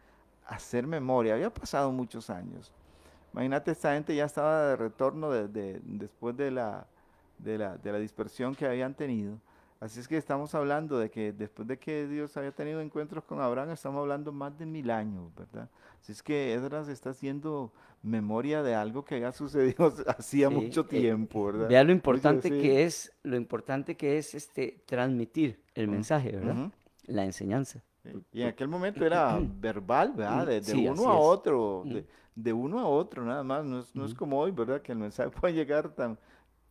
hacer 0.45 0.85
memoria. 0.85 1.33
Había 1.33 1.51
pasado 1.51 1.91
muchos 1.91 2.29
años. 2.29 2.71
Imagínate, 3.33 3.71
esta 3.71 3.95
gente 3.95 4.15
ya 4.15 4.25
estaba 4.25 4.67
de 4.67 4.75
retorno 4.75 5.31
después 5.31 6.37
de 6.37 6.51
la, 6.51 6.85
de 7.43 7.57
la 7.57 7.99
dispersión 7.99 8.55
que 8.55 8.65
habían 8.65 8.95
tenido 8.95 9.39
Así 9.83 9.99
es 9.99 10.07
que 10.07 10.15
estamos 10.15 10.55
hablando 10.55 10.97
de 10.97 11.11
que 11.11 11.33
después 11.33 11.67
de 11.67 11.77
que 11.77 12.07
Dios 12.07 12.37
haya 12.37 12.53
tenido 12.53 12.79
encuentros 12.79 13.25
con 13.25 13.41
Abraham, 13.41 13.71
estamos 13.71 13.99
hablando 13.99 14.31
más 14.31 14.57
de 14.57 14.65
mil 14.65 14.89
años, 14.89 15.35
¿verdad? 15.35 15.69
Así 15.99 16.13
es 16.13 16.23
que 16.23 16.53
Esdras 16.53 16.87
está 16.87 17.09
haciendo 17.09 17.73
memoria 18.01 18.63
de 18.63 18.75
algo 18.75 19.03
que 19.03 19.15
había 19.15 19.31
sucedido 19.33 19.93
hacía 20.07 20.49
mucho 20.49 20.81
eh, 20.81 20.85
tiempo, 20.85 21.47
¿verdad? 21.47 21.67
Vea 21.67 21.83
lo 21.83 21.91
importante 21.91 22.49
que 22.49 22.85
es, 22.85 23.11
lo 23.23 23.35
importante 23.35 23.97
que 23.97 24.17
es 24.17 24.33
este 24.33 24.81
transmitir 24.85 25.61
el 25.75 25.89
mensaje, 25.89 26.31
¿verdad? 26.31 26.71
La 27.07 27.25
enseñanza. 27.25 27.83
Y 28.31 28.43
en 28.43 28.47
aquel 28.47 28.69
momento 28.69 29.05
era 29.05 29.37
verbal, 29.59 30.13
¿verdad? 30.15 30.47
De, 30.47 30.87
uno 30.87 31.09
a 31.09 31.19
otro, 31.19 31.83
de, 32.33 32.53
uno 32.53 32.79
a 32.79 32.87
otro, 32.87 33.25
nada 33.25 33.43
más. 33.43 33.65
No 33.65 33.79
es, 33.79 33.93
no 33.93 34.05
es 34.05 34.13
como 34.13 34.39
hoy, 34.39 34.51
¿verdad? 34.51 34.81
Que 34.81 34.93
el 34.93 34.97
mensaje 34.99 35.29
puede 35.41 35.53
llegar 35.53 35.89
tan, 35.89 36.17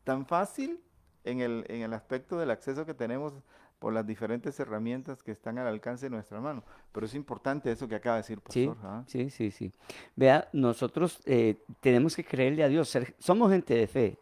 tan 0.05 0.27
fácil 0.27 0.81
en 1.25 1.41
el, 1.41 1.65
en 1.69 1.83
el 1.83 1.93
aspecto 1.93 2.39
del 2.39 2.51
acceso 2.51 2.85
que 2.87 2.95
tenemos 2.95 3.35
por 3.83 3.93
las 3.93 4.07
diferentes 4.07 4.61
herramientas 4.61 5.25
que 5.25 5.33
están 5.33 5.59
al 5.59 5.67
alcance 5.67 6.07
de 6.07 6.11
nuestra 6.11 6.41
mano. 6.41 6.63
Pero 6.93 7.05
es 7.05 7.17
importante 7.17 7.73
eso 7.73 7.89
que 7.89 7.97
acaba 7.97 8.15
de 8.15 8.23
decir, 8.23 8.41
pastor. 8.41 8.77
¿ah? 8.85 9.03
Sí, 9.09 9.29
sí, 9.29 9.51
sí, 9.51 9.73
Vea, 10.15 10.49
nosotros 10.53 11.21
eh, 11.25 11.65
tenemos 11.81 12.15
que 12.15 12.25
creerle 12.25 12.63
a 12.63 12.69
Dios. 12.69 12.97
somos 13.19 13.51
gente 13.51 13.75
de 13.75 13.89
fe. 13.89 14.19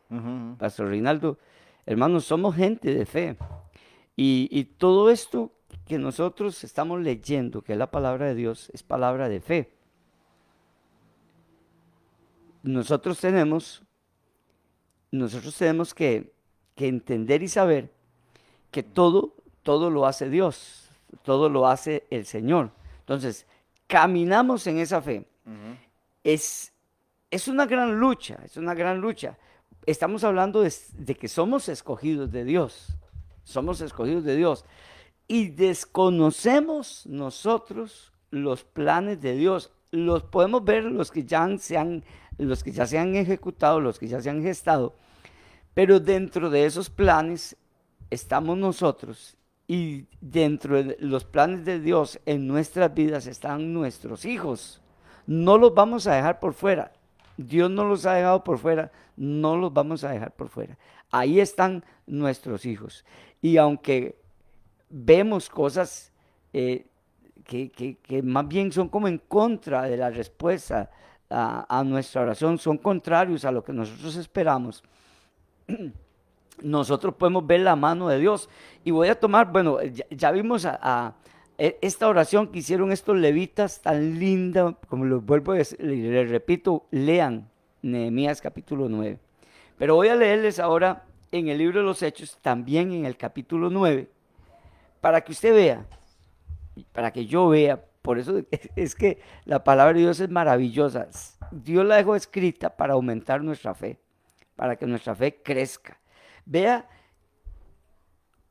Pastor 0.58 0.88
Reinaldo, 0.88 1.38
hermanos, 1.84 2.24
somos 2.24 2.56
gente 2.56 2.94
de 2.94 3.04
fe. 3.04 3.36
Y, 4.16 4.48
y, 4.50 4.64
todo 4.64 5.10
esto 5.10 5.52
que 5.86 5.98
nosotros 5.98 6.64
estamos 6.64 6.98
leyendo, 7.02 7.60
que 7.60 7.72
es 7.72 7.78
la 7.78 7.90
palabra 7.90 8.28
de 8.28 8.34
Dios, 8.34 8.70
es 8.72 8.82
palabra 8.82 9.28
de 9.28 9.42
fe. 9.42 9.74
Nosotros 12.62 13.20
tenemos, 13.20 13.82
nosotros 15.10 15.56
tenemos 15.56 15.94
que 15.94 16.32
que 16.80 16.88
entender 16.88 17.42
y 17.42 17.48
saber 17.48 17.92
que 18.70 18.82
todo, 18.82 19.34
todo 19.62 19.90
lo 19.90 20.06
hace 20.06 20.30
Dios, 20.30 20.90
todo 21.22 21.50
lo 21.50 21.66
hace 21.66 22.06
el 22.08 22.24
Señor. 22.24 22.70
Entonces, 23.00 23.46
caminamos 23.86 24.66
en 24.66 24.78
esa 24.78 25.02
fe. 25.02 25.26
es, 26.24 26.72
es 27.30 27.48
una 27.48 27.66
gran 27.66 28.00
lucha, 28.00 28.40
es 28.46 28.56
una 28.56 28.72
gran 28.72 28.98
lucha. 28.98 29.36
Estamos 29.84 30.24
hablando 30.24 30.62
de, 30.62 30.72
de 30.94 31.14
que 31.14 31.28
somos 31.28 31.68
escogidos 31.68 32.32
de 32.32 32.44
Dios, 32.44 32.96
somos 33.44 33.82
escogidos 33.82 34.24
de 34.24 34.36
Dios 34.36 34.64
y 35.28 35.48
desconocemos 35.48 37.04
nosotros 37.04 38.10
los 38.30 38.64
planes 38.64 39.20
de 39.20 39.34
Dios. 39.34 39.70
Los 39.90 40.22
podemos 40.22 40.64
ver 40.64 40.84
los 40.84 41.10
que 41.10 41.24
ya 41.24 41.46
se 41.58 41.76
han, 41.76 42.04
los 42.40 42.64
que 42.64 42.72
ya 42.72 42.86
se 42.86 42.98
han 42.98 43.14
ejecutado, 43.14 43.80
los 43.80 43.98
que 43.98 44.08
ya 44.08 44.20
se 44.20 44.30
han 44.30 44.42
gestado, 44.42 44.94
pero 45.74 46.00
dentro 46.00 46.50
de 46.50 46.66
esos 46.66 46.90
planes 46.90 47.56
estamos 48.10 48.58
nosotros 48.58 49.36
y 49.68 50.06
dentro 50.20 50.82
de 50.82 50.96
los 50.98 51.24
planes 51.24 51.64
de 51.64 51.78
Dios 51.78 52.20
en 52.26 52.46
nuestras 52.48 52.92
vidas 52.92 53.26
están 53.26 53.72
nuestros 53.72 54.24
hijos. 54.24 54.80
No 55.26 55.58
los 55.58 55.74
vamos 55.74 56.06
a 56.06 56.14
dejar 56.16 56.40
por 56.40 56.54
fuera. 56.54 56.92
Dios 57.36 57.70
no 57.70 57.84
los 57.84 58.04
ha 58.04 58.14
dejado 58.14 58.42
por 58.42 58.58
fuera, 58.58 58.90
no 59.16 59.56
los 59.56 59.72
vamos 59.72 60.02
a 60.02 60.10
dejar 60.10 60.32
por 60.32 60.48
fuera. 60.48 60.76
Ahí 61.10 61.40
están 61.40 61.84
nuestros 62.06 62.66
hijos. 62.66 63.04
Y 63.40 63.56
aunque 63.56 64.18
vemos 64.90 65.48
cosas 65.48 66.12
eh, 66.52 66.86
que, 67.44 68.22
más 68.22 68.46
bien 68.46 68.72
son 68.72 68.88
como 68.88 69.08
en 69.08 69.18
contra 69.18 69.82
de 69.82 69.96
la 69.96 70.10
respuesta 70.10 70.90
a 71.30 71.82
nuestra 71.84 72.22
oración, 72.22 72.58
son 72.58 72.76
contrarios 72.76 73.44
a 73.44 73.52
lo 73.52 73.62
que 73.62 73.72
nosotros 73.72 74.16
esperamos, 74.16 74.82
nosotros 76.62 77.14
podemos 77.14 77.46
ver 77.46 77.60
la 77.60 77.76
mano 77.76 78.08
de 78.08 78.18
Dios. 78.18 78.48
Y 78.84 78.90
voy 78.90 79.08
a 79.08 79.18
tomar, 79.18 79.50
bueno, 79.50 79.78
ya, 80.10 80.30
vimos 80.30 80.66
a, 80.66 81.14
e, 81.58 81.78
esta 81.80 82.08
oración 82.08 82.48
que 82.48 82.58
hicieron 82.58 82.92
estos 82.92 83.16
levitas 83.16 83.80
tan 83.80 84.18
linda, 84.18 84.76
como 84.88 85.04
lo 85.04 85.20
vuelvo 85.20 85.52
a 85.52 85.56
decir, 85.56 85.80
les 85.80 86.30
repito, 86.30 86.86
lean 86.90 87.48
Nehemías 87.82 88.40
capítulo 88.40 88.88
9. 88.88 89.18
Pero 89.78 89.94
voy 89.94 90.08
a 90.08 90.16
leerles 90.16 90.58
ahora 90.58 91.04
en 91.32 91.48
el 91.48 91.58
libro 91.58 91.80
de 91.80 91.86
los 91.86 92.02
Hechos, 92.02 92.38
también 92.42 92.92
en 92.92 93.06
el 93.06 93.16
capítulo 93.16 93.70
9, 93.70 94.08
para 95.00 95.22
que 95.22 95.32
usted 95.32 95.54
vea, 95.54 95.86
para 96.92 97.12
que 97.12 97.24
yo 97.26 97.48
vea, 97.48 97.82
por 98.02 98.18
eso 98.18 98.40
es 98.76 98.94
que 98.94 99.20
la 99.44 99.64
palabra 99.64 99.94
de 99.94 100.00
Dios 100.00 100.20
es 100.20 100.30
maravillosa. 100.30 101.08
Dios 101.50 101.84
la 101.84 101.96
dejó 101.96 102.16
escrita 102.16 102.76
para 102.76 102.94
aumentar 102.94 103.42
nuestra 103.42 103.74
fe 103.74 103.98
para 104.60 104.76
que 104.76 104.86
nuestra 104.86 105.14
fe 105.14 105.40
crezca. 105.42 105.98
Vea 106.44 106.86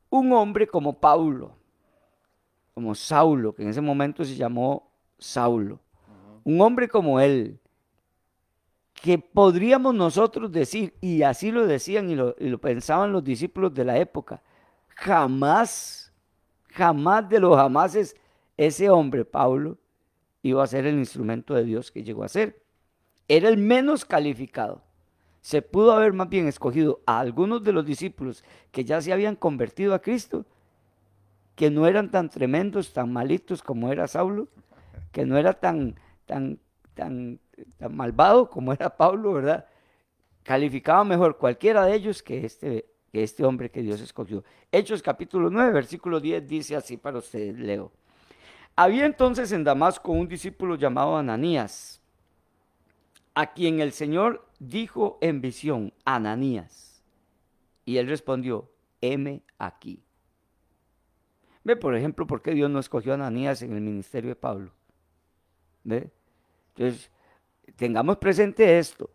un 0.08 0.32
hombre 0.32 0.66
como 0.66 0.98
Paulo, 0.98 1.52
como 2.74 2.96
Saulo, 2.96 3.54
que 3.54 3.62
en 3.62 3.68
ese 3.68 3.80
momento 3.80 4.24
se 4.24 4.34
llamó 4.34 4.90
Saulo. 5.20 5.78
Un 6.42 6.60
hombre 6.62 6.88
como 6.88 7.20
él, 7.20 7.60
que 8.92 9.18
podríamos 9.20 9.94
nosotros 9.94 10.50
decir, 10.50 10.96
y 11.00 11.22
así 11.22 11.52
lo 11.52 11.64
decían 11.64 12.10
y 12.10 12.16
lo, 12.16 12.34
y 12.40 12.48
lo 12.48 12.58
pensaban 12.58 13.12
los 13.12 13.22
discípulos 13.22 13.72
de 13.72 13.84
la 13.84 13.96
época, 13.96 14.42
jamás, 14.88 16.12
jamás 16.70 17.28
de 17.28 17.38
los 17.38 17.56
jamases, 17.56 18.16
ese 18.66 18.90
hombre, 18.90 19.24
Paulo, 19.24 19.78
iba 20.42 20.62
a 20.62 20.66
ser 20.66 20.86
el 20.86 20.98
instrumento 20.98 21.54
de 21.54 21.64
Dios 21.64 21.90
que 21.90 22.02
llegó 22.02 22.24
a 22.24 22.28
ser. 22.28 22.62
Era 23.28 23.48
el 23.48 23.56
menos 23.56 24.04
calificado 24.04 24.82
se 25.40 25.62
pudo 25.62 25.92
haber 25.92 26.12
más 26.12 26.28
bien 26.28 26.48
escogido 26.48 27.00
a 27.06 27.18
algunos 27.18 27.64
de 27.64 27.72
los 27.72 27.86
discípulos 27.86 28.44
que 28.70 28.84
ya 28.84 29.00
se 29.00 29.12
habían 29.12 29.36
convertido 29.36 29.94
a 29.94 30.00
Cristo, 30.00 30.44
que 31.54 31.70
no 31.70 31.86
eran 31.86 32.10
tan 32.10 32.28
tremendos, 32.28 32.92
tan 32.92 33.12
malitos 33.12 33.62
como 33.62 33.90
era 33.90 34.06
Saulo, 34.06 34.48
que 35.12 35.24
no 35.24 35.38
era 35.38 35.54
tan, 35.54 35.96
tan, 36.26 36.58
tan, 36.94 37.40
tan 37.78 37.96
malvado 37.96 38.48
como 38.50 38.72
era 38.72 38.96
Pablo, 38.96 39.32
¿verdad? 39.32 39.66
Calificaba 40.42 41.04
mejor 41.04 41.36
cualquiera 41.36 41.84
de 41.84 41.94
ellos 41.94 42.22
que 42.22 42.44
este, 42.44 42.86
que 43.10 43.22
este 43.22 43.44
hombre 43.44 43.70
que 43.70 43.82
Dios 43.82 44.00
escogió. 44.00 44.44
Hechos 44.70 45.02
capítulo 45.02 45.50
9, 45.50 45.72
versículo 45.72 46.20
10 46.20 46.46
dice 46.46 46.76
así 46.76 46.96
para 46.96 47.18
ustedes, 47.18 47.58
leo. 47.58 47.92
Había 48.82 49.04
entonces 49.04 49.52
en 49.52 49.62
Damasco 49.62 50.10
un 50.10 50.26
discípulo 50.26 50.74
llamado 50.74 51.14
Ananías 51.14 52.00
a 53.34 53.52
quien 53.52 53.78
el 53.80 53.92
Señor 53.92 54.48
dijo 54.58 55.18
en 55.20 55.42
visión, 55.42 55.92
Ananías. 56.06 57.02
Y 57.84 57.98
él 57.98 58.08
respondió, 58.08 58.70
heme 59.02 59.42
aquí. 59.58 60.02
Ve, 61.62 61.76
por 61.76 61.94
ejemplo, 61.94 62.26
por 62.26 62.40
qué 62.40 62.52
Dios 62.52 62.70
no 62.70 62.78
escogió 62.78 63.12
a 63.12 63.16
Ananías 63.16 63.60
en 63.60 63.74
el 63.74 63.82
ministerio 63.82 64.30
de 64.30 64.36
Pablo. 64.36 64.72
¿Ve? 65.84 66.10
Entonces, 66.74 67.10
tengamos 67.76 68.16
presente 68.16 68.78
esto, 68.78 69.10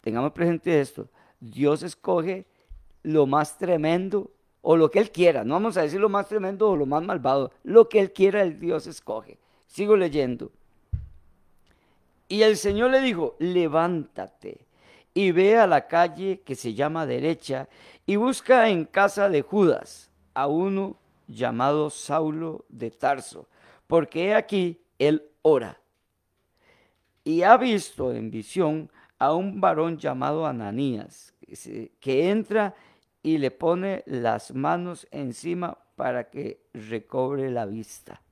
tengamos 0.00 0.32
presente 0.32 0.80
esto. 0.80 1.08
Dios 1.38 1.84
escoge 1.84 2.46
lo 3.04 3.28
más 3.28 3.58
tremendo 3.58 4.32
o 4.70 4.76
lo 4.76 4.90
que 4.90 4.98
Él 4.98 5.10
quiera, 5.10 5.44
no 5.44 5.54
vamos 5.54 5.78
a 5.78 5.80
decir 5.80 5.98
lo 5.98 6.10
más 6.10 6.28
tremendo 6.28 6.68
o 6.68 6.76
lo 6.76 6.84
más 6.84 7.02
malvado, 7.02 7.52
lo 7.64 7.88
que 7.88 8.00
Él 8.00 8.12
quiera, 8.12 8.42
el 8.42 8.60
Dios 8.60 8.86
escoge. 8.86 9.38
Sigo 9.66 9.96
leyendo. 9.96 10.52
Y 12.28 12.42
el 12.42 12.58
Señor 12.58 12.90
le 12.90 13.00
dijo, 13.00 13.34
levántate 13.38 14.66
y 15.14 15.32
ve 15.32 15.56
a 15.56 15.66
la 15.66 15.86
calle 15.86 16.42
que 16.44 16.54
se 16.54 16.74
llama 16.74 17.06
derecha 17.06 17.66
y 18.04 18.16
busca 18.16 18.68
en 18.68 18.84
casa 18.84 19.30
de 19.30 19.40
Judas 19.40 20.10
a 20.34 20.48
uno 20.48 20.98
llamado 21.26 21.88
Saulo 21.88 22.66
de 22.68 22.90
Tarso, 22.90 23.48
porque 23.86 24.26
he 24.26 24.34
aquí 24.34 24.82
él 24.98 25.30
ora. 25.40 25.80
Y 27.24 27.40
ha 27.40 27.56
visto 27.56 28.12
en 28.12 28.30
visión 28.30 28.90
a 29.18 29.32
un 29.32 29.62
varón 29.62 29.96
llamado 29.96 30.46
Ananías, 30.46 31.32
que 32.00 32.28
entra 32.28 32.74
y 33.22 33.38
le 33.38 33.50
pone 33.50 34.02
las 34.06 34.54
manos 34.54 35.06
encima 35.10 35.78
para 35.96 36.30
que 36.30 36.62
recobre 36.72 37.50
la 37.50 37.66
vista. 37.66 38.22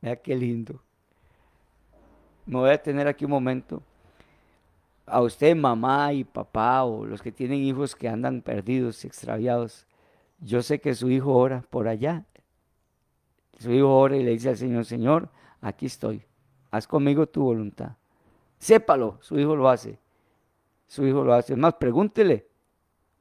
Vea 0.00 0.16
qué 0.16 0.34
lindo. 0.34 0.80
Me 2.46 2.58
voy 2.58 2.70
a 2.70 2.82
tener 2.82 3.06
aquí 3.06 3.24
un 3.24 3.32
momento. 3.32 3.82
A 5.06 5.20
usted, 5.22 5.54
mamá 5.56 6.12
y 6.12 6.24
papá, 6.24 6.84
o 6.84 7.04
los 7.04 7.20
que 7.20 7.32
tienen 7.32 7.58
hijos 7.60 7.94
que 7.94 8.08
andan 8.08 8.42
perdidos, 8.42 9.04
extraviados, 9.04 9.86
yo 10.38 10.62
sé 10.62 10.80
que 10.80 10.94
su 10.94 11.10
hijo 11.10 11.34
ora 11.34 11.64
por 11.68 11.88
allá. 11.88 12.24
Su 13.58 13.72
hijo 13.72 13.94
ora 13.94 14.16
y 14.16 14.22
le 14.22 14.30
dice 14.30 14.48
al 14.48 14.56
Señor, 14.56 14.84
Señor, 14.84 15.28
aquí 15.60 15.86
estoy. 15.86 16.22
Haz 16.70 16.86
conmigo 16.86 17.26
tu 17.26 17.42
voluntad. 17.42 17.92
Sépalo, 18.58 19.18
su 19.20 19.38
hijo 19.38 19.56
lo 19.56 19.68
hace. 19.68 19.98
Su 20.86 21.06
hijo 21.06 21.24
lo 21.24 21.34
hace. 21.34 21.52
Es 21.54 21.58
más, 21.58 21.74
pregúntele. 21.74 22.49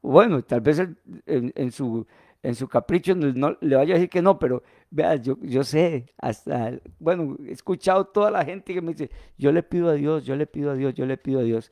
Bueno, 0.01 0.41
tal 0.43 0.61
vez 0.61 0.81
en, 1.25 1.71
su, 1.71 2.07
en 2.41 2.55
su 2.55 2.67
capricho 2.67 3.15
no, 3.15 3.57
le 3.59 3.75
vaya 3.75 3.95
a 3.95 3.97
decir 3.97 4.09
que 4.09 4.21
no, 4.21 4.39
pero 4.39 4.63
vea, 4.89 5.15
yo, 5.15 5.37
yo 5.41 5.63
sé, 5.63 6.13
hasta, 6.17 6.79
bueno, 6.99 7.35
he 7.45 7.51
escuchado 7.51 8.05
toda 8.05 8.31
la 8.31 8.45
gente 8.45 8.73
que 8.73 8.81
me 8.81 8.93
dice, 8.93 9.11
yo 9.37 9.51
le 9.51 9.61
pido 9.63 9.89
a 9.89 9.93
Dios, 9.93 10.25
yo 10.25 10.35
le 10.35 10.47
pido 10.47 10.71
a 10.71 10.75
Dios, 10.75 10.93
yo 10.93 11.05
le 11.05 11.17
pido 11.17 11.41
a 11.41 11.43
Dios. 11.43 11.71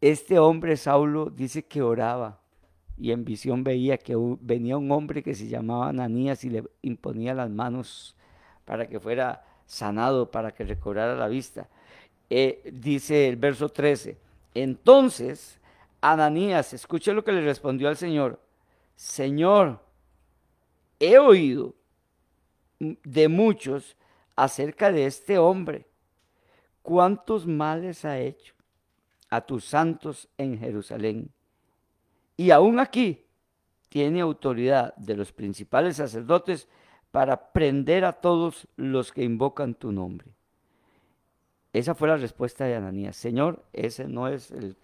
Este 0.00 0.38
hombre, 0.38 0.76
Saulo, 0.76 1.30
dice 1.30 1.64
que 1.64 1.82
oraba 1.82 2.40
y 2.96 3.10
en 3.10 3.24
visión 3.24 3.64
veía 3.64 3.98
que 3.98 4.14
venía 4.40 4.76
un 4.76 4.90
hombre 4.92 5.22
que 5.22 5.34
se 5.34 5.48
llamaba 5.48 5.88
Ananías 5.88 6.44
y 6.44 6.50
le 6.50 6.64
imponía 6.82 7.34
las 7.34 7.50
manos 7.50 8.16
para 8.64 8.86
que 8.86 9.00
fuera 9.00 9.44
sanado, 9.66 10.30
para 10.30 10.52
que 10.52 10.64
recobrara 10.64 11.16
la 11.16 11.28
vista. 11.28 11.68
Eh, 12.30 12.70
dice 12.72 13.28
el 13.28 13.36
verso 13.36 13.68
13, 13.68 14.16
entonces 14.54 15.60
Ananías, 16.12 16.74
escuche 16.74 17.14
lo 17.14 17.24
que 17.24 17.32
le 17.32 17.40
respondió 17.40 17.88
al 17.88 17.96
Señor, 17.96 18.40
Señor, 18.94 19.80
he 21.00 21.18
oído 21.18 21.74
de 22.78 23.28
muchos 23.28 23.96
acerca 24.36 24.92
de 24.92 25.06
este 25.06 25.38
hombre, 25.38 25.86
cuántos 26.82 27.46
males 27.46 28.04
ha 28.04 28.18
hecho 28.18 28.54
a 29.30 29.40
tus 29.40 29.64
santos 29.64 30.28
en 30.36 30.58
Jerusalén 30.58 31.32
y 32.36 32.50
aún 32.50 32.78
aquí 32.78 33.24
tiene 33.88 34.20
autoridad 34.20 34.94
de 34.96 35.16
los 35.16 35.32
principales 35.32 35.96
sacerdotes 35.96 36.68
para 37.10 37.52
prender 37.52 38.04
a 38.04 38.12
todos 38.12 38.66
los 38.76 39.12
que 39.12 39.22
invocan 39.22 39.74
tu 39.74 39.92
nombre. 39.92 40.34
Esa 41.74 41.96
fue 41.96 42.06
la 42.06 42.16
respuesta 42.16 42.64
de 42.64 42.76
Ananías. 42.76 43.16
Señor, 43.16 43.64
ese 43.72 44.06
no 44.06 44.28
es 44.28 44.52
el, 44.52 44.76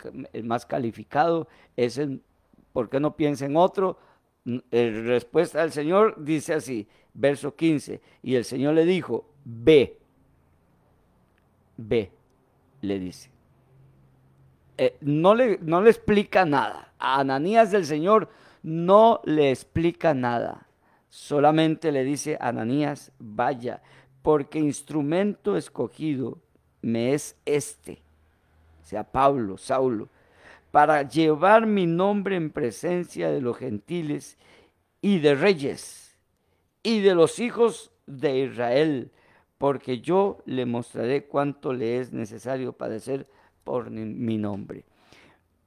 más 0.42 0.66
calificado, 0.66 1.46
ese, 1.76 2.18
¿por 2.72 2.90
qué 2.90 2.98
no 2.98 3.14
piensa 3.14 3.46
en 3.46 3.56
otro? 3.56 3.96
La 4.44 4.60
respuesta 4.72 5.60
del 5.60 5.70
Señor 5.70 6.16
dice 6.18 6.52
así, 6.52 6.88
verso 7.14 7.54
15, 7.54 8.00
y 8.24 8.34
el 8.34 8.44
Señor 8.44 8.74
le 8.74 8.84
dijo, 8.84 9.24
ve, 9.44 10.00
ve, 11.76 12.10
le 12.80 12.98
dice. 12.98 13.30
Eh, 14.76 14.96
no, 15.00 15.36
le, 15.36 15.60
no 15.62 15.82
le 15.82 15.90
explica 15.90 16.44
nada. 16.44 16.92
A 16.98 17.20
Ananías 17.20 17.70
del 17.70 17.86
Señor 17.86 18.30
no 18.64 19.20
le 19.24 19.52
explica 19.52 20.12
nada. 20.12 20.66
Solamente 21.08 21.92
le 21.92 22.02
dice, 22.02 22.36
Ananías, 22.40 23.12
vaya, 23.20 23.80
porque 24.22 24.58
instrumento 24.58 25.56
escogido 25.56 26.38
me 26.82 27.14
es 27.14 27.36
este, 27.44 28.00
o 28.82 28.86
sea, 28.86 29.04
Pablo, 29.04 29.58
Saulo, 29.58 30.08
para 30.70 31.02
llevar 31.02 31.66
mi 31.66 31.86
nombre 31.86 32.36
en 32.36 32.50
presencia 32.50 33.30
de 33.30 33.40
los 33.40 33.56
gentiles 33.56 34.36
y 35.02 35.18
de 35.18 35.34
reyes 35.34 36.16
y 36.82 37.00
de 37.00 37.14
los 37.14 37.38
hijos 37.38 37.90
de 38.06 38.40
Israel, 38.40 39.10
porque 39.58 40.00
yo 40.00 40.38
le 40.46 40.64
mostraré 40.66 41.24
cuánto 41.24 41.72
le 41.72 41.98
es 41.98 42.12
necesario 42.12 42.72
padecer 42.72 43.26
por 43.64 43.90
mi 43.90 44.38
nombre. 44.38 44.84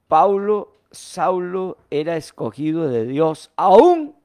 Paulo, 0.08 0.74
Saulo 0.92 1.78
era 1.90 2.18
escogido 2.18 2.88
de 2.88 3.06
Dios, 3.06 3.52
aún 3.56 4.16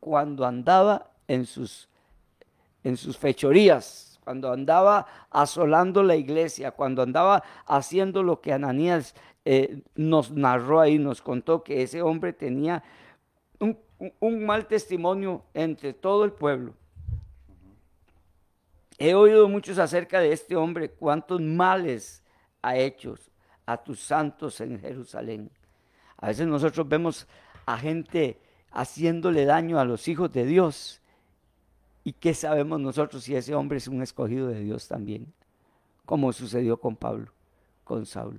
cuando 0.00 0.46
andaba 0.46 1.10
en 1.26 1.44
sus, 1.44 1.88
en 2.82 2.96
sus 2.96 3.16
fechorías, 3.16 4.07
cuando 4.28 4.52
andaba 4.52 5.06
asolando 5.30 6.02
la 6.02 6.14
iglesia, 6.14 6.72
cuando 6.72 7.00
andaba 7.00 7.42
haciendo 7.64 8.22
lo 8.22 8.42
que 8.42 8.52
Ananías 8.52 9.14
eh, 9.46 9.80
nos 9.94 10.32
narró 10.32 10.80
ahí, 10.80 10.98
nos 10.98 11.22
contó 11.22 11.64
que 11.64 11.80
ese 11.80 12.02
hombre 12.02 12.34
tenía 12.34 12.84
un 13.58 14.44
mal 14.44 14.66
testimonio 14.66 15.44
entre 15.54 15.94
todo 15.94 16.26
el 16.26 16.32
pueblo. 16.32 16.74
He 18.98 19.14
oído 19.14 19.48
muchos 19.48 19.78
acerca 19.78 20.20
de 20.20 20.30
este 20.34 20.56
hombre, 20.56 20.90
cuántos 20.90 21.40
males 21.40 22.22
ha 22.60 22.76
hecho 22.76 23.14
a 23.64 23.78
tus 23.78 23.98
santos 23.98 24.60
en 24.60 24.78
Jerusalén. 24.78 25.50
A 26.18 26.26
veces 26.26 26.46
nosotros 26.46 26.86
vemos 26.86 27.26
a 27.64 27.78
gente 27.78 28.38
haciéndole 28.72 29.46
daño 29.46 29.80
a 29.80 29.86
los 29.86 30.06
hijos 30.06 30.30
de 30.34 30.44
Dios. 30.44 31.00
¿Y 32.08 32.14
qué 32.14 32.32
sabemos 32.32 32.80
nosotros 32.80 33.24
si 33.24 33.36
ese 33.36 33.54
hombre 33.54 33.76
es 33.76 33.86
un 33.86 34.00
escogido 34.00 34.48
de 34.48 34.60
Dios 34.60 34.88
también? 34.88 35.30
Como 36.06 36.32
sucedió 36.32 36.78
con 36.78 36.96
Pablo, 36.96 37.30
con 37.84 38.06
Saulo. 38.06 38.38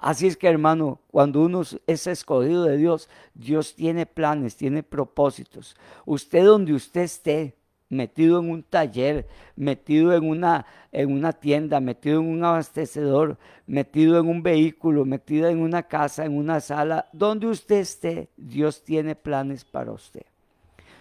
Así 0.00 0.26
es 0.26 0.36
que 0.36 0.48
hermano, 0.48 0.98
cuando 1.12 1.42
uno 1.42 1.62
es 1.86 2.06
escogido 2.08 2.64
de 2.64 2.76
Dios, 2.76 3.08
Dios 3.34 3.76
tiene 3.76 4.04
planes, 4.04 4.56
tiene 4.56 4.82
propósitos. 4.82 5.76
Usted 6.06 6.44
donde 6.44 6.72
usted 6.72 7.02
esté, 7.02 7.54
metido 7.88 8.40
en 8.40 8.50
un 8.50 8.64
taller, 8.64 9.28
metido 9.54 10.12
en 10.12 10.28
una, 10.28 10.66
en 10.90 11.12
una 11.12 11.32
tienda, 11.32 11.78
metido 11.78 12.18
en 12.18 12.26
un 12.26 12.42
abastecedor, 12.42 13.38
metido 13.68 14.18
en 14.18 14.26
un 14.26 14.42
vehículo, 14.42 15.04
metido 15.04 15.48
en 15.48 15.60
una 15.60 15.84
casa, 15.84 16.24
en 16.24 16.36
una 16.36 16.58
sala, 16.58 17.06
donde 17.12 17.46
usted 17.46 17.76
esté, 17.76 18.28
Dios 18.36 18.82
tiene 18.82 19.14
planes 19.14 19.64
para 19.64 19.92
usted. 19.92 20.26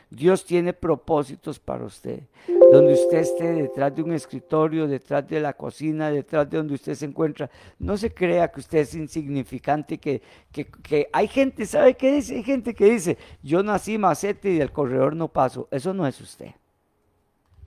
Dios 0.10 0.46
tiene 0.46 0.74
propósitos 0.74 1.60
para 1.60 1.86
usted. 1.86 2.22
Donde 2.48 2.94
usted 2.94 3.20
esté 3.20 3.54
detrás 3.54 3.96
de 3.96 4.04
un 4.04 4.14
escritorio, 4.14 4.88
detrás 4.88 5.28
de 5.28 5.40
la 5.40 5.54
cocina, 5.54 6.10
detrás 6.10 6.50
de 6.50 6.58
donde 6.58 6.74
usted 6.74 6.96
se 6.96 7.06
encuentra, 7.06 7.50
no 7.80 7.98
se 7.98 8.14
crea 8.14 8.50
que 8.50 8.60
usted 8.60 8.80
es 8.80 8.94
insignificante, 8.94 9.98
que, 9.98 10.22
que, 10.52 10.66
que 10.66 11.10
hay 11.12 11.28
gente, 11.28 11.66
¿sabe 11.66 11.96
qué 11.96 12.12
dice? 12.14 12.36
Hay 12.36 12.44
gente 12.44 12.74
que 12.74 12.86
dice, 12.86 13.18
yo 13.42 13.64
nací 13.64 13.98
macete 13.98 14.50
y 14.50 14.58
del 14.58 14.72
corredor 14.72 15.16
no 15.16 15.28
paso. 15.28 15.68
Eso 15.72 15.94
no 15.94 16.08
es 16.08 16.20
usted. 16.22 16.52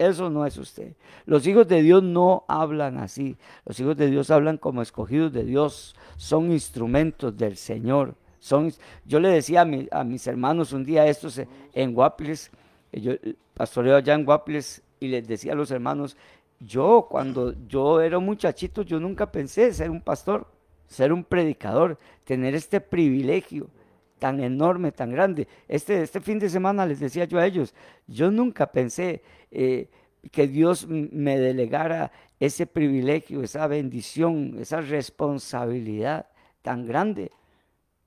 Eso 0.00 0.30
no 0.30 0.46
es 0.46 0.56
usted. 0.56 0.94
Los 1.26 1.46
hijos 1.46 1.68
de 1.68 1.82
Dios 1.82 2.02
no 2.02 2.46
hablan 2.48 2.96
así. 2.96 3.36
Los 3.66 3.78
hijos 3.80 3.98
de 3.98 4.10
Dios 4.10 4.30
hablan 4.30 4.56
como 4.56 4.80
escogidos 4.80 5.30
de 5.30 5.44
Dios. 5.44 5.94
Son 6.16 6.50
instrumentos 6.52 7.36
del 7.36 7.58
Señor. 7.58 8.14
Son, 8.40 8.72
yo 9.04 9.20
le 9.20 9.28
decía 9.28 9.60
a, 9.92 10.04
mis 10.04 10.26
hermanos 10.26 10.72
un 10.72 10.84
día 10.84 11.06
estos 11.06 11.40
en 11.74 11.94
Guapiles, 11.94 12.50
yo 12.92 13.12
pastoreo 13.54 13.96
allá 13.96 14.14
en 14.14 14.24
Guapiles 14.24 14.82
y 14.98 15.08
les 15.08 15.28
decía 15.28 15.52
a 15.52 15.56
los 15.56 15.70
hermanos, 15.70 16.16
yo 16.58 17.06
cuando 17.08 17.54
yo 17.68 18.00
era 18.00 18.18
muchachito, 18.18 18.82
yo 18.82 18.98
nunca 18.98 19.30
pensé 19.30 19.72
ser 19.72 19.90
un 19.90 20.00
pastor, 20.00 20.46
ser 20.86 21.12
un 21.12 21.22
predicador, 21.22 21.98
tener 22.24 22.54
este 22.54 22.80
privilegio 22.80 23.68
tan 24.18 24.40
enorme, 24.40 24.92
tan 24.92 25.10
grande. 25.10 25.46
Este, 25.68 26.02
este 26.02 26.20
fin 26.20 26.38
de 26.38 26.48
semana 26.48 26.86
les 26.86 27.00
decía 27.00 27.24
yo 27.24 27.38
a 27.38 27.46
ellos, 27.46 27.74
yo 28.06 28.30
nunca 28.30 28.70
pensé 28.70 29.22
eh, 29.50 29.88
que 30.30 30.46
Dios 30.46 30.86
me 30.88 31.38
delegara 31.38 32.12
ese 32.38 32.66
privilegio, 32.66 33.42
esa 33.42 33.66
bendición, 33.66 34.56
esa 34.58 34.80
responsabilidad 34.80 36.26
tan 36.62 36.86
grande. 36.86 37.30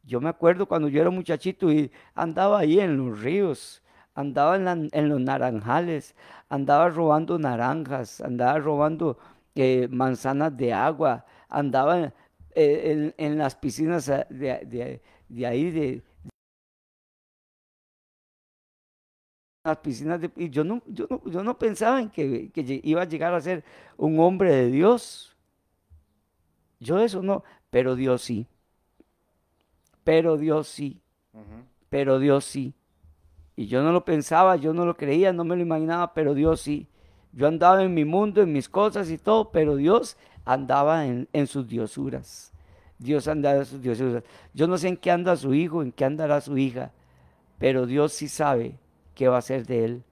Yo 0.04 0.20
me 0.22 0.30
acuerdo 0.30 0.66
cuando 0.68 0.88
yo 0.90 1.02
era 1.02 1.10
muchachito 1.10 1.72
y 1.72 1.92
andaba 2.14 2.60
ahí 2.60 2.80
en 2.80 2.98
los 2.98 3.22
ríos, 3.22 3.82
andaba 4.16 4.58
en, 4.58 5.10
los 5.10 5.22
naranjales, 5.22 6.16
andaba 6.50 6.90
robando 6.90 7.40
naranjas, 7.40 8.22
andaba 8.22 8.60
robando 8.60 9.18
eh, 9.56 9.88
manzanas 9.90 10.56
de 10.58 10.74
agua, 10.74 11.26
andaba 11.50 12.14
eh, 12.56 13.14
en, 13.18 13.38
las 13.38 13.56
piscinas 13.56 14.08
de, 14.08 15.02
de 15.30 15.46
ahí, 15.48 15.72
de, 15.72 16.04
las 19.64 19.78
piscinas 19.78 20.20
de, 20.20 20.30
y 20.36 20.50
yo 20.50 20.64
no, 20.64 20.82
yo 20.88 21.08
no, 21.10 21.22
yo 21.26 21.44
no 21.44 21.58
pensaba 21.58 22.02
en 22.02 22.10
que, 22.10 22.52
iba 22.84 23.02
a 23.02 23.06
llegar 23.06 23.34
a 23.34 23.42
ser 23.42 23.64
un 23.98 24.20
hombre 24.20 24.52
de 24.52 24.68
Dios. 24.68 25.36
Yo 26.80 27.00
eso 27.00 27.22
no, 27.22 27.44
pero 27.70 27.96
Dios 27.96 28.22
sí. 28.24 28.46
Pero 30.04 30.38
Dios 30.38 30.68
sí. 30.68 31.02
Pero 31.90 32.20
Dios 32.20 32.46
sí. 32.46 32.74
Y 33.56 33.68
yo 33.68 33.84
no 33.84 33.92
lo 33.92 34.04
pensaba, 34.04 34.56
yo 34.56 34.74
no 34.74 34.86
lo 34.86 34.96
creía, 34.96 35.32
no 35.32 35.44
me 35.44 35.56
lo 35.56 35.62
imaginaba, 35.62 36.14
pero 36.14 36.34
Dios 36.34 36.62
sí. 36.62 36.88
Yo 37.32 37.48
andaba 37.48 37.84
en 37.84 37.94
mi 37.94 38.06
mundo, 38.06 38.42
en 38.42 38.52
mis 38.52 38.70
cosas 38.70 39.10
y 39.10 39.18
todo, 39.18 39.52
pero 39.52 39.76
Dios 39.76 40.18
andaba 40.46 41.06
en, 41.06 41.28
en 41.34 41.48
sus 41.48 41.68
diosuras. 41.68 42.52
Dios 42.98 43.28
andaba 43.28 43.60
en 43.60 43.66
sus 43.66 43.82
diosuras. 43.82 44.24
Yo 44.54 44.68
no 44.68 44.78
sé 44.78 44.88
en 44.88 44.98
qué 44.98 45.12
anda 45.12 45.36
su 45.36 45.54
hijo, 45.54 45.82
en 45.82 45.92
qué 45.92 46.06
andará 46.06 46.42
su 46.42 46.58
hija, 46.58 46.92
pero 47.60 47.86
Dios 47.86 48.14
sí 48.14 48.28
sabe 48.28 48.78
qué 49.16 49.28
va 49.28 49.38
a 49.38 49.42
ser 49.42 49.66
de 49.66 49.86
él. 49.86 50.04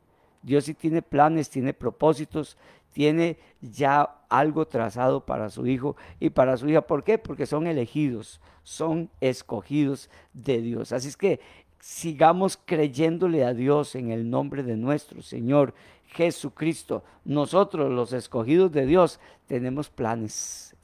Dios 0.43 0.65
sí 0.65 0.73
tiene 0.73 1.01
planes, 1.01 1.49
tiene 1.49 1.73
propósitos, 1.73 2.57
tiene 2.91 3.37
ya 3.61 4.17
algo 4.29 4.67
trazado 4.67 5.25
para 5.25 5.49
su 5.49 5.67
hijo 5.67 5.95
y 6.19 6.29
para 6.29 6.57
su 6.57 6.69
hija. 6.69 6.81
¿Por 6.81 7.03
qué? 7.03 7.17
Porque 7.17 7.45
son 7.45 7.67
elegidos, 7.67 8.41
son 8.63 9.09
escogidos 9.19 10.09
de 10.33 10.61
Dios. 10.61 10.91
Así 10.91 11.07
es 11.07 11.17
que 11.17 11.39
sigamos 11.79 12.57
creyéndole 12.63 13.43
a 13.43 13.53
Dios 13.53 13.95
en 13.95 14.11
el 14.11 14.29
nombre 14.29 14.63
de 14.63 14.77
nuestro 14.77 15.21
Señor 15.21 15.73
Jesucristo. 16.05 17.03
Nosotros, 17.25 17.91
los 17.91 18.13
escogidos 18.13 18.71
de 18.71 18.85
Dios, 18.85 19.19
tenemos 19.47 19.89
planes. 19.89 20.75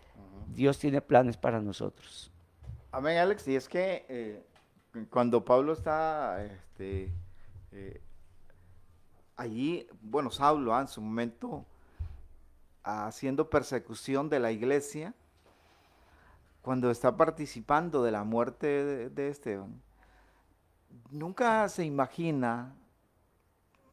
Dios 0.47 0.79
tiene 0.79 1.01
planes 1.01 1.37
para 1.37 1.61
nosotros. 1.61 2.31
Amén, 2.91 3.17
Alex. 3.17 3.47
Y 3.47 3.55
es 3.55 3.67
que 3.67 4.05
eh, 4.09 4.43
cuando 5.09 5.43
Pablo 5.43 5.73
está 5.73 6.43
este, 6.43 7.11
eh, 7.71 8.01
allí, 9.35 9.87
bueno, 10.01 10.31
Saulo 10.31 10.73
ah, 10.73 10.81
en 10.81 10.87
su 10.87 11.01
momento 11.01 11.65
haciendo 12.87 13.49
persecución 13.49 14.29
de 14.29 14.39
la 14.39 14.51
iglesia, 14.51 15.13
cuando 16.61 16.89
está 16.89 17.15
participando 17.17 18.03
de 18.03 18.11
la 18.11 18.23
muerte 18.23 19.09
de, 19.09 19.29
Esteban, 19.29 19.81
nunca 21.11 21.67
se 21.69 21.83
imagina 21.85 22.73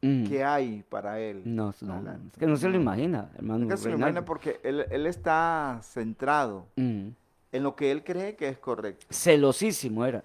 mm. 0.01 0.27
qué 0.27 0.45
hay 0.45 0.85
para 0.89 1.19
él. 1.19 1.43
No, 1.45 1.71
es 1.71 1.79
que 2.39 2.47
no 2.47 2.57
se 2.57 2.69
lo 2.69 2.77
imagina, 2.77 3.31
hermano. 3.35 3.61
Nunca 3.61 3.77
se 3.77 3.89
lo 3.89 3.97
imagina 3.97 4.25
porque 4.25 4.61
él, 4.63 5.07
está 5.07 5.81
centrado 5.83 6.67
mm. 6.77 7.09
en 7.53 7.63
lo 7.63 7.75
que 7.75 7.91
él 7.91 8.05
cree 8.05 8.37
que 8.37 8.49
es 8.49 8.59
correcto. 8.59 9.07
Celosísimo 9.11 10.05
era. 10.07 10.23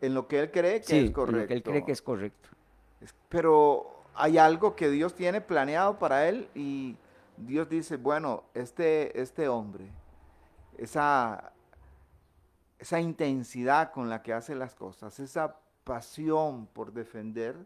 En 0.00 0.14
lo 0.14 0.26
que 0.26 0.40
él 0.40 0.50
cree 0.50 0.80
que 0.80 1.04
es 1.04 1.10
correcto. 1.12 1.36
En 1.36 1.42
lo 1.42 1.46
que 1.46 1.54
él 1.54 1.62
cree 1.62 1.84
que 1.84 1.92
es 1.92 2.02
correcto. 2.02 2.48
Pero 3.28 4.02
hay 4.14 4.38
algo 4.38 4.74
que 4.74 4.90
Dios 4.90 5.14
tiene 5.14 5.40
planeado 5.40 5.98
para 5.98 6.28
él 6.28 6.48
y 6.54 6.96
Dios 7.46 7.68
dice, 7.68 7.96
bueno, 7.96 8.44
este, 8.54 9.20
este 9.20 9.48
hombre, 9.48 9.90
esa, 10.78 11.52
esa 12.78 13.00
intensidad 13.00 13.92
con 13.92 14.08
la 14.08 14.22
que 14.22 14.32
hace 14.32 14.54
las 14.54 14.74
cosas, 14.74 15.18
esa 15.20 15.56
pasión 15.84 16.66
por 16.66 16.92
defender 16.92 17.56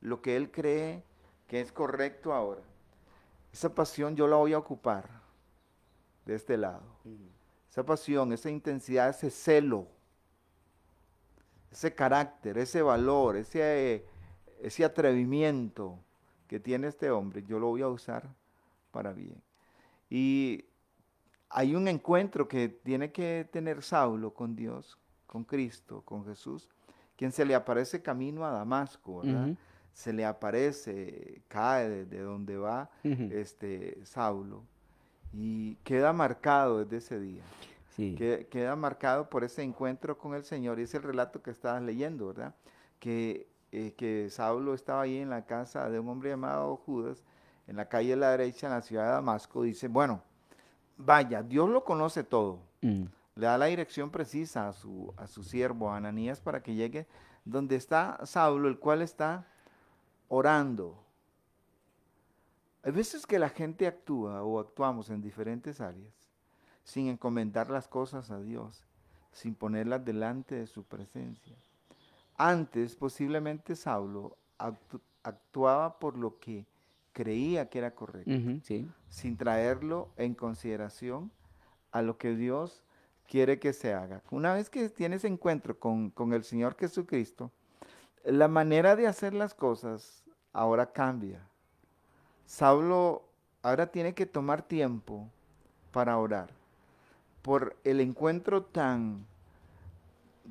lo 0.00 0.22
que 0.22 0.36
él 0.36 0.50
cree 0.50 1.02
que 1.46 1.60
es 1.60 1.72
correcto 1.72 2.32
ahora, 2.32 2.62
esa 3.52 3.74
pasión 3.74 4.14
yo 4.16 4.26
la 4.26 4.36
voy 4.36 4.52
a 4.52 4.58
ocupar 4.58 5.08
de 6.24 6.34
este 6.34 6.56
lado. 6.56 6.82
Esa 7.70 7.84
pasión, 7.84 8.32
esa 8.32 8.50
intensidad, 8.50 9.08
ese 9.08 9.30
celo, 9.30 9.86
ese 11.70 11.94
carácter, 11.94 12.58
ese 12.58 12.82
valor, 12.82 13.36
ese 13.36 14.04
ese 14.60 14.84
atrevimiento 14.84 15.98
que 16.46 16.58
tiene 16.60 16.88
este 16.88 17.10
hombre, 17.10 17.44
yo 17.44 17.58
lo 17.58 17.68
voy 17.68 17.82
a 17.82 17.88
usar 17.88 18.28
para 18.98 19.12
bien. 19.12 19.40
Y 20.10 20.64
hay 21.50 21.76
un 21.76 21.86
encuentro 21.86 22.48
que 22.48 22.68
tiene 22.68 23.12
que 23.12 23.48
tener 23.52 23.80
Saulo 23.84 24.34
con 24.34 24.56
Dios, 24.56 24.98
con 25.28 25.44
Cristo, 25.44 26.02
con 26.04 26.24
Jesús, 26.24 26.68
quien 27.14 27.30
se 27.30 27.44
le 27.44 27.54
aparece 27.54 28.02
camino 28.02 28.44
a 28.44 28.50
Damasco, 28.50 29.20
¿verdad? 29.20 29.50
Se 29.92 30.12
le 30.12 30.24
aparece, 30.24 31.42
cae 31.46 32.06
de, 32.06 32.20
donde 32.20 32.56
va 32.56 32.90
este 33.04 34.04
Saulo 34.04 34.64
y 35.32 35.76
queda 35.84 36.12
marcado 36.12 36.84
desde 36.84 36.96
ese 36.96 37.20
día. 37.20 37.44
queda 38.50 38.74
marcado 38.74 39.30
por 39.30 39.44
ese 39.44 39.62
encuentro 39.62 40.18
con 40.18 40.34
el 40.34 40.42
Señor 40.42 40.80
y 40.80 40.82
es 40.82 40.94
el 40.94 41.04
relato 41.04 41.40
que 41.40 41.52
estabas 41.52 41.82
leyendo, 41.82 42.26
¿verdad? 42.26 42.52
Que 42.98 43.46
eh, 43.70 43.92
que 43.98 44.30
Saulo 44.30 44.72
estaba 44.72 45.02
ahí 45.02 45.18
en 45.18 45.28
la 45.28 45.44
casa 45.44 45.90
de 45.90 46.00
un 46.00 46.08
hombre 46.08 46.30
llamado 46.30 46.74
Judas, 46.76 47.22
en 47.68 47.76
la 47.76 47.88
calle 47.88 48.10
de 48.10 48.16
la 48.16 48.30
derecha, 48.30 48.66
en 48.66 48.72
la 48.72 48.82
ciudad 48.82 49.04
de 49.04 49.12
Damasco, 49.12 49.62
dice, 49.62 49.86
bueno, 49.88 50.22
vaya, 50.96 51.42
Dios 51.42 51.68
lo 51.68 51.84
conoce 51.84 52.24
todo. 52.24 52.60
Mm. 52.80 53.04
Le 53.36 53.46
da 53.46 53.56
la 53.56 53.66
dirección 53.66 54.10
precisa 54.10 54.68
a 54.68 54.72
su, 54.72 55.14
a 55.16 55.26
su 55.26 55.44
siervo, 55.44 55.92
Ananías, 55.92 56.40
para 56.40 56.62
que 56.62 56.74
llegue 56.74 57.06
donde 57.44 57.76
está 57.76 58.18
Saulo, 58.24 58.68
el 58.68 58.78
cual 58.78 59.02
está 59.02 59.46
orando. 60.28 60.98
Hay 62.82 62.92
veces 62.92 63.26
que 63.26 63.38
la 63.38 63.48
gente 63.48 63.86
actúa 63.86 64.42
o 64.42 64.58
actuamos 64.58 65.10
en 65.10 65.20
diferentes 65.20 65.80
áreas 65.80 66.12
sin 66.84 67.08
encomendar 67.08 67.68
las 67.68 67.86
cosas 67.86 68.30
a 68.30 68.40
Dios, 68.40 68.82
sin 69.30 69.54
ponerlas 69.54 70.02
delante 70.06 70.54
de 70.54 70.66
su 70.66 70.84
presencia. 70.84 71.54
Antes, 72.38 72.96
posiblemente 72.96 73.76
Saulo 73.76 74.38
actuaba 75.22 75.98
por 75.98 76.16
lo 76.16 76.38
que 76.38 76.64
creía 77.18 77.68
que 77.68 77.78
era 77.78 77.96
correcto, 77.96 78.30
sin 79.08 79.36
traerlo 79.36 80.10
en 80.16 80.34
consideración 80.34 81.32
a 81.90 82.00
lo 82.00 82.16
que 82.16 82.36
Dios 82.36 82.84
quiere 83.26 83.58
que 83.58 83.72
se 83.72 83.92
haga. 83.92 84.22
Una 84.30 84.54
vez 84.54 84.70
que 84.70 84.88
tienes 84.88 85.24
encuentro 85.24 85.80
con, 85.80 86.10
con 86.10 86.32
el 86.32 86.44
Señor 86.44 86.76
Jesucristo, 86.78 87.50
la 88.24 88.46
manera 88.46 88.94
de 88.94 89.08
hacer 89.08 89.34
las 89.34 89.52
cosas 89.52 90.22
ahora 90.52 90.92
cambia. 90.92 91.44
Saulo 92.46 93.24
ahora 93.62 93.88
tiene 93.88 94.14
que 94.14 94.24
tomar 94.24 94.62
tiempo 94.62 95.28
para 95.90 96.18
orar 96.18 96.50
por 97.42 97.74
el 97.82 98.00
encuentro 98.00 98.62
tan 98.62 99.26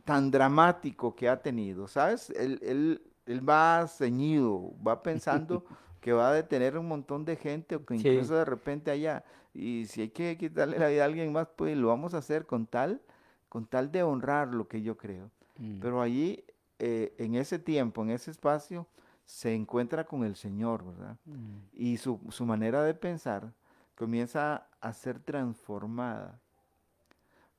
tan 0.04 0.32
dramático 0.32 1.16
que 1.16 1.30
ha 1.30 1.42
tenido, 1.42 1.88
¿sabes? 1.88 2.30
Él, 2.32 3.02
va 3.48 3.88
ceñido, 3.88 4.74
va 4.86 5.02
pensando 5.02 5.64
que 6.08 6.14
va 6.14 6.30
a 6.30 6.34
detener 6.34 6.78
un 6.78 6.88
montón 6.88 7.26
de 7.26 7.36
gente 7.36 7.76
o 7.76 7.86
que 7.86 7.96
incluso 7.96 8.34
de 8.34 8.46
repente 8.46 8.92
haya, 8.92 9.26
y 9.54 9.88
si 9.88 10.04
hay 10.04 10.10
que 10.10 10.38
quitarle 10.38 10.80
la 10.80 10.88
vida 10.88 11.02
a 11.02 11.06
alguien 11.06 11.34
más, 11.34 11.50
pues 11.54 11.76
lo 11.76 11.90
vamos 11.90 12.14
a 12.14 12.20
hacer 12.20 12.46
con 12.46 12.66
tal, 12.66 13.02
con 13.50 13.66
tal 13.66 13.92
de 13.92 14.04
honrar 14.04 14.54
lo 14.54 14.70
que 14.70 14.82
yo 14.82 14.96
creo. 14.96 15.30
Mm. 15.58 15.82
Pero 15.82 16.02
allí, 16.02 16.46
eh, 16.80 17.14
en 17.18 17.36
ese 17.36 17.60
tiempo, 17.60 18.04
en 18.04 18.12
ese 18.12 18.32
espacio, 18.32 18.88
se 19.26 19.54
encuentra 19.54 20.06
con 20.06 20.24
el 20.24 20.38
Señor, 20.38 20.86
¿verdad? 20.86 21.18
Mm. 21.26 21.58
Y 21.74 21.98
su, 21.98 22.22
su 22.30 22.46
manera 22.46 22.84
de 22.84 22.94
pensar 22.94 23.52
comienza 23.94 24.66
a 24.80 24.94
ser 24.94 25.20
transformada, 25.20 26.40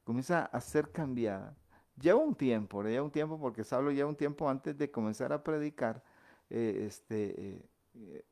comienza 0.04 0.46
a 0.46 0.60
ser 0.62 0.90
cambiada 0.90 1.54
lleva 2.00 2.18
un 2.18 2.34
tiempo, 2.34 2.82
lleva 2.82 3.04
un 3.04 3.10
tiempo 3.10 3.38
porque 3.38 3.62
Saulo 3.62 3.90
lleva 3.90 4.08
un 4.08 4.16
tiempo 4.16 4.48
antes 4.48 4.78
de 4.78 4.90
comenzar 4.90 5.32
a 5.32 5.42
predicar 5.42 6.02
eh, 6.48 6.84
este, 6.86 7.34
eh, 7.36 7.62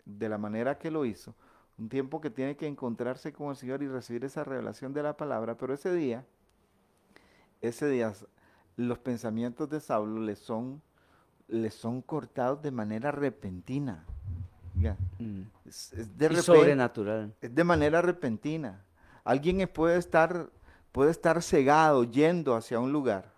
de 0.05 0.29
la 0.29 0.39
manera 0.39 0.79
que 0.79 0.91
lo 0.91 1.05
hizo, 1.05 1.35
un 1.79 1.89
tiempo 1.89 2.21
que 2.21 2.31
tiene 2.31 2.57
que 2.57 2.67
encontrarse 2.67 3.33
con 3.33 3.51
el 3.51 3.57
Señor 3.57 3.83
y 3.83 3.89
recibir 3.89 4.25
esa 4.25 4.45
revelación 4.45 4.93
de 4.93 5.03
la 5.03 5.17
palabra, 5.17 5.57
pero 5.57 5.75
ese 5.75 5.93
día, 5.93 6.25
ese 7.61 7.89
día, 7.89 8.13
los 8.77 8.99
pensamientos 8.99 9.69
de 9.69 9.81
Saulo 9.81 10.21
le 10.21 10.37
son, 10.37 10.81
le 11.49 11.71
son 11.71 12.03
cortados 12.03 12.63
de 12.63 12.71
manera 12.71 13.11
repentina. 13.11 14.05
Mm. 15.19 15.43
Es, 15.65 15.93
de 16.19 16.43
sobrenatural. 16.43 17.35
Es 17.41 17.55
de 17.55 17.65
manera 17.65 18.03
repentina. 18.03 18.85
Alguien 19.25 19.69
puede 19.73 19.97
estar 19.97 20.51
puede 20.97 21.11
estar 21.11 21.43
cegado 21.43 22.05
yendo 22.05 22.57
hacia 22.57 22.81
un 22.81 22.91
lugar, 22.91 23.31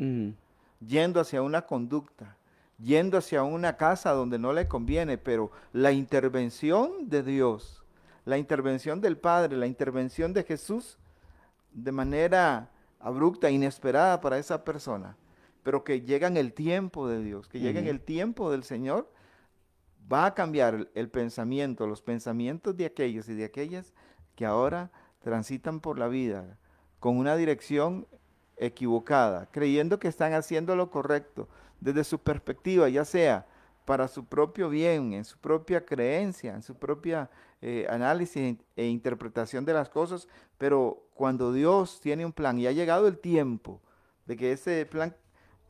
yendo 0.78 1.18
hacia 1.18 1.42
una 1.42 1.62
conducta, 1.62 2.36
yendo 2.78 3.18
hacia 3.18 3.42
una 3.42 3.76
casa 3.76 4.12
donde 4.12 4.38
no 4.38 4.52
le 4.52 4.68
conviene, 4.68 5.18
pero 5.18 5.50
la 5.72 5.92
intervención 5.92 7.08
de 7.08 7.22
Dios, 7.22 7.82
la 8.24 8.38
intervención 8.38 9.00
del 9.00 9.18
Padre, 9.18 9.56
la 9.56 9.66
intervención 9.66 10.32
de 10.32 10.44
Jesús 10.44 10.98
de 11.72 11.92
manera 11.92 12.70
abrupta, 13.00 13.50
inesperada 13.50 14.20
para 14.20 14.38
esa 14.38 14.64
persona, 14.64 15.16
pero 15.62 15.84
que 15.84 16.00
llega 16.00 16.28
en 16.28 16.36
el 16.36 16.52
tiempo 16.52 17.08
de 17.08 17.22
Dios, 17.22 17.48
que 17.48 17.60
llega 17.60 17.80
en 17.80 17.86
el 17.86 18.00
tiempo 18.00 18.50
del 18.50 18.64
Señor, 18.64 19.10
va 20.10 20.26
a 20.26 20.34
cambiar 20.34 20.88
el 20.94 21.10
pensamiento, 21.10 21.86
los 21.86 22.00
pensamientos 22.00 22.76
de 22.76 22.86
aquellos 22.86 23.28
y 23.28 23.34
de 23.34 23.44
aquellas 23.44 23.92
que 24.34 24.46
ahora 24.46 24.90
transitan 25.20 25.80
por 25.80 25.98
la 25.98 26.08
vida 26.08 26.56
con 27.00 27.16
una 27.16 27.36
dirección 27.36 28.06
equivocada, 28.56 29.48
creyendo 29.52 29.98
que 29.98 30.08
están 30.08 30.32
haciendo 30.32 30.74
lo 30.74 30.90
correcto 30.90 31.48
desde 31.80 32.04
su 32.04 32.18
perspectiva, 32.18 32.88
ya 32.88 33.04
sea 33.04 33.46
para 33.84 34.06
su 34.06 34.26
propio 34.26 34.68
bien, 34.68 35.14
en 35.14 35.24
su 35.24 35.38
propia 35.38 35.84
creencia, 35.84 36.54
en 36.54 36.62
su 36.62 36.74
propia 36.74 37.30
eh, 37.62 37.86
análisis 37.88 38.56
e 38.76 38.86
interpretación 38.86 39.64
de 39.64 39.72
las 39.72 39.88
cosas, 39.88 40.28
pero 40.58 41.08
cuando 41.14 41.52
Dios 41.52 42.00
tiene 42.00 42.26
un 42.26 42.32
plan 42.32 42.58
y 42.58 42.66
ha 42.66 42.72
llegado 42.72 43.08
el 43.08 43.18
tiempo 43.18 43.80
de 44.26 44.36
que 44.36 44.52
ese 44.52 44.84
plan 44.84 45.16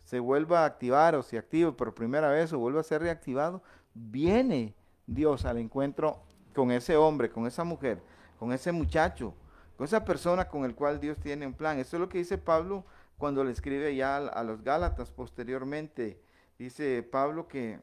se 0.05 0.19
vuelva 0.19 0.63
a 0.63 0.65
activar 0.65 1.15
o 1.15 1.23
se 1.23 1.39
active 1.39 1.71
por 1.73 1.95
primera 1.95 2.31
vez 2.31 2.53
o 2.53 2.59
vuelva 2.59 2.81
a 2.81 2.85
ser 2.85 3.03
reactivado, 3.03 3.63
viene 3.95 4.75
Dios 5.07 5.45
al 5.45 5.59
encuentro 5.59 6.21
con 6.55 6.73
ese 6.73 6.97
hombre, 6.97 7.31
con 7.31 7.47
esa 7.47 7.63
mujer, 7.63 8.03
con 8.39 8.53
ese 8.53 8.73
muchacho, 8.73 9.33
con 9.77 9.85
esa 9.85 10.05
persona 10.05 10.49
con 10.49 10.65
el 10.65 10.75
cual 10.75 10.99
Dios 10.99 11.19
tiene 11.19 11.47
un 11.47 11.55
plan. 11.55 11.79
Eso 11.79 11.97
es 11.97 12.01
lo 12.01 12.09
que 12.09 12.19
dice 12.19 12.37
Pablo 12.37 12.85
cuando 13.19 13.43
le 13.43 13.51
escribe 13.51 13.95
ya 13.95 14.16
a, 14.16 14.45
los 14.45 14.62
Gálatas 14.62 15.11
posteriormente. 15.11 16.21
Dice 16.59 17.03
Pablo 17.03 17.49
que, 17.49 17.81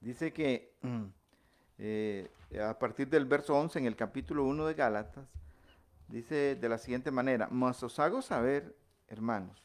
dice 0.00 0.32
que 0.32 0.74
eh, 1.78 2.30
a 2.60 2.78
partir 2.78 3.08
del 3.08 3.26
verso 3.26 3.54
11 3.54 3.78
en 3.78 3.86
el 3.86 3.94
capítulo 3.94 4.44
1 4.44 4.66
de 4.66 4.74
Gálatas, 4.74 5.28
dice 6.08 6.56
de 6.56 6.68
la 6.68 6.78
siguiente 6.78 7.10
manera, 7.10 7.48
mas 7.50 7.82
os 7.82 7.98
hago 7.98 8.22
saber, 8.22 8.74
hermanos, 9.08 9.62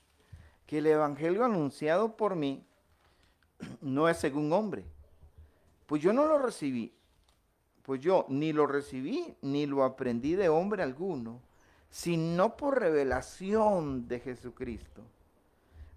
que 0.65 0.79
el 0.79 0.87
Evangelio 0.87 1.45
anunciado 1.45 2.17
por 2.17 2.35
mí 2.35 2.67
no 3.81 4.09
es 4.09 4.17
según 4.17 4.51
hombre. 4.51 4.85
Pues 5.85 6.01
yo 6.03 6.13
no 6.13 6.27
lo 6.27 6.37
recibí, 6.37 6.93
pues 7.83 8.01
yo 8.01 8.25
ni 8.29 8.53
lo 8.53 8.67
recibí 8.67 9.35
ni 9.41 9.65
lo 9.65 9.83
aprendí 9.83 10.35
de 10.35 10.49
hombre 10.49 10.83
alguno, 10.83 11.41
sino 11.89 12.55
por 12.55 12.79
revelación 12.79 14.07
de 14.07 14.19
Jesucristo. 14.19 15.03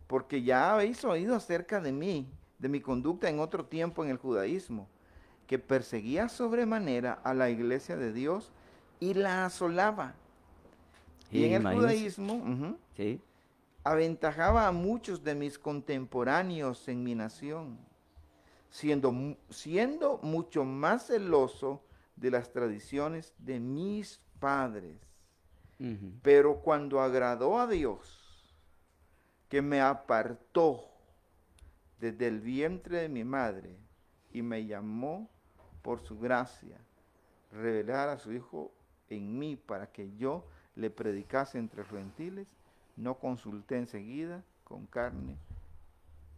Porque 0.06 0.42
ya 0.42 0.72
habéis 0.72 1.04
oído 1.04 1.34
acerca 1.34 1.80
de 1.80 1.92
mí, 1.92 2.28
de 2.58 2.68
mi 2.68 2.80
conducta 2.80 3.28
en 3.28 3.40
otro 3.40 3.64
tiempo 3.64 4.04
en 4.04 4.10
el 4.10 4.18
judaísmo, 4.18 4.88
que 5.46 5.58
perseguía 5.58 6.28
sobremanera 6.28 7.12
a 7.24 7.34
la 7.34 7.50
iglesia 7.50 7.96
de 7.96 8.12
Dios 8.12 8.52
y 9.00 9.14
la 9.14 9.46
asolaba. 9.46 10.14
y 11.30 11.44
en 11.44 11.66
el 11.66 11.74
judaísmo 11.74 12.76
aventajaba 13.84 14.68
a 14.68 14.72
muchos 14.72 15.24
de 15.24 15.34
mis 15.34 15.58
contemporáneos 15.58 16.86
en 16.88 17.02
mi 17.02 17.14
nación 17.14 17.78
siendo, 18.72 19.36
siendo 19.50 20.18
mucho 20.22 20.64
más 20.64 21.06
celoso 21.06 21.84
de 22.16 22.30
las 22.30 22.50
tradiciones 22.50 23.32
de 23.38 23.60
mis 23.60 24.20
padres. 24.40 24.96
Pero 26.22 26.60
cuando 26.60 27.00
agradó 27.00 27.58
a 27.58 27.66
Dios, 27.66 28.22
que 29.48 29.62
me 29.62 29.80
apartó 29.80 30.84
desde 31.98 32.28
el 32.28 32.40
vientre 32.40 33.00
de 33.00 33.08
mi 33.08 33.24
madre 33.24 33.76
y 34.32 34.42
me 34.42 34.64
llamó 34.64 35.28
por 35.82 36.00
su 36.00 36.18
gracia, 36.18 36.78
revelar 37.50 38.08
a 38.08 38.18
su 38.18 38.32
Hijo 38.32 38.72
en 39.08 39.38
mí 39.38 39.56
para 39.56 39.88
que 39.88 40.14
yo 40.16 40.44
le 40.76 40.90
predicase 40.90 41.58
entre 41.58 41.82
los 41.82 41.88
gentiles, 41.88 42.48
no 42.96 43.18
consulté 43.18 43.76
enseguida 43.76 44.42
con 44.64 44.86
carne 44.86 45.36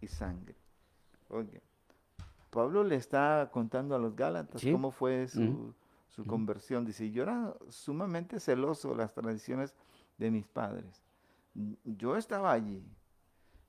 y 0.01 0.09
sangre. 0.09 0.55
Oiga, 1.29 1.61
Pablo 2.51 2.85
le 2.85 2.97
está 2.97 3.51
contando 3.53 3.95
a 3.95 3.99
los 3.99 4.17
Gálatas 4.17 4.63
cómo 4.63 4.91
fue 4.91 5.29
su, 5.29 5.75
conversión. 6.23 6.85
Dice, 6.85 7.11
yo 7.11 7.25
era 7.25 7.55
sumamente 7.69 8.39
celoso 8.39 8.91
de 8.91 8.97
las 8.97 9.15
tradiciones 9.15 9.75
de 10.19 10.31
mis 10.31 10.47
padres. 10.47 11.03
Yo 11.85 12.17
estaba 12.17 12.53
allí, 12.53 12.85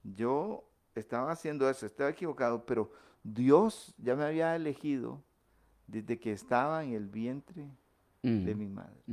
yo 0.04 0.64
estaba 0.94 1.32
haciendo 1.32 1.70
eso, 1.70 1.86
estaba 1.86 2.10
equivocado, 2.10 2.66
pero 2.66 2.92
Dios 3.24 3.94
ya 3.98 4.16
me 4.16 4.24
había 4.24 4.56
elegido 4.56 5.22
desde 5.88 6.20
que 6.20 6.32
estaba 6.32 6.84
en 6.84 6.94
el 6.94 7.08
vientre 7.08 7.70
de 8.22 8.56
mi 8.56 8.68
madre. 8.68 9.04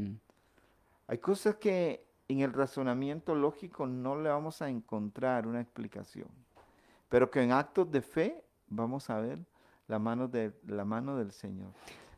Hay 1.06 1.18
cosas 1.18 1.56
que 1.56 2.06
en 2.28 2.40
el 2.40 2.52
razonamiento 2.52 3.34
lógico 3.34 3.86
no 3.86 4.20
le 4.20 4.30
vamos 4.30 4.62
a 4.62 4.70
encontrar 4.70 5.46
una 5.46 5.60
explicación, 5.60 6.28
pero 7.08 7.30
que 7.30 7.42
en 7.42 7.52
actos 7.52 7.90
de 7.90 8.00
fe 8.00 8.44
vamos 8.68 9.10
a 9.10 9.20
ver 9.20 9.38
la 9.86 9.98
mano, 9.98 10.28
de, 10.28 10.52
la 10.66 10.84
mano 10.84 11.16
del 11.16 11.32
Señor. 11.32 11.72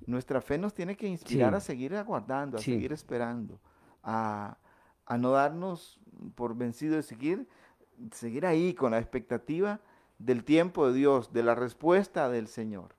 Nuestra 0.07 0.41
fe 0.41 0.59
nos 0.59 0.75
tiene 0.75 0.97
que 0.97 1.07
inspirar 1.07 1.55
a 1.55 1.61
seguir 1.61 1.95
aguardando, 1.95 2.59
a 2.59 2.61
seguir 2.61 2.93
esperando, 2.93 3.61
a, 4.03 4.57
no 5.19 5.31
darnos 5.31 6.01
por 6.35 6.57
vencido 6.57 6.97
de 6.97 7.03
seguir, 7.03 7.49
seguir 8.13 8.47
ahí 8.47 8.75
con 8.75 8.93
la 8.93 8.99
expectativa 8.99 9.81
del 10.19 10.45
tiempo 10.45 10.89
de 10.89 10.95
Dios, 10.95 11.33
de 11.33 11.43
la 11.43 11.55
respuesta 11.55 12.29
del 12.29 12.49
Señor. 12.49 12.95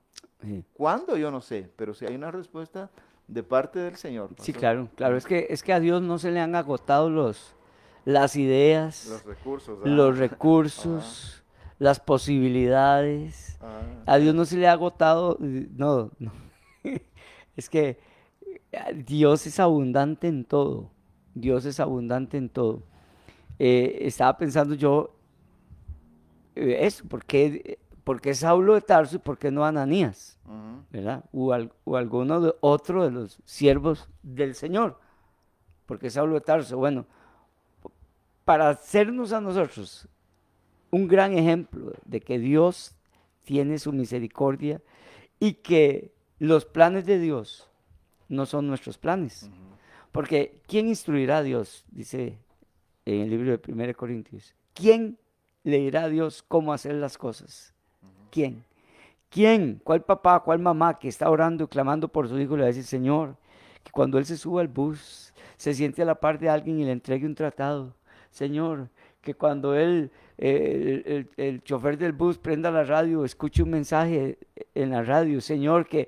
¿Cuándo? 0.73 1.17
Yo 1.17 1.31
no 1.31 1.41
sé, 1.41 1.71
pero 1.75 1.93
si 1.93 2.05
hay 2.05 2.15
una 2.15 2.29
respuesta 2.31 2.91
de 3.27 3.41
parte 3.41 3.79
del 3.79 3.95
Señor. 3.95 4.29
Sí, 4.39 4.53
claro, 4.53 4.89
claro, 4.95 5.17
es 5.17 5.25
que, 5.25 5.47
es 5.49 5.63
que 5.63 5.73
a 5.73 5.79
Dios 5.79 6.01
no 6.01 6.19
se 6.19 6.31
le 6.31 6.39
han 6.39 6.55
agotado 6.55 7.09
los, 7.09 7.55
las 8.03 8.35
ideas, 8.35 9.07
los 9.07 9.25
recursos, 9.25 9.79
los 9.83 10.17
recursos 10.17 11.41
las 11.79 11.99
posibilidades. 11.99 13.57
Ah. 13.61 13.81
A 14.05 14.17
Dios 14.17 14.35
no 14.35 14.45
se 14.45 14.57
le 14.57 14.67
ha 14.67 14.73
agotado, 14.73 15.37
no, 15.39 16.11
no. 16.19 16.44
Es 17.55 17.69
que 17.69 17.99
eh, 18.71 19.03
Dios 19.05 19.45
es 19.47 19.59
abundante 19.59 20.27
en 20.27 20.45
todo. 20.45 20.91
Dios 21.33 21.65
es 21.65 21.79
abundante 21.79 22.37
en 22.37 22.49
todo. 22.49 22.83
Eh, 23.59 23.99
estaba 24.01 24.37
pensando 24.37 24.75
yo 24.75 25.15
eh, 26.55 26.77
eso, 26.81 27.05
¿por 27.05 27.25
qué, 27.25 27.77
Saulo 28.33 28.75
de 28.75 28.81
Tarso 28.81 29.17
y 29.17 29.19
por 29.19 29.37
qué 29.37 29.51
no 29.51 29.65
Ananías? 29.65 30.39
¿Verdad? 30.91 31.25
O, 31.33 31.53
alguno 31.95 32.39
de 32.39 32.53
otro 32.61 33.03
de 33.03 33.11
los 33.11 33.39
siervos 33.45 34.09
del 34.23 34.55
Señor. 34.55 34.99
¿Por 35.85 35.99
qué 35.99 36.09
Saulo 36.09 36.35
de 36.35 36.41
Tarso? 36.41 36.77
Bueno, 36.77 37.05
para 38.45 38.69
hacernos 38.69 39.33
a 39.33 39.41
nosotros 39.41 40.07
un 40.91 41.07
gran 41.07 41.37
ejemplo 41.37 41.93
de 42.05 42.21
que 42.21 42.39
Dios 42.39 42.95
tiene 43.43 43.77
su 43.79 43.91
misericordia 43.91 44.81
y 45.39 45.53
que 45.55 46.14
los 46.39 46.65
planes 46.65 47.05
de 47.05 47.19
Dios 47.19 47.69
no 48.27 48.45
son 48.45 48.67
nuestros 48.67 48.97
planes. 48.97 49.49
Porque 50.11 50.61
¿quién 50.67 50.87
instruirá 50.87 51.37
a 51.37 51.43
Dios? 51.43 51.83
Dice 51.89 52.39
en 53.05 53.21
el 53.21 53.29
libro 53.29 53.57
de 53.57 53.71
1 53.71 53.93
Corintios. 53.95 54.55
¿Quién 54.73 55.17
le 55.63 55.77
dirá 55.77 56.03
a 56.03 56.09
Dios 56.09 56.43
cómo 56.47 56.73
hacer 56.73 56.95
las 56.95 57.17
cosas? 57.17 57.73
¿Quién? 58.31 58.63
¿Quién? 59.29 59.81
¿Cuál 59.83 60.03
papá, 60.03 60.41
cuál 60.41 60.59
mamá 60.59 60.99
que 60.99 61.07
está 61.07 61.29
orando 61.29 61.65
y 61.65 61.67
clamando 61.67 62.07
por 62.07 62.27
su 62.27 62.39
hijo 62.39 62.55
le 62.55 62.61
va 62.61 62.65
a 62.65 62.67
decir, 62.67 62.83
Señor, 62.83 63.37
que 63.83 63.91
cuando 63.91 64.17
él 64.17 64.25
se 64.25 64.37
suba 64.37 64.61
al 64.61 64.67
bus, 64.67 65.33
se 65.57 65.73
siente 65.73 66.01
a 66.01 66.05
la 66.05 66.15
par 66.15 66.39
de 66.39 66.49
alguien 66.49 66.79
y 66.79 66.85
le 66.85 66.91
entregue 66.91 67.25
un 67.25 67.35
tratado? 67.35 67.95
Señor, 68.31 68.89
que 69.25 69.33
cuando 69.33 69.75
él, 69.75 70.11
el, 70.37 71.27
el, 71.35 71.63
chofer 71.63 71.97
del 71.97 72.13
bus 72.13 72.37
prenda 72.37 72.71
la 72.71 72.83
radio, 72.83 73.25
escuche 73.25 73.63
un 73.63 73.71
mensaje 73.71 74.37
en 74.73 74.91
la 74.91 75.03
radio, 75.03 75.41
Señor, 75.41 75.87
que 75.89 76.07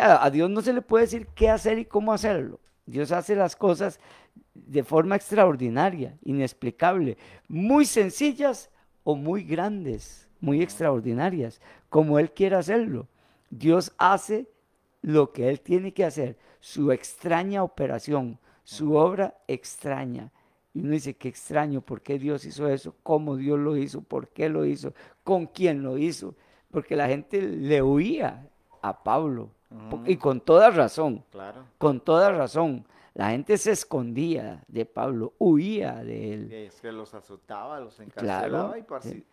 a 0.00 0.30
Dios 0.30 0.50
no 0.50 0.62
se 0.62 0.72
le 0.72 0.82
puede 0.82 1.04
decir 1.04 1.28
qué 1.34 1.50
hacer 1.50 1.78
y 1.78 1.84
cómo 1.84 2.12
hacerlo. 2.12 2.58
Dios 2.86 3.12
hace 3.12 3.36
las 3.36 3.54
cosas 3.54 4.00
de 4.54 4.82
forma 4.82 5.14
extraordinaria, 5.14 6.16
inexplicable, 6.24 7.18
muy 7.46 7.84
sencillas 7.84 8.70
o 9.04 9.14
muy 9.14 9.44
grandes, 9.44 10.28
muy 10.40 10.62
extraordinarias, 10.62 11.60
como 11.90 12.18
Él 12.18 12.32
quiere 12.32 12.56
hacerlo. 12.56 13.08
Dios 13.50 13.92
hace 13.98 14.48
lo 15.02 15.32
que 15.32 15.50
Él 15.50 15.60
tiene 15.60 15.92
que 15.92 16.04
hacer, 16.04 16.38
su 16.60 16.92
extraña 16.92 17.62
operación, 17.62 18.38
su 18.64 18.94
obra 18.94 19.36
extraña. 19.46 20.32
Y 20.76 20.80
uno 20.80 20.90
dice, 20.90 21.14
qué 21.14 21.28
extraño, 21.28 21.80
¿por 21.80 22.02
qué 22.02 22.18
Dios 22.18 22.44
hizo 22.44 22.68
eso? 22.68 22.94
¿Cómo 23.02 23.34
Dios 23.36 23.58
lo 23.58 23.78
hizo? 23.78 24.02
¿Por 24.02 24.28
qué 24.28 24.50
lo 24.50 24.66
hizo? 24.66 24.92
¿Con 25.24 25.46
quién 25.46 25.82
lo 25.82 25.96
hizo? 25.96 26.34
Porque 26.70 26.94
la 26.94 27.08
gente 27.08 27.40
le 27.40 27.80
huía 27.80 28.46
a 28.82 29.02
Pablo. 29.02 29.48
Y 30.04 30.18
con 30.18 30.42
toda 30.42 30.68
razón. 30.68 31.24
Claro. 31.30 31.64
Con 31.78 32.00
toda 32.00 32.30
razón. 32.30 32.84
La 33.14 33.30
gente 33.30 33.56
se 33.56 33.72
escondía 33.72 34.62
de 34.68 34.84
Pablo, 34.84 35.32
huía 35.38 36.04
de 36.04 36.34
él. 36.34 36.52
Es 36.52 36.78
que 36.82 36.92
los 36.92 37.14
azotaba, 37.14 37.80
los 37.80 37.98
encarcelaba 37.98 38.78
y, 38.78 38.82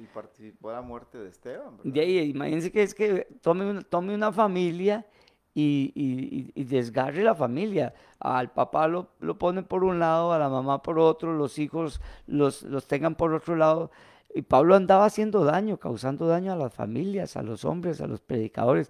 participó 0.06 0.70
de 0.70 0.76
la 0.76 0.82
muerte 0.82 1.18
de 1.18 1.28
Esteban. 1.28 1.78
De 1.84 2.00
ahí, 2.00 2.20
imagínense 2.20 2.72
que 2.72 2.84
es 2.84 2.96
que 2.96 3.28
tome 3.42 3.84
tome 3.84 4.16
una 4.16 4.32
familia 4.32 5.06
y, 5.54 5.92
y- 5.96 6.52
y 6.56 6.64
desgarre 6.64 7.24
la 7.24 7.36
familia. 7.36 7.94
Al 8.20 8.52
papá 8.52 8.88
lo, 8.88 9.10
lo 9.20 9.38
ponen 9.38 9.66
por 9.66 9.84
un 9.84 10.00
lado, 10.00 10.34
a 10.34 10.40
la 10.40 10.50
mamá 10.50 10.82
por 10.82 10.98
otro, 11.00 11.34
los 11.34 11.60
hijos 11.60 12.02
los, 12.28 12.64
los 12.64 12.88
tengan 12.88 13.16
por 13.16 13.34
otro 13.34 13.56
lado. 13.56 13.92
Y 14.36 14.42
Pablo 14.42 14.76
andaba 14.76 15.06
haciendo 15.06 15.44
daño, 15.44 15.78
causando 15.78 16.26
daño 16.28 16.54
a 16.54 16.56
las 16.56 16.74
familias, 16.74 17.38
a 17.38 17.44
los 17.44 17.66
hombres, 17.66 18.02
a 18.02 18.08
los 18.08 18.20
predicadores. 18.22 18.90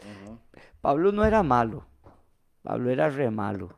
Pablo 0.82 1.12
no 1.12 1.26
era 1.26 1.44
malo, 1.44 1.86
Pablo 2.62 2.90
era 2.90 3.10
re 3.10 3.30
malo. 3.30 3.78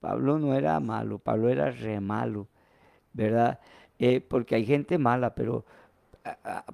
Pablo 0.00 0.38
no 0.38 0.52
era 0.54 0.78
malo, 0.80 1.18
Pablo 1.18 1.48
era 1.48 1.70
re 1.70 2.00
malo, 2.00 2.48
¿verdad? 3.14 3.58
Eh, 3.98 4.20
porque 4.20 4.56
hay 4.56 4.66
gente 4.66 4.98
mala, 4.98 5.34
pero 5.34 5.64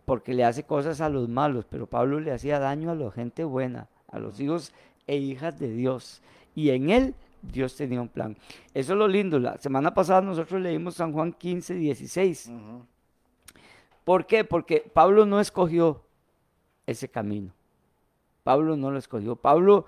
porque 0.05 0.35
le 0.35 0.45
hace 0.45 0.65
cosas 0.65 1.01
a 1.01 1.09
los 1.09 1.29
malos, 1.29 1.65
pero 1.69 1.87
Pablo 1.87 2.21
le 2.21 2.33
hacía 2.33 2.59
daño 2.59 2.91
a 2.91 2.95
la 2.95 3.11
gente 3.11 3.45
buena, 3.45 3.89
a 4.11 4.19
los 4.19 4.39
hijos 4.41 4.73
e 5.11 5.17
hijas 5.17 5.59
de 5.59 5.73
Dios. 5.73 6.23
Y 6.55 6.71
en 6.71 6.89
él 6.89 7.15
Dios 7.43 7.75
tenía 7.75 8.01
un 8.01 8.09
plan. 8.09 8.37
Eso 8.73 8.93
es 8.93 8.99
lo 8.99 9.09
lindo. 9.09 9.41
La 9.41 9.59
semana 9.59 9.93
pasada 9.93 10.21
nosotros 10.21 10.61
leímos 10.61 10.95
San 10.95 11.13
Juan 11.13 11.33
15, 11.33 11.75
16. 11.75 12.47
Ujú. 12.47 12.85
¿Por 14.05 14.25
qué? 14.25 14.45
Porque 14.45 14.89
Pablo 14.93 15.27
no 15.27 15.41
escogió 15.41 16.05
ese 16.87 17.09
camino. 17.09 17.53
Pablo 18.45 18.77
no 18.77 18.93
lo 18.93 18.99
escogió. 18.99 19.35
Pablo, 19.35 19.87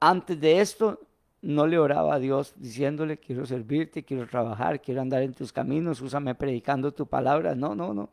antes 0.00 0.38
de 0.38 0.60
esto, 0.60 1.00
no 1.40 1.66
le 1.66 1.78
oraba 1.78 2.16
a 2.16 2.18
Dios 2.18 2.52
diciéndole, 2.56 3.16
quiero 3.16 3.46
servirte, 3.46 4.02
quiero 4.02 4.26
trabajar, 4.26 4.82
quiero 4.82 5.00
andar 5.00 5.22
en 5.22 5.32
tus 5.32 5.50
caminos, 5.50 6.02
úsame 6.02 6.34
predicando 6.34 6.92
tu 6.92 7.06
palabra. 7.06 7.54
No, 7.54 7.74
no, 7.74 7.94
no. 7.94 8.10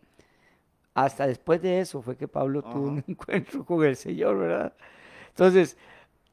Hasta 0.93 1.27
después 1.27 1.61
de 1.61 1.81
eso 1.81 2.01
fue 2.01 2.15
que 2.15 2.29
Pablo 2.29 2.61
tuvo 2.61 2.87
un 2.87 3.03
encuentro 3.07 3.65
con 3.65 3.83
el 3.83 3.97
Señor, 3.97 4.37
¿verdad? 4.37 4.73
Entonces, 5.27 5.77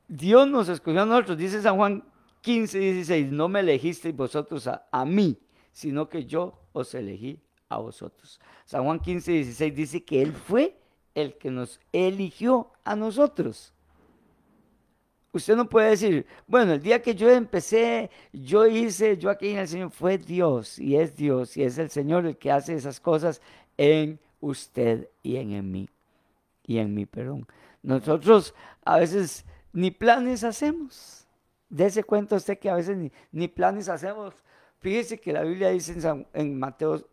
Dios 0.08 0.48
nos 0.48 0.68
escogió 0.68 1.02
a 1.02 1.06
nosotros, 1.06 1.38
dice 1.38 1.62
San 1.62 1.76
Juan 1.76 2.04
15, 2.42 2.78
16, 2.78 3.32
no 3.32 3.48
me 3.48 3.60
elegisteis 3.60 4.14
vosotros 4.14 4.66
a, 4.66 4.86
a 4.90 5.04
mí, 5.04 5.38
sino 5.72 6.08
que 6.08 6.24
yo 6.26 6.58
os 6.72 6.94
elegí 6.94 7.40
a 7.68 7.78
vosotros. 7.78 8.40
San 8.64 8.84
Juan 8.84 9.00
15, 9.00 9.32
16 9.32 9.74
dice 9.74 10.04
que 10.04 10.22
Él 10.22 10.32
fue 10.32 10.76
el 11.14 11.36
que 11.38 11.50
nos 11.50 11.80
eligió 11.92 12.72
a 12.84 12.96
nosotros. 12.96 13.72
Usted 15.32 15.56
no 15.56 15.66
puede 15.66 15.90
decir, 15.90 16.26
bueno, 16.46 16.74
el 16.74 16.82
día 16.82 17.00
que 17.00 17.14
yo 17.14 17.30
empecé, 17.30 18.10
yo 18.32 18.66
hice, 18.66 19.16
yo 19.16 19.30
aquí 19.30 19.48
en 19.48 19.58
el 19.58 19.68
Señor, 19.68 19.90
fue 19.90 20.18
Dios 20.18 20.78
y 20.78 20.96
es 20.96 21.16
Dios 21.16 21.56
y 21.56 21.62
es 21.62 21.78
el 21.78 21.88
Señor 21.88 22.26
el 22.26 22.36
que 22.36 22.50
hace 22.50 22.74
esas 22.74 23.00
cosas 23.00 23.40
en 23.78 24.20
usted 24.40 25.08
y 25.22 25.36
en, 25.36 25.52
en 25.52 25.70
mí. 25.70 25.88
Y 26.66 26.78
en 26.78 26.92
mí, 26.94 27.06
perdón. 27.06 27.46
Nosotros 27.82 28.54
a 28.84 28.98
veces 28.98 29.46
ni 29.72 29.90
planes 29.90 30.44
hacemos. 30.44 31.26
Dese 31.68 32.04
cuenta 32.04 32.36
usted 32.36 32.58
que 32.58 32.68
a 32.70 32.74
veces 32.74 32.96
ni, 33.30 33.48
planes 33.48 33.88
hacemos. 33.88 34.34
Fíjese 34.80 35.18
que 35.18 35.32
la 35.32 35.42
Biblia 35.42 35.70
dice 35.70 35.92
en, 35.92 36.02
San- 36.02 36.26
en 36.34 36.58
Mateo 36.58 37.06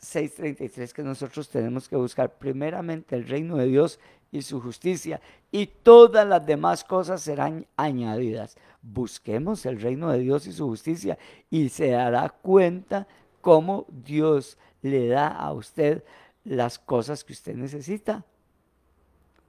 6:33 0.00 0.92
que 0.92 1.02
nosotros 1.02 1.48
tenemos 1.48 1.88
que 1.88 1.96
buscar 1.96 2.38
primeramente 2.38 3.16
el 3.16 3.26
reino 3.26 3.56
de 3.56 3.66
Dios 3.66 3.98
y 4.30 4.42
su 4.42 4.60
justicia 4.60 5.20
y 5.50 5.66
todas 5.66 6.26
las 6.26 6.44
demás 6.46 6.84
cosas 6.84 7.20
serán 7.20 7.66
añadidas. 7.76 8.56
Busquemos 8.82 9.66
el 9.66 9.80
reino 9.80 10.10
de 10.10 10.20
Dios 10.20 10.46
y 10.46 10.52
su 10.52 10.68
justicia 10.68 11.18
y 11.50 11.68
se 11.68 11.90
dará 11.90 12.28
cuenta 12.28 13.06
cómo 13.40 13.86
Dios 13.88 14.56
le 14.82 15.08
da 15.08 15.28
a 15.28 15.52
usted 15.52 16.04
las 16.44 16.78
cosas 16.78 17.24
que 17.24 17.32
usted 17.32 17.54
necesita. 17.56 18.24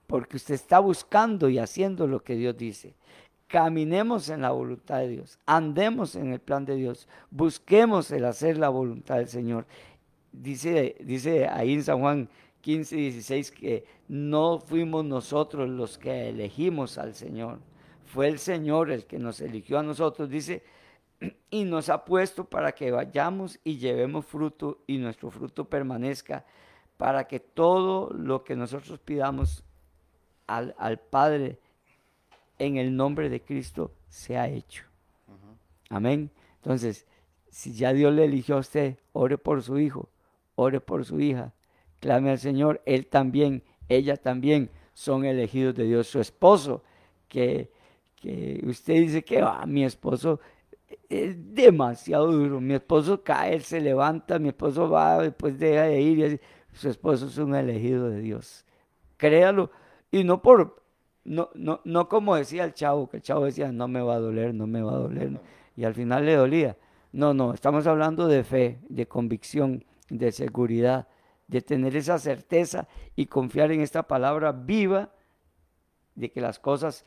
Porque 0.09 0.37
usted 0.37 0.55
está 0.55 0.79
buscando 0.79 1.49
y 1.49 1.59
haciendo 1.59 2.07
lo 2.07 2.23
que 2.23 2.35
Dios 2.35 2.57
dice. 2.57 2.95
Caminemos 3.47 4.27
en 4.29 4.41
la 4.41 4.49
voluntad 4.49 4.97
de 5.01 5.09
Dios, 5.09 5.37
andemos 5.45 6.15
en 6.15 6.33
el 6.33 6.39
plan 6.39 6.65
de 6.65 6.75
Dios, 6.75 7.07
busquemos 7.29 8.09
el 8.09 8.25
hacer 8.25 8.57
la 8.57 8.69
voluntad 8.69 9.17
del 9.17 9.27
Señor. 9.27 9.67
Dice, 10.31 10.95
dice 10.99 11.47
ahí 11.47 11.73
en 11.73 11.83
San 11.83 11.99
Juan 11.99 12.29
15, 12.61 12.95
16 12.95 13.51
que 13.51 13.85
no 14.07 14.59
fuimos 14.59 15.05
nosotros 15.05 15.69
los 15.69 15.99
que 15.99 16.29
elegimos 16.29 16.97
al 16.97 17.13
Señor, 17.13 17.59
fue 18.05 18.29
el 18.29 18.39
Señor 18.39 18.89
el 18.89 19.05
que 19.05 19.19
nos 19.19 19.39
eligió 19.41 19.77
a 19.77 19.83
nosotros, 19.83 20.27
dice, 20.27 20.63
y 21.51 21.65
nos 21.65 21.89
ha 21.89 22.03
puesto 22.03 22.45
para 22.45 22.71
que 22.71 22.89
vayamos 22.89 23.59
y 23.63 23.77
llevemos 23.77 24.25
fruto 24.25 24.79
y 24.87 24.97
nuestro 24.97 25.29
fruto 25.29 25.65
permanezca, 25.65 26.45
para 26.97 27.27
que 27.27 27.39
todo 27.39 28.09
lo 28.11 28.43
que 28.43 28.55
nosotros 28.55 28.99
pidamos 28.99 29.63
al, 30.49 30.75
al 30.77 30.99
Padre 30.99 31.59
en 32.57 32.77
el 32.77 32.95
nombre 32.95 33.29
de 33.29 33.41
Cristo 33.41 33.93
sea 34.09 34.47
hecho. 34.49 34.83
Amén. 35.89 36.29
Entonces, 36.55 37.05
si 37.49 37.73
ya 37.73 37.93
Dios 37.93 38.13
le 38.13 38.25
eligió 38.25 38.57
a 38.57 38.59
usted, 38.59 38.97
ore 39.13 39.37
por 39.37 39.61
su 39.63 39.79
hijo, 39.79 40.09
ore 40.55 40.81
por 40.81 41.05
su 41.05 41.19
hija, 41.19 41.53
clame 41.99 42.31
al 42.31 42.39
Señor, 42.39 42.81
él 42.85 43.07
también, 43.07 43.63
ella 43.87 44.17
también 44.17 44.69
son 44.93 45.25
elegidos 45.25 45.75
de 45.75 45.85
Dios. 45.85 46.07
Su 46.07 46.19
esposo, 46.19 46.83
que, 47.27 47.71
que 48.15 48.61
usted 48.67 48.95
dice 48.95 49.23
que 49.23 49.41
"Ah, 49.41 49.63
mi 49.65 49.83
esposo 49.85 50.39
es 51.07 51.35
demasiado 51.55 52.31
duro, 52.31 52.59
mi 52.59 52.73
esposo 52.73 53.23
cae, 53.23 53.53
él 53.53 53.63
se 53.63 53.79
levanta, 53.79 54.37
mi 54.39 54.49
esposo 54.49 54.89
va, 54.89 55.21
después 55.21 55.57
deja 55.57 55.83
de 55.83 56.01
ir, 56.01 56.19
y 56.19 56.23
así. 56.23 56.39
su 56.73 56.89
esposo 56.89 57.27
es 57.27 57.37
un 57.37 57.55
elegido 57.55 58.09
de 58.09 58.21
Dios. 58.21 58.65
Créalo, 59.17 59.71
y 60.11 60.23
no 60.23 60.41
por, 60.41 60.83
no, 61.23 61.49
no, 61.53 61.81
no 61.83 62.09
como 62.09 62.35
decía 62.35 62.63
el 62.63 62.73
chavo, 62.73 63.09
que 63.09 63.17
el 63.17 63.23
chavo 63.23 63.45
decía, 63.45 63.71
no 63.71 63.87
me 63.87 64.01
va 64.01 64.15
a 64.15 64.19
doler, 64.19 64.53
no 64.53 64.67
me 64.67 64.81
va 64.81 64.93
a 64.93 64.99
doler, 64.99 65.39
y 65.75 65.83
al 65.83 65.93
final 65.93 66.25
le 66.25 66.35
dolía. 66.35 66.77
No, 67.11 67.33
no, 67.33 67.53
estamos 67.53 67.87
hablando 67.87 68.27
de 68.27 68.43
fe, 68.43 68.79
de 68.87 69.07
convicción, 69.07 69.83
de 70.09 70.31
seguridad, 70.31 71.07
de 71.47 71.61
tener 71.61 71.95
esa 71.95 72.19
certeza 72.19 72.87
y 73.15 73.25
confiar 73.25 73.71
en 73.71 73.81
esta 73.81 74.03
palabra 74.03 74.51
viva 74.51 75.11
de 76.15 76.31
que 76.31 76.41
las 76.41 76.59
cosas 76.59 77.05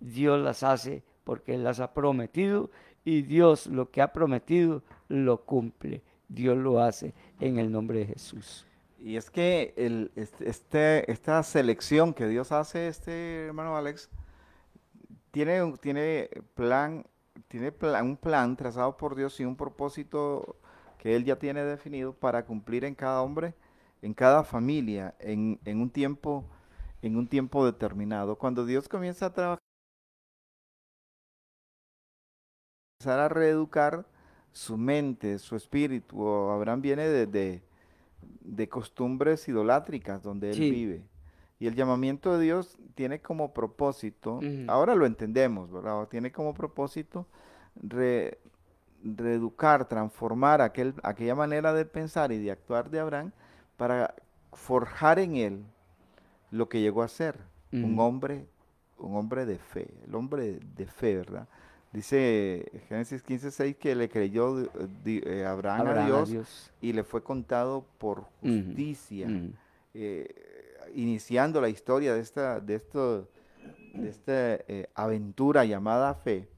Dios 0.00 0.40
las 0.40 0.62
hace 0.62 1.02
porque 1.24 1.54
Él 1.54 1.64
las 1.64 1.80
ha 1.80 1.94
prometido 1.94 2.70
y 3.04 3.22
Dios 3.22 3.66
lo 3.66 3.90
que 3.90 4.02
ha 4.02 4.12
prometido 4.12 4.82
lo 5.08 5.44
cumple. 5.44 6.02
Dios 6.28 6.56
lo 6.56 6.80
hace 6.80 7.14
en 7.40 7.58
el 7.58 7.70
nombre 7.70 8.00
de 8.00 8.06
Jesús. 8.06 8.66
Y 9.04 9.16
es 9.16 9.30
que 9.30 9.74
el, 9.76 10.12
este, 10.14 11.10
esta 11.10 11.42
selección 11.42 12.14
que 12.14 12.28
Dios 12.28 12.52
hace, 12.52 12.86
este 12.86 13.46
hermano 13.46 13.76
Alex, 13.76 14.08
tiene, 15.30 15.60
tiene 15.80 16.28
plan, 16.54 17.04
tiene 17.48 17.72
un 18.02 18.16
plan 18.16 18.56
trazado 18.56 18.96
por 18.96 19.14
Dios 19.16 19.38
y 19.40 19.44
un 19.44 19.56
propósito 19.56 20.56
que 20.98 21.16
Él 21.16 21.24
ya 21.24 21.36
tiene 21.38 21.64
definido 21.64 22.12
para 22.14 22.44
cumplir 22.44 22.84
en 22.84 22.94
cada 22.94 23.22
hombre, 23.22 23.54
en 24.02 24.14
cada 24.14 24.44
familia, 24.44 25.14
en, 25.20 25.58
en 25.64 25.80
un 25.80 25.90
tiempo, 25.90 26.44
en 27.02 27.16
un 27.16 27.26
tiempo 27.28 27.64
determinado. 27.66 28.36
Cuando 28.38 28.64
Dios 28.66 28.88
comienza 28.88 29.26
a 29.26 29.32
trabajar, 29.34 29.58
a 33.04 33.28
reeducar 33.28 34.06
su 34.52 34.76
mente, 34.76 35.38
su 35.38 35.56
espíritu. 35.56 36.28
Abraham 36.50 36.82
viene 36.82 37.08
de, 37.08 37.26
de- 37.26 37.62
de 38.40 38.68
costumbres 38.68 39.46
idolátricas 39.48 40.22
donde 40.22 40.50
él 40.50 40.56
Sí. 40.56 40.70
vive. 40.70 41.02
Y 41.58 41.66
el 41.68 41.74
llamamiento 41.76 42.36
de 42.36 42.44
Dios 42.44 42.76
tiene 42.94 43.20
como 43.20 43.52
propósito, 43.54 44.40
ahora 44.68 44.94
lo 44.96 45.06
entendemos, 45.06 45.70
¿verdad? 45.70 46.08
Tiene 46.08 46.32
como 46.32 46.54
propósito 46.54 47.26
re- 47.76 48.38
reeducar, 49.04 49.88
transformar 49.88 50.60
aquel, 50.60 50.94
aquella 51.02 51.34
manera 51.34 51.72
de 51.72 51.84
pensar 51.84 52.32
y 52.32 52.38
de 52.38 52.50
actuar 52.50 52.90
de 52.90 53.00
Abraham 53.00 53.32
para 53.76 54.14
forjar 54.52 55.18
en 55.18 55.36
él 55.36 55.64
lo 56.50 56.68
que 56.68 56.80
llegó 56.80 57.02
a 57.02 57.08
ser, 57.08 57.38
un 57.72 57.98
hombre, 57.98 58.46
un 58.98 59.16
hombre 59.16 59.46
de 59.46 59.58
fe, 59.58 59.88
el 60.06 60.14
hombre 60.14 60.60
de 60.76 60.86
fe, 60.86 61.16
¿verdad? 61.16 61.48
Dice 61.92 62.70
Génesis 62.88 63.22
15:6 63.22 63.76
que 63.76 63.94
le 63.94 64.08
creyó 64.08 64.60
eh, 64.60 64.68
di- 65.04 65.22
eh, 65.24 65.44
Abraham, 65.44 65.80
Abraham 65.90 65.98
a 65.98 66.16
a 66.22 66.24
Dios 66.30 66.70
y 66.80 66.92
le 66.92 67.04
fue 67.04 67.22
contado 67.22 67.84
por 67.98 68.24
justicia, 68.40 69.26
eh, 69.94 70.34
iniciando 70.94 71.60
la 71.60 71.68
historia 71.68 72.14
de 72.14 72.20
esta, 72.20 72.60
de 72.60 72.74
esto, 72.76 73.28
de 73.94 74.08
esta 74.08 74.54
eh, 74.68 74.88
aventura 74.94 75.64
llamada 75.66 76.14
fe, 76.14 76.48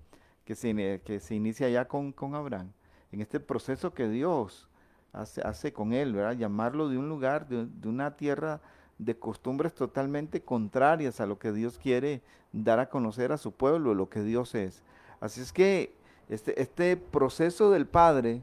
que 0.44 0.54
se, 0.54 1.00
que 1.04 1.18
se 1.18 1.34
inicia 1.34 1.68
ya 1.68 1.86
con, 1.86 2.12
con 2.12 2.34
Abraham, 2.36 2.70
en 3.10 3.20
este 3.20 3.40
proceso 3.40 3.92
que 3.92 4.08
Dios 4.08 4.68
hace, 5.12 5.40
hace 5.42 5.72
con 5.72 5.92
él, 5.92 6.12
¿verdad? 6.14 6.36
Llamarlo 6.36 6.88
de 6.88 6.96
un 6.98 7.08
lugar, 7.08 7.48
de, 7.48 7.66
de 7.66 7.88
una 7.88 8.16
tierra 8.16 8.60
de 8.98 9.16
costumbres 9.18 9.74
totalmente 9.74 10.42
contrarias 10.42 11.20
a 11.20 11.26
lo 11.26 11.40
que 11.40 11.50
Dios 11.50 11.76
quiere 11.78 12.22
dar 12.52 12.78
a 12.78 12.88
conocer 12.88 13.32
a 13.32 13.36
su 13.38 13.50
pueblo, 13.50 13.94
lo 13.94 14.08
que 14.08 14.22
Dios 14.22 14.54
es. 14.54 14.84
Así 15.24 15.40
es 15.40 15.54
que 15.54 15.96
este, 16.28 16.60
este 16.60 16.98
proceso 16.98 17.70
del 17.70 17.86
Padre, 17.86 18.42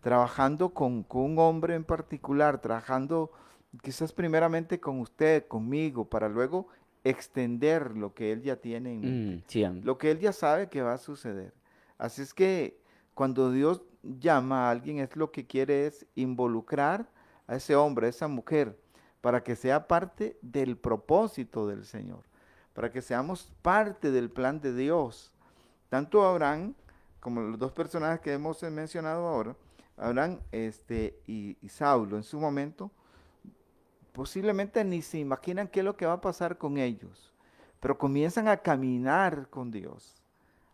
trabajando 0.00 0.70
con, 0.70 1.04
con 1.04 1.22
un 1.22 1.38
hombre 1.38 1.76
en 1.76 1.84
particular, 1.84 2.60
trabajando 2.60 3.30
quizás 3.80 4.12
primeramente 4.12 4.80
con 4.80 4.98
usted, 4.98 5.46
conmigo, 5.46 6.04
para 6.04 6.28
luego 6.28 6.66
extender 7.04 7.96
lo 7.96 8.12
que 8.12 8.32
él 8.32 8.42
ya 8.42 8.56
tiene 8.56 8.94
en 8.94 9.00
mente, 9.02 9.68
Mm, 9.68 9.74
sí, 9.76 9.80
lo 9.84 9.98
que 9.98 10.10
él 10.10 10.18
ya 10.18 10.32
sabe 10.32 10.68
que 10.68 10.82
va 10.82 10.94
a 10.94 10.98
suceder. 10.98 11.54
Así 11.96 12.22
es 12.22 12.34
que 12.34 12.80
cuando 13.14 13.52
Dios 13.52 13.82
llama 14.02 14.66
a 14.66 14.72
alguien 14.72 14.98
es 14.98 15.14
lo 15.14 15.30
que 15.30 15.46
quiere 15.46 15.86
es 15.86 16.06
involucrar 16.16 17.08
a 17.46 17.54
ese 17.54 17.76
hombre, 17.76 18.08
a 18.08 18.10
esa 18.10 18.26
mujer, 18.26 18.76
para 19.20 19.44
que 19.44 19.54
sea 19.54 19.86
parte 19.86 20.36
del 20.42 20.76
propósito 20.76 21.68
del 21.68 21.84
Señor, 21.84 22.24
para 22.72 22.90
que 22.90 23.00
seamos 23.00 23.52
parte 23.62 24.10
del 24.10 24.28
plan 24.28 24.60
de 24.60 24.74
Dios. 24.74 25.32
Tanto 25.88 26.24
Abraham 26.24 26.74
como 27.20 27.40
los 27.40 27.58
dos 27.58 27.72
personajes 27.72 28.20
que 28.20 28.32
hemos 28.32 28.62
mencionado 28.62 29.26
ahora, 29.26 29.56
Abraham 29.96 30.38
este, 30.52 31.18
y, 31.26 31.56
y 31.60 31.68
Saulo 31.68 32.16
en 32.16 32.22
su 32.22 32.38
momento, 32.38 32.90
posiblemente 34.12 34.84
ni 34.84 35.02
se 35.02 35.18
imaginan 35.18 35.68
qué 35.68 35.80
es 35.80 35.84
lo 35.84 35.96
que 35.96 36.06
va 36.06 36.14
a 36.14 36.20
pasar 36.20 36.56
con 36.56 36.78
ellos, 36.78 37.32
pero 37.80 37.98
comienzan 37.98 38.48
a 38.48 38.58
caminar 38.58 39.48
con 39.50 39.70
Dios, 39.70 40.22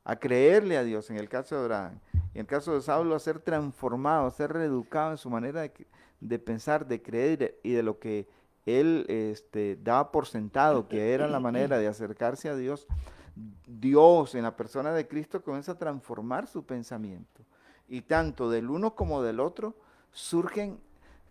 a 0.04 0.16
creerle 0.16 0.76
a 0.76 0.84
Dios, 0.84 1.10
en 1.10 1.16
el 1.16 1.28
caso 1.28 1.54
de 1.54 1.62
Abraham, 1.62 1.98
y 2.34 2.38
en 2.38 2.42
el 2.42 2.46
caso 2.46 2.74
de 2.74 2.82
Saulo, 2.82 3.14
a 3.14 3.18
ser 3.18 3.38
transformado, 3.38 4.26
a 4.26 4.30
ser 4.30 4.52
reeducado 4.52 5.12
en 5.12 5.18
su 5.18 5.30
manera 5.30 5.62
de, 5.62 5.72
de 6.20 6.38
pensar, 6.38 6.86
de 6.86 7.02
creer 7.02 7.58
y 7.62 7.72
de 7.72 7.82
lo 7.82 7.98
que 7.98 8.28
él 8.64 9.04
este, 9.08 9.76
daba 9.82 10.12
por 10.12 10.26
sentado, 10.26 10.88
que 10.88 11.12
era 11.12 11.26
la 11.28 11.40
manera 11.40 11.78
de 11.78 11.88
acercarse 11.88 12.48
a 12.48 12.56
Dios. 12.56 12.86
Dios 13.66 14.34
en 14.34 14.42
la 14.42 14.56
persona 14.56 14.92
de 14.92 15.08
Cristo 15.08 15.42
comienza 15.42 15.72
a 15.72 15.78
transformar 15.78 16.46
su 16.46 16.64
pensamiento. 16.64 17.42
Y 17.88 18.02
tanto 18.02 18.50
del 18.50 18.70
uno 18.70 18.94
como 18.94 19.22
del 19.22 19.40
otro 19.40 19.74
surgen 20.12 20.78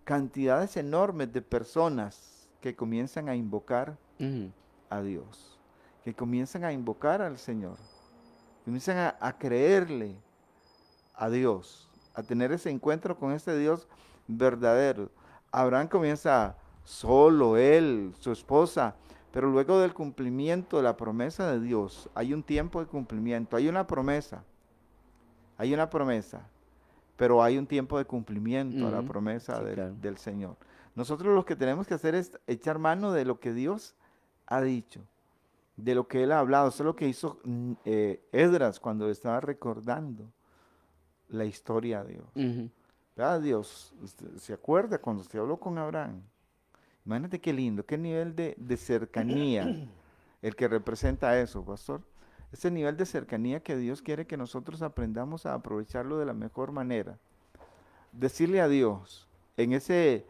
cantidades 0.04 0.78
enormes 0.78 1.32
de 1.32 1.42
personas 1.42 2.50
que 2.60 2.76
comienzan 2.76 3.30
a 3.30 3.36
invocar 3.36 3.98
a 4.90 5.02
Dios, 5.02 5.60
que 6.04 6.14
comienzan 6.14 6.64
a 6.64 6.74
invocar 6.74 7.22
al 7.22 7.38
Señor, 7.38 7.78
comienzan 8.66 8.98
a, 8.98 9.16
a 9.20 9.38
creerle 9.38 10.16
a 11.16 11.30
Dios, 11.30 11.90
a 12.14 12.22
tener 12.22 12.52
ese 12.52 12.70
encuentro 12.70 13.18
con 13.18 13.32
ese 13.32 13.58
Dios 13.58 13.88
verdadero. 14.28 15.10
Abraham 15.52 15.88
comienza 15.88 16.56
solo, 16.84 17.58
él, 17.58 18.14
su 18.20 18.32
esposa, 18.32 18.96
pero 19.32 19.50
luego 19.50 19.80
del 19.80 19.94
cumplimiento 19.94 20.78
de 20.78 20.84
la 20.84 20.98
promesa 20.98 21.52
de 21.52 21.60
Dios, 21.60 22.10
hay 22.14 22.34
un 22.34 22.44
tiempo 22.44 22.80
de 22.82 22.88
cumplimiento, 22.88 23.56
hay 23.56 23.68
una 23.68 23.88
promesa, 23.88 24.44
hay 25.58 25.74
una 25.74 25.90
promesa, 25.90 26.48
pero 27.16 27.42
hay 27.42 27.58
un 27.58 27.66
tiempo 27.66 27.98
de 27.98 28.06
cumplimiento 28.06 28.88
a 28.88 28.92
la 28.92 29.02
promesa 29.04 29.60
sí, 29.60 29.66
del, 29.66 29.76
claro. 29.76 29.96
del 30.02 30.18
Señor. 30.18 30.58
Nosotros 30.96 31.34
lo 31.34 31.46
que 31.46 31.56
tenemos 31.56 31.88
que 31.88 31.94
hacer 31.94 32.16
es 32.16 32.38
echar 32.48 32.78
mano 32.78 33.14
de 33.14 33.26
lo 33.26 33.40
que 33.40 33.54
Dios 33.54 33.96
ha 34.48 34.62
dicho, 34.62 35.02
de 35.78 35.96
lo 35.96 36.08
que 36.08 36.24
Él 36.24 36.34
ha 36.34 36.40
hablado. 36.40 36.68
Eso 36.68 36.84
es 36.84 36.86
lo 36.86 36.96
que 36.96 37.08
hizo 37.08 37.40
mm, 37.46 37.74
eh, 37.86 38.28
Esdras 38.34 38.80
cuando 38.80 39.10
estaba 39.10 39.40
recordando 39.40 40.26
la 41.30 41.46
historia 41.46 42.04
de 42.04 42.14
Dios. 42.14 42.70
¿Verdad? 43.16 43.42
Dios 43.42 43.94
se 44.38 44.54
acuerda 44.54 44.98
cuando 44.98 45.22
usted 45.22 45.40
habló 45.40 45.58
con 45.58 45.78
Abraham. 45.78 46.22
Imagínate 47.06 47.40
qué 47.40 47.54
lindo, 47.54 47.86
qué 47.86 47.98
nivel 47.98 48.36
de, 48.36 48.56
de 48.58 48.78
cercanía 48.78 49.88
el 50.42 50.56
que 50.56 50.68
representa 50.68 51.40
eso, 51.40 51.64
pastor. 51.64 52.02
Ese 52.52 52.70
nivel 52.70 52.98
de 52.98 53.06
cercanía 53.06 53.62
que 53.62 53.78
Dios 53.78 54.02
quiere 54.02 54.28
que 54.28 54.38
nosotros 54.38 54.82
aprendamos 54.82 55.46
a 55.46 55.54
aprovecharlo 55.54 56.18
de 56.18 56.26
la 56.26 56.34
mejor 56.34 56.72
manera. 56.72 57.18
Decirle 58.12 58.60
a 58.60 58.68
Dios 58.68 59.28
en 59.56 59.74
ese 59.74 60.26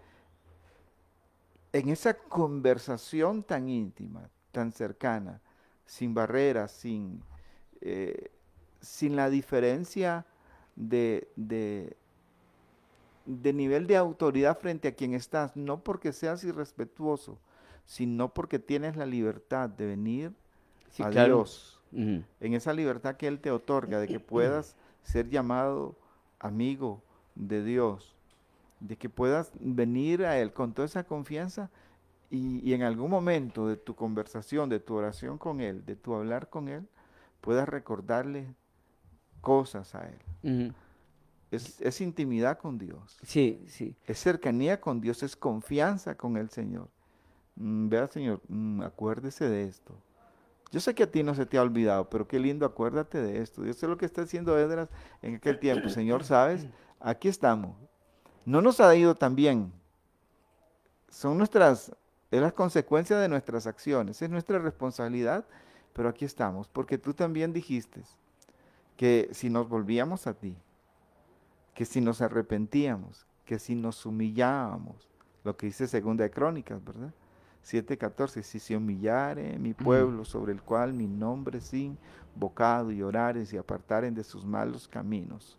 en 1.74 1.90
esa 1.90 2.14
conversación 2.14 3.44
tan 3.44 3.70
íntima, 3.70 4.30
tan 4.52 4.72
cercana, 4.72 5.42
sin 5.86 6.14
barreras, 6.14 6.72
sin, 6.72 7.24
eh, 7.82 8.32
sin 8.82 9.16
la 9.16 9.30
diferencia 9.30 10.26
de, 10.76 11.30
de, 11.36 11.96
de 13.26 13.54
nivel 13.54 13.88
de 13.88 13.98
autoridad 13.98 14.58
frente 14.60 14.88
a 14.90 14.96
quien 14.96 15.14
estás, 15.14 15.56
no 15.56 15.84
porque 15.84 16.12
seas 16.14 16.44
irrespetuoso, 16.44 17.40
sino 17.86 18.34
porque 18.34 18.60
tienes 18.60 18.96
la 18.98 19.06
libertad 19.06 19.70
de 19.70 19.86
venir 19.88 20.34
Sí, 20.92 21.04
a 21.04 21.10
claro. 21.10 21.38
Dios, 21.40 21.80
en 22.40 22.54
esa 22.54 22.74
libertad 22.74 23.16
que 23.18 23.28
Él 23.28 23.40
te 23.40 23.52
otorga, 23.52 24.00
de 24.00 24.10
que 24.10 24.20
puedas 24.22 24.76
ser 25.04 25.30
llamado 25.30 25.96
amigo 26.40 27.04
de 27.36 27.64
Dios, 27.64 28.16
de 28.80 28.98
que 28.98 29.10
puedas 29.10 29.52
venir 29.60 30.26
a 30.26 30.40
Él 30.40 30.54
con 30.54 30.74
toda 30.74 30.88
esa 30.88 31.04
confianza 31.06 31.70
y, 32.32 32.60
y 32.70 32.74
en 32.74 32.84
algún 32.84 33.12
momento 33.12 33.68
de 33.68 33.78
tu 33.78 33.96
conversación, 33.96 34.70
de 34.70 34.80
tu 34.80 34.96
oración 34.96 35.38
con 35.38 35.62
Él, 35.62 35.86
de 35.86 35.96
tu 35.96 36.16
hablar 36.16 36.50
con 36.50 36.70
Él, 36.70 36.88
puedas 37.42 37.70
recordarle 37.70 38.56
cosas 39.42 39.96
a 39.96 40.08
Él. 40.10 40.20
Ujú. 40.44 40.74
Es, 41.52 41.82
es 41.82 42.00
intimidad 42.00 42.58
con 42.58 42.78
Dios, 42.78 43.18
Sí, 43.24 43.64
sí. 43.68 43.96
es 44.08 44.20
cercanía 44.20 44.80
con 44.80 45.02
Dios, 45.02 45.22
es 45.22 45.36
confianza 45.36 46.16
con 46.16 46.38
el 46.38 46.50
Señor. 46.50 46.88
Mm, 47.56 47.90
vea, 47.90 48.08
Señor, 48.08 48.42
mm, 48.48 48.82
acuérdese 48.82 49.50
de 49.50 49.66
esto. 49.66 49.94
Yo 50.72 50.80
sé 50.80 50.96
que 50.96 51.04
a 51.04 51.12
ti 51.12 51.22
no 51.22 51.36
se 51.36 51.46
te 51.46 51.58
ha 51.58 51.62
olvidado, 51.62 52.10
pero 52.10 52.26
qué 52.26 52.40
lindo, 52.40 52.66
acuérdate 52.66 53.22
de 53.22 53.42
esto. 53.42 53.66
Yo 53.66 53.74
sé 53.74 53.88
lo 53.88 53.98
que 53.98 54.06
está 54.06 54.22
haciendo 54.22 54.58
Edras 54.58 54.88
en 55.22 55.36
aquel 55.36 55.60
tiempo. 55.60 55.90
Señor, 55.90 56.24
¿sabes? 56.24 56.66
Aquí 57.02 57.28
estamos. 57.28 57.76
No 58.46 58.62
nos 58.62 58.80
ha 58.80 58.96
ido 58.96 59.14
tan 59.16 59.36
bien. 59.36 59.74
Son 61.10 61.38
nuestras, 61.38 61.92
es 62.32 62.42
la 62.42 62.52
consecuencia 62.52 63.18
de 63.20 63.28
nuestras 63.28 63.68
acciones, 63.68 64.22
es 64.22 64.30
nuestra 64.30 64.60
responsabilidad, 64.60 65.46
pero 65.92 66.08
aquí 66.08 66.24
estamos, 66.24 66.70
porque 66.70 66.98
tú 66.98 67.14
también 67.14 67.52
dijiste 67.52 68.02
que 68.96 69.30
si 69.34 69.50
nos 69.50 69.68
volvíamos 69.68 70.26
a 70.26 70.34
ti, 70.34 70.56
que 71.82 71.86
si 71.86 72.00
nos 72.00 72.22
arrepentíamos, 72.22 73.26
que 73.44 73.58
si 73.58 73.74
nos 73.74 74.06
humillábamos, 74.06 75.10
lo 75.44 75.58
que 75.58 75.66
dice 75.66 75.88
Segunda 75.88 76.24
de 76.24 76.30
Crónicas, 76.30 76.80
¿verdad? 76.86 77.12
7:14, 77.64 78.44
si 78.44 78.60
se 78.60 78.78
humillare 78.78 79.58
mi 79.58 79.74
pueblo 79.74 80.24
sobre 80.24 80.54
el 80.54 80.62
cual 80.62 80.94
mi 80.94 81.08
nombre 81.08 81.58
es 81.58 81.74
invocado 81.74 82.92
y 82.92 83.02
orares 83.02 83.52
y 83.52 83.58
apartaren 83.58 84.14
de 84.14 84.24
sus 84.24 84.46
malos 84.46 84.88
caminos, 84.88 85.58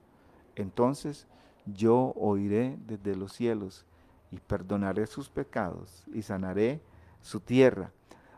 entonces 0.54 1.26
yo 1.66 2.12
oiré 2.14 2.78
desde 2.86 3.16
los 3.16 3.32
cielos 3.32 3.84
y 4.30 4.38
perdonaré 4.38 5.08
sus 5.08 5.28
pecados 5.28 6.04
y 6.14 6.22
sanaré 6.22 6.80
su 7.20 7.40
tierra. 7.40 7.90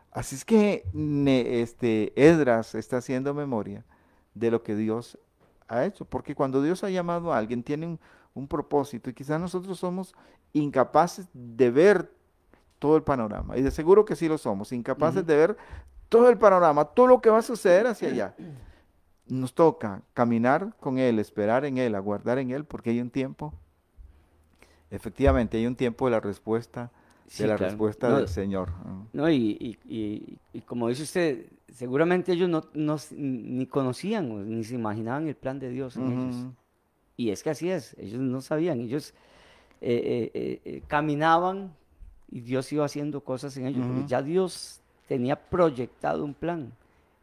Así 0.09 0.33
es 0.33 0.43
que 0.43 0.85
este, 1.61 2.13
Esdras 2.15 2.73
está 2.73 2.97
haciendo 2.97 3.35
memoria 3.35 3.85
de 4.33 4.49
lo 4.49 4.63
que 4.63 4.75
Dios 4.75 5.19
ha 5.67 5.85
hecho, 5.85 6.05
porque 6.05 6.35
cuando 6.35 6.61
Dios 6.61 6.83
ha 6.83 6.89
llamado 6.89 7.33
a 7.33 7.37
alguien 7.37 7.63
tiene 7.63 7.87
un, 7.87 7.99
un 8.33 8.47
propósito 8.47 9.09
y 9.09 9.13
quizás 9.13 9.39
nosotros 9.39 9.79
somos 9.79 10.13
incapaces 10.53 11.27
de 11.33 11.71
ver 11.71 12.11
todo 12.79 12.97
el 12.97 13.03
panorama, 13.03 13.57
y 13.57 13.61
de 13.61 13.71
seguro 13.71 14.05
que 14.05 14.15
sí 14.15 14.27
lo 14.27 14.37
somos, 14.37 14.71
incapaces 14.71 15.25
de 15.25 15.35
ver 15.35 15.57
todo 16.09 16.29
el 16.29 16.37
panorama, 16.37 16.85
todo 16.85 17.07
lo 17.07 17.21
que 17.21 17.29
va 17.29 17.39
a 17.39 17.41
suceder 17.41 17.87
hacia 17.87 18.09
allá. 18.09 18.35
Nos 19.27 19.55
toca 19.55 20.03
caminar 20.13 20.75
con 20.79 20.99
Él, 20.99 21.17
esperar 21.17 21.65
en 21.65 21.77
Él, 21.79 21.95
aguardar 21.95 22.37
en 22.37 22.51
Él, 22.51 22.63
porque 22.63 22.91
hay 22.91 23.01
un 23.01 23.09
tiempo, 23.09 23.53
efectivamente 24.91 25.57
hay 25.57 25.65
un 25.67 25.75
tiempo 25.75 26.05
de 26.05 26.11
la 26.11 26.19
respuesta, 26.19 26.91
de 27.25 27.31
Sí, 27.31 27.43
la 27.47 27.55
claro. 27.55 27.71
respuesta 27.71 28.09
No, 28.09 28.17
del 28.17 28.27
Señor. 28.27 28.69
No, 29.13 29.29
y, 29.29 29.57
y- 29.59 29.79
y- 29.85 30.37
y 30.53 30.61
como 30.61 30.89
dice 30.89 31.03
usted, 31.03 31.45
seguramente 31.71 32.33
ellos 32.33 32.49
no, 32.49 32.63
no 32.73 32.97
ni 33.11 33.65
conocían 33.67 34.49
ni 34.49 34.63
se 34.63 34.75
imaginaban 34.75 35.27
el 35.27 35.35
plan 35.35 35.59
de 35.59 35.69
Dios 35.69 35.97
en 35.97 36.11
ellos. 36.11 36.47
Y 37.17 37.29
es 37.29 37.43
que 37.43 37.49
así 37.51 37.69
es, 37.69 37.95
ellos 37.97 38.19
no 38.19 38.41
sabían, 38.41 38.79
ellos 38.81 39.13
eh, 39.81 40.31
eh, 40.33 40.61
eh, 40.65 40.81
caminaban 40.87 41.73
y 42.29 42.41
Dios 42.41 42.71
iba 42.73 42.85
haciendo 42.85 43.21
cosas 43.21 43.55
en 43.57 43.67
ellos, 43.67 43.85
ya 44.07 44.21
Dios 44.21 44.81
tenía 45.07 45.35
proyectado 45.35 46.23
un 46.25 46.33
plan. 46.33 46.73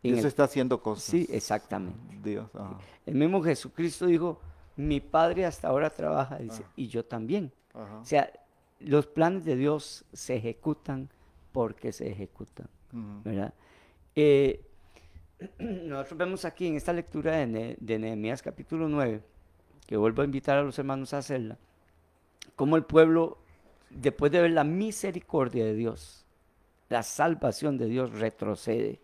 Dios 0.03 0.21
el- 0.21 0.27
está 0.27 0.45
haciendo 0.45 0.81
cosas. 0.81 1.05
Sí, 1.05 1.27
exactamente. 1.31 1.99
Dios, 2.23 2.49
El 3.07 3.15
mismo 3.15 3.43
Jesucristo 3.43 4.07
dijo, 4.07 4.41
mi 4.77 5.01
Padre 5.01 5.45
hasta 5.45 5.69
ahora 5.69 5.91
trabaja, 5.91 6.39
dice, 6.39 6.65
y 6.77 6.89
yo 6.89 7.05
también. 7.05 7.53
O 7.75 8.05
sea, 8.05 8.33
los 8.81 9.07
planes 9.07 9.45
de 9.45 9.57
Dios 9.57 10.05
se 10.13 10.37
ejecutan 10.37 11.09
porque 11.53 11.93
se 11.93 12.11
ejecutan. 12.11 12.69
¿verdad? 13.25 13.55
Eh, 14.15 14.65
nosotros 15.59 16.19
vemos 16.19 16.45
aquí 16.45 16.67
en 16.67 16.77
esta 16.77 16.93
lectura 16.93 17.37
de, 17.37 17.47
Ne- 17.47 17.77
de 17.81 17.99
Nehemías 17.99 18.43
capítulo 18.43 18.89
9, 18.89 19.23
que 19.87 19.97
vuelvo 19.97 20.23
a 20.23 20.25
invitar 20.25 20.59
a 20.59 20.63
los 20.63 20.79
hermanos 20.79 21.15
a 21.15 21.19
hacerla, 21.19 21.59
cómo 22.57 22.77
el 22.77 22.85
pueblo, 22.85 23.39
después 23.91 24.31
de 24.33 24.43
ver 24.43 24.51
la 24.51 24.65
misericordia 24.65 25.65
de 25.65 25.75
Dios, 25.75 26.27
la 26.89 27.03
salvación 27.03 27.79
de 27.79 27.87
Dios, 27.87 28.13
retrocede. 28.13 29.01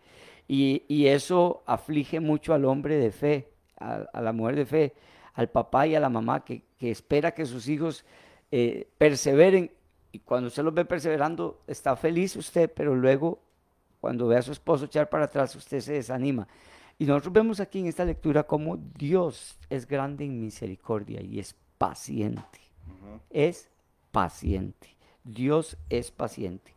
Y, 0.46 1.06
eso 1.06 1.62
aflige 1.66 2.20
mucho 2.20 2.54
al 2.54 2.64
hombre 2.64 2.96
de 2.96 3.10
fe, 3.10 3.48
a, 3.76 4.08
la 4.20 4.32
mujer 4.32 4.56
de 4.56 4.66
fe, 4.66 4.94
al 5.34 5.48
papá 5.50 5.86
y 5.86 5.94
a 5.94 6.00
la 6.00 6.08
mamá 6.08 6.44
que, 6.44 6.62
que 6.78 6.90
espera 6.90 7.32
que 7.32 7.44
sus 7.44 7.68
hijos 7.68 8.04
eh, 8.50 8.88
perseveren. 8.96 9.70
Y 10.10 10.20
cuando 10.20 10.48
usted 10.48 10.62
los 10.62 10.72
ve 10.72 10.86
perseverando, 10.86 11.62
está 11.66 11.96
feliz 11.96 12.34
usted, 12.36 12.72
pero 12.74 12.94
luego 12.94 13.40
Cuando 14.00 14.28
ve 14.28 14.36
a 14.36 14.42
su 14.42 14.52
esposo 14.52 14.84
echar 14.84 15.08
para 15.08 15.24
atrás, 15.24 15.54
usted 15.56 15.80
se 15.80 15.94
desanima. 15.94 16.46
Y 16.98 17.06
nosotros 17.06 17.32
vemos 17.32 17.60
aquí 17.60 17.78
en 17.78 17.86
esta 17.86 18.04
lectura 18.04 18.42
cómo 18.42 18.76
Dios 18.76 19.56
es 19.70 19.86
grande 19.86 20.24
en 20.24 20.40
misericordia 20.40 21.22
y 21.22 21.38
es 21.38 21.54
paciente. 21.78 22.60
Es 23.30 23.68
paciente. 24.10 24.96
Dios 25.22 25.76
es 25.88 26.10
paciente. 26.10 26.74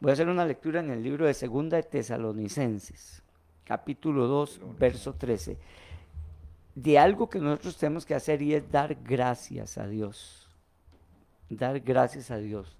Voy 0.00 0.10
a 0.10 0.12
hacer 0.14 0.28
una 0.28 0.46
lectura 0.46 0.80
en 0.80 0.90
el 0.90 1.02
libro 1.02 1.26
de 1.26 1.34
Segunda 1.34 1.76
de 1.76 1.82
Tesalonicenses, 1.82 3.22
capítulo 3.64 4.26
2, 4.26 4.60
verso 4.78 5.14
13. 5.14 5.58
De 6.74 6.98
algo 6.98 7.28
que 7.28 7.40
nosotros 7.40 7.76
tenemos 7.76 8.06
que 8.06 8.14
hacer 8.14 8.40
y 8.40 8.54
es 8.54 8.70
dar 8.70 8.94
gracias 8.94 9.76
a 9.76 9.88
Dios. 9.88 10.48
Dar 11.50 11.80
gracias 11.80 12.30
a 12.30 12.38
Dios. 12.38 12.76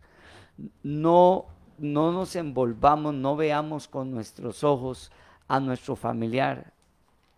No, 0.82 1.46
no 1.78 2.12
nos 2.12 2.36
envolvamos, 2.36 3.14
no 3.14 3.36
veamos 3.36 3.88
con 3.88 4.10
nuestros 4.10 4.64
ojos 4.64 5.10
a 5.46 5.60
nuestro 5.60 5.96
familiar, 5.96 6.72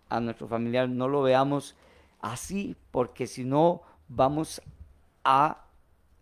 a 0.09 0.21
nuestro 0.21 0.49
familiar, 0.49 0.89
no 0.89 1.09
lo 1.09 1.23
veamos 1.23 1.77
así, 2.21 2.77
porque 2.91 3.27
si 3.27 3.45
no 3.45 3.83
vamos 4.09 4.61
a 5.25 5.65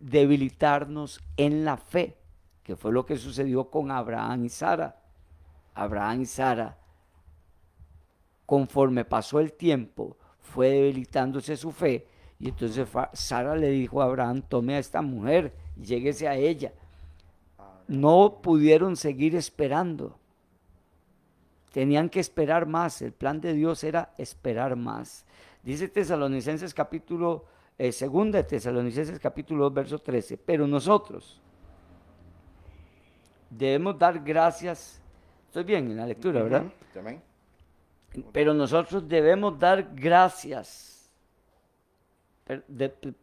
debilitarnos 0.01 1.21
en 1.37 1.64
la 1.64 1.77
fe, 1.77 2.16
que 2.62 2.77
fue 2.77 2.93
lo 2.93 3.07
que 3.07 3.16
sucedió 3.16 3.71
con 3.71 3.91
Abraham 3.91 4.45
y 4.45 4.49
Sara. 4.51 5.01
Abraham 5.75 6.23
y 6.23 6.27
Sara, 6.27 6.77
conforme 8.45 9.05
pasó 9.05 9.41
el 9.41 9.53
tiempo, 9.53 10.16
fue 10.41 10.69
debilitándose 10.71 11.57
su 11.57 11.73
fe, 11.73 12.07
y 12.39 12.51
entonces 12.51 12.89
Sara 13.14 13.57
le 13.57 13.71
dijo 13.71 14.01
a 14.01 14.05
Abraham, 14.05 14.43
tome 14.43 14.75
a 14.75 14.79
esta 14.79 15.03
mujer, 15.03 15.55
lléguese 15.77 16.29
a 16.29 16.37
ella. 16.37 16.73
No 17.89 18.41
pudieron 18.43 18.97
seguir 18.97 19.34
esperando 19.34 20.18
Tenían 21.72 22.09
que 22.09 22.20
esperar 22.20 22.66
más. 22.66 23.03
El 23.03 23.12
plan 23.12 23.41
de 23.41 23.53
Dios 23.53 23.84
era 23.84 24.12
esperar 24.18 24.76
más. 24.76 25.24
Dice 25.62 25.89
Tesalonicenses 25.89 26.72
capítulo, 26.72 27.45
eh, 27.76 27.93
segunda 27.93 28.39
de 28.39 28.45
Tesalonicenses 28.45 29.18
capítulo 29.18 29.64
2, 29.64 29.74
verso 29.74 29.99
13. 29.99 30.39
Pero 30.39 30.66
nosotros 30.66 31.41
debemos 33.51 33.99
dar 33.99 34.18
gracias. 34.20 35.01
Estoy 35.47 35.64
bien 35.64 35.91
en 35.91 35.99
la 35.99 36.07
lectura, 36.07 36.43
¿verdad? 36.43 36.64
Pero 38.32 38.55
nosotros 38.55 39.07
debemos 39.07 39.59
dar 39.59 39.91
gracias. 39.95 40.88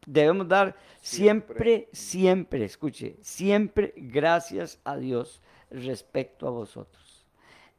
Debemos 0.05 0.47
dar 0.47 0.75
siempre, 1.01 1.89
siempre, 1.91 2.65
escuche, 2.65 3.17
siempre 3.21 3.93
gracias 3.95 4.79
a 4.83 4.97
Dios 4.97 5.41
respecto 5.69 6.47
a 6.47 6.51
vosotros 6.51 7.05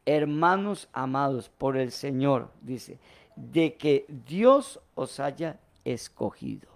hermanos 0.06 0.88
amados 0.92 1.50
por 1.50 1.76
el 1.76 1.90
Señor, 1.90 2.48
dice, 2.62 2.98
de 3.34 3.74
que 3.74 4.06
Dios 4.08 4.80
os 4.94 5.20
haya 5.20 5.58
escogido. 5.84 6.68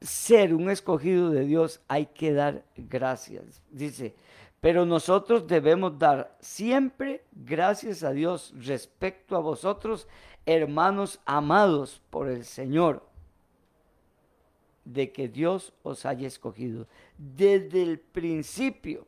Ser 0.00 0.54
un 0.54 0.70
escogido 0.70 1.30
de 1.30 1.44
Dios 1.44 1.80
hay 1.86 2.06
que 2.06 2.32
dar 2.32 2.64
gracias. 2.76 3.62
Dice, 3.70 4.14
pero 4.60 4.86
nosotros 4.86 5.46
debemos 5.46 5.98
dar 5.98 6.36
siempre 6.40 7.24
gracias 7.32 8.02
a 8.02 8.10
Dios 8.10 8.52
respecto 8.56 9.36
a 9.36 9.40
vosotros, 9.40 10.08
hermanos 10.46 11.20
amados 11.26 12.00
por 12.10 12.28
el 12.28 12.44
Señor, 12.44 13.04
de 14.84 15.12
que 15.12 15.28
Dios 15.28 15.72
os 15.82 16.06
haya 16.06 16.28
escogido 16.28 16.86
desde 17.18 17.82
el 17.82 17.98
principio 17.98 19.06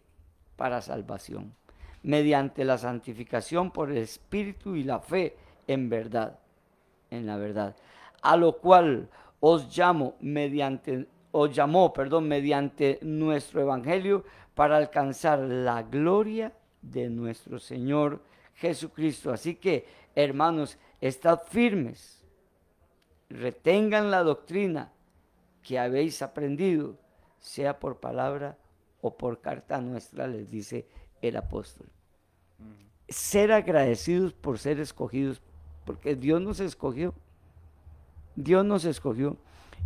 para 0.56 0.82
salvación 0.82 1.54
mediante 2.02 2.64
la 2.64 2.78
santificación 2.78 3.70
por 3.70 3.90
el 3.90 3.98
Espíritu 3.98 4.74
y 4.74 4.82
la 4.82 4.98
fe 4.98 5.36
en 5.66 5.88
verdad, 5.88 6.38
en 7.10 7.26
la 7.26 7.36
verdad, 7.36 7.76
a 8.22 8.36
lo 8.36 8.58
cual 8.58 9.08
os 9.40 9.76
llamo 9.76 10.16
mediante 10.20 11.06
os 11.30 11.54
llamó, 11.54 11.92
perdón, 11.92 12.26
mediante 12.26 12.98
nuestro 13.02 13.60
evangelio 13.60 14.24
para 14.54 14.76
alcanzar 14.76 15.38
la 15.38 15.82
gloria 15.82 16.52
de 16.82 17.10
nuestro 17.10 17.58
Señor 17.58 18.22
Jesucristo. 18.54 19.30
Así 19.30 19.54
que, 19.54 19.86
hermanos, 20.14 20.78
estad 21.00 21.42
firmes, 21.48 22.24
retengan 23.28 24.10
la 24.10 24.22
doctrina 24.22 24.92
que 25.62 25.78
habéis 25.78 26.22
aprendido, 26.22 26.96
sea 27.40 27.78
por 27.78 27.98
palabra 27.98 28.56
o 29.00 29.16
por 29.16 29.40
carta 29.40 29.80
nuestra, 29.80 30.26
les 30.26 30.50
dice 30.50 30.86
el 31.22 31.36
apóstol. 31.36 31.86
Ser 33.08 33.52
agradecidos 33.52 34.32
por 34.32 34.58
ser 34.58 34.80
escogidos, 34.80 35.40
porque 35.84 36.14
Dios 36.14 36.40
nos 36.40 36.60
escogió. 36.60 37.14
Dios 38.36 38.64
nos 38.64 38.84
escogió. 38.84 39.36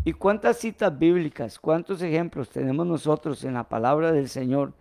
¿Y 0.05 0.13
cuántas 0.13 0.59
citas 0.59 0.99
bíblicas, 0.99 1.59
cuántos 1.59 2.03
ejemplos 2.03 2.51
tenemos 2.51 2.87
nosotros 2.87 3.45
en 3.45 3.55
la 3.55 3.69
palabra 3.69 4.11
del 4.13 4.29
Señor? 4.29 4.73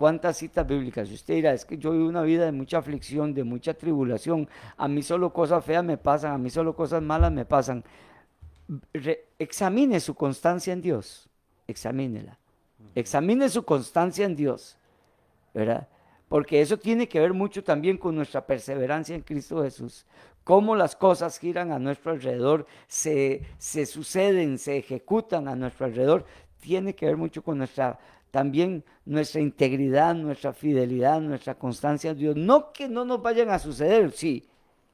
¿Cuántas 0.00 0.38
citas 0.38 0.66
bíblicas? 0.66 1.10
Y 1.10 1.14
usted 1.14 1.34
dirá, 1.34 1.52
es 1.52 1.66
que 1.66 1.76
yo 1.76 1.90
vivo 1.90 2.08
una 2.08 2.22
vida 2.22 2.46
de 2.46 2.52
mucha 2.52 2.78
aflicción, 2.78 3.34
de 3.34 3.44
mucha 3.44 3.74
tribulación. 3.74 4.48
A 4.78 4.88
mí 4.88 5.02
solo 5.02 5.30
cosas 5.30 5.62
feas 5.62 5.84
me 5.84 5.98
pasan, 5.98 6.32
a 6.32 6.38
mí 6.38 6.48
solo 6.48 6.74
cosas 6.74 7.02
malas 7.02 7.30
me 7.30 7.44
pasan. 7.44 7.84
examine 9.38 10.00
su 10.00 10.14
constancia 10.14 10.72
en 10.72 10.80
Dios. 10.80 11.28
Examínela. 11.66 12.38
Examine 12.94 13.50
su 13.50 13.62
constancia 13.62 14.24
en 14.24 14.36
Dios. 14.36 14.78
¿verdad? 15.52 15.86
Porque 16.30 16.62
eso 16.62 16.78
tiene 16.78 17.06
que 17.06 17.20
ver 17.20 17.34
mucho 17.34 17.62
también 17.62 17.98
con 17.98 18.14
nuestra 18.14 18.46
perseverancia 18.46 19.14
en 19.14 19.20
Cristo 19.20 19.62
Jesús. 19.62 20.06
Cómo 20.44 20.76
las 20.76 20.96
cosas 20.96 21.38
giran 21.38 21.72
a 21.72 21.78
nuestro 21.78 22.12
alrededor, 22.12 22.64
se, 22.86 23.42
se 23.58 23.84
suceden, 23.84 24.56
se 24.56 24.78
ejecutan 24.78 25.46
a 25.46 25.56
nuestro 25.56 25.84
alrededor, 25.84 26.24
tiene 26.58 26.94
que 26.94 27.04
ver 27.04 27.18
mucho 27.18 27.42
con 27.42 27.58
nuestra 27.58 27.98
también 28.30 28.84
nuestra 29.04 29.40
integridad, 29.40 30.14
nuestra 30.14 30.52
fidelidad, 30.52 31.20
nuestra 31.20 31.54
constancia 31.54 32.10
en 32.12 32.18
Dios. 32.18 32.36
No 32.36 32.72
que 32.72 32.88
no 32.88 33.04
nos 33.04 33.22
vayan 33.22 33.50
a 33.50 33.58
suceder, 33.58 34.12
sí, 34.12 34.44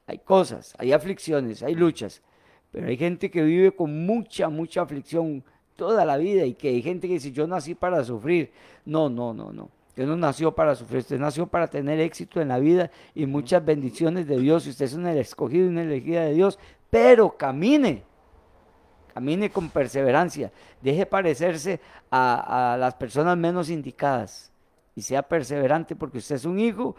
hay 0.07 0.19
cosas, 0.19 0.75
hay 0.79 0.93
aflicciones, 0.93 1.63
hay 1.63 1.75
luchas, 1.75 2.23
pero 2.71 2.89
hay 2.89 2.97
gente 2.97 3.31
que 3.31 3.43
vive 3.43 3.73
con 3.73 4.07
mucha, 4.07 4.49
mucha 4.49 4.83
aflicción 4.83 5.43
toda 5.77 6.05
la 6.05 6.17
vida 6.17 6.45
y 6.45 6.55
que 6.55 6.69
hay 6.69 6.83
gente 6.83 7.07
que 7.07 7.15
dice, 7.15 7.33
yo 7.33 7.47
nací 7.47 7.75
para 7.75 8.03
sufrir. 8.03 8.51
No, 8.85 9.09
no, 9.09 9.33
no, 9.33 9.53
no. 9.53 9.71
Usted 9.89 10.07
no 10.07 10.17
nació 10.17 10.53
para 10.53 10.75
sufrir, 10.75 11.01
usted 11.01 11.19
nació 11.19 11.47
para 11.47 11.69
tener 11.69 12.01
éxito 12.01 12.41
en 12.41 12.49
la 12.49 12.59
vida 12.59 12.91
y 13.15 13.27
muchas 13.27 13.65
bendiciones 13.65 14.27
de 14.27 14.39
Dios. 14.39 14.67
Usted 14.67 14.85
es 14.85 14.95
un 14.95 15.07
escogido 15.07 15.69
una 15.69 15.83
elegida 15.83 16.23
de 16.25 16.35
Dios, 16.35 16.59
pero 16.91 17.37
camine, 17.37 18.03
camine 19.17 19.51
con 19.51 19.71
perseverancia. 19.71 20.53
Deje 20.83 21.07
parecerse 21.07 21.81
a, 22.11 22.75
a 22.75 22.77
las 22.77 22.95
personas 22.97 23.35
menos 23.39 23.71
indicadas 23.71 24.53
y 24.95 25.01
sea 25.01 25.23
perseverante 25.23 25.97
porque 25.97 26.19
usted 26.19 26.35
es 26.35 26.45
un 26.45 26.59
hijo 26.59 26.97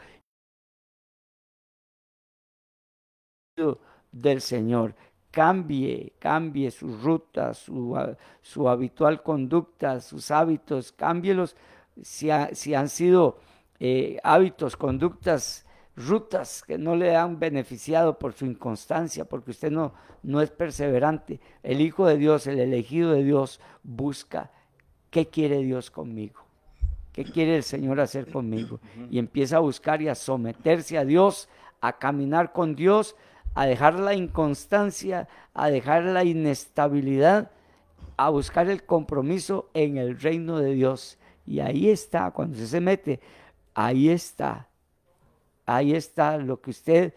del 4.11 4.41
Señor. 4.41 4.95
Cambie, 5.30 6.13
cambie 6.18 6.72
sus 6.72 7.03
rutas, 7.03 7.59
su, 7.59 7.95
su 8.41 8.68
habitual 8.68 9.22
conducta, 9.22 9.99
sus 9.99 10.32
hábitos, 10.32 10.91
cámbielos 10.91 11.55
si, 12.01 12.32
han 12.32 12.89
sido 12.89 13.38
eh, 13.80 14.18
hábitos, 14.24 14.76
conductas, 14.76 15.66
rutas 15.98 16.64
que 16.66 16.78
no 16.78 16.95
le 16.95 17.16
han 17.16 17.39
beneficiado 17.39 18.18
por 18.18 18.34
su 18.34 18.45
inconstancia, 18.45 19.26
porque 19.26 19.52
usted 19.52 19.72
no, 19.72 19.93
no 20.24 20.41
es 20.41 20.50
perseverante. 20.52 21.41
El 21.64 21.82
Hijo 21.82 22.06
de 22.06 22.18
Dios, 22.18 22.48
el 22.48 22.60
elegido 22.60 23.12
de 23.12 23.24
Dios, 23.24 23.60
busca 23.84 24.52
qué 25.10 25.28
quiere 25.28 25.58
Dios 25.64 25.91
conmigo, 25.91 26.41
qué 27.12 27.26
quiere 27.26 27.58
el 27.58 27.64
Señor 27.64 28.00
hacer 28.00 28.32
conmigo. 28.32 28.80
Y 29.12 29.20
empieza 29.20 29.58
a 29.58 29.62
buscar 29.62 30.02
y 30.02 30.08
a 30.08 30.16
someterse 30.16 30.98
a 30.98 31.04
Dios, 31.04 31.50
a 31.82 31.98
caminar 31.98 32.54
con 32.54 32.76
Dios, 32.76 33.16
a 33.56 33.66
dejar 33.66 34.00
la 34.00 34.14
inconstancia, 34.14 35.28
a 35.54 35.70
dejar 35.70 36.04
la 36.04 36.24
inestabilidad, 36.24 37.52
a 38.16 38.30
buscar 38.30 38.70
el 38.70 38.86
compromiso 38.86 39.70
en 39.74 39.98
el 39.98 40.20
reino 40.20 40.60
de 40.60 40.74
Dios 40.74 41.18
y 41.48 41.62
ahí 41.62 41.89
está, 41.89 42.30
cuando 42.32 42.56
usted 42.56 42.68
se 42.68 42.82
mete, 42.82 43.20
ahí 43.74 44.10
está. 44.10 44.68
Ahí 45.68 45.93
está 45.93 46.38
lo 46.38 46.61
que 46.61 46.72
usted 46.72 47.13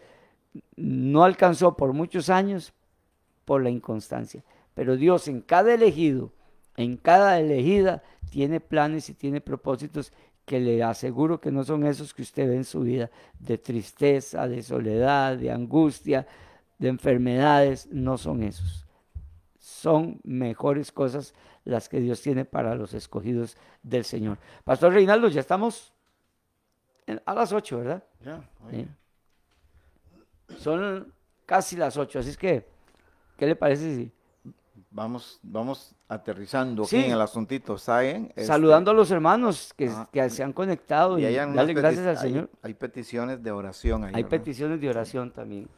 no 0.75 1.23
alcanzó 1.23 1.75
por 1.77 1.93
muchos 1.93 2.29
años 2.29 2.73
por 3.45 3.63
la 3.63 3.69
inconstancia. 3.69 4.43
Pero 4.75 4.97
Dios 4.97 5.27
en 5.29 5.41
cada 5.41 5.73
elegido, 5.73 6.33
en 6.75 6.97
cada 6.97 7.39
elegida, 7.39 8.03
tiene 8.29 8.59
planes 8.59 9.09
y 9.09 9.13
tiene 9.13 9.39
propósitos 9.41 10.11
que 10.45 10.59
le 10.59 10.83
aseguro 10.83 11.39
que 11.39 11.49
no 11.49 11.63
son 11.63 11.85
esos 11.85 12.13
que 12.13 12.23
usted 12.23 12.49
ve 12.49 12.57
en 12.57 12.65
su 12.65 12.81
vida, 12.81 13.09
de 13.39 13.57
tristeza, 13.57 14.47
de 14.49 14.61
soledad, 14.63 15.37
de 15.37 15.49
angustia, 15.49 16.27
de 16.77 16.89
enfermedades, 16.89 17.87
no 17.89 18.17
son 18.17 18.43
esos. 18.43 18.85
Son 19.59 20.19
mejores 20.23 20.91
cosas 20.91 21.33
las 21.63 21.87
que 21.87 22.01
Dios 22.01 22.21
tiene 22.21 22.43
para 22.43 22.75
los 22.75 22.93
escogidos 22.93 23.55
del 23.81 24.03
Señor. 24.03 24.39
Pastor 24.65 24.91
Reinaldo, 24.91 25.29
ya 25.29 25.39
estamos. 25.39 25.93
A 27.25 27.33
las 27.33 27.51
8, 27.51 27.77
¿verdad? 27.79 28.03
Ya, 28.23 28.41
Sí. 28.69 28.87
Son 30.57 31.11
casi 31.45 31.75
las 31.77 31.97
8, 31.97 32.19
así 32.19 32.29
es 32.29 32.37
que, 32.37 32.65
¿qué 33.37 33.45
le 33.47 33.55
parece 33.55 33.95
si 33.95 34.11
Vamos, 34.93 35.39
vamos 35.41 35.95
aterrizando 36.09 36.83
Sí. 36.83 36.97
aquí 36.97 37.05
en 37.05 37.11
el 37.13 37.21
asuntito, 37.21 37.77
¿saben? 37.77 38.25
Este, 38.29 38.43
saludando 38.45 38.91
a 38.91 38.93
los 38.93 39.09
hermanos 39.09 39.73
que, 39.77 39.87
ah, 39.87 40.09
que 40.11 40.29
se 40.29 40.43
han 40.43 40.51
conectado 40.51 41.17
y, 41.17 41.25
y 41.25 41.33
darle 41.33 41.73
gracias 41.73 42.05
al 42.05 42.17
hay- 42.17 42.21
Señor? 42.31 42.49
Hay 42.61 42.73
peticiones 42.73 43.41
de 43.41 43.51
oración 43.51 44.03
ahí. 44.03 44.11
Hay 44.13 44.23
¿verdad? 44.23 44.37
peticiones 44.37 44.81
de 44.81 44.89
oración 44.89 45.31
también. 45.31 45.69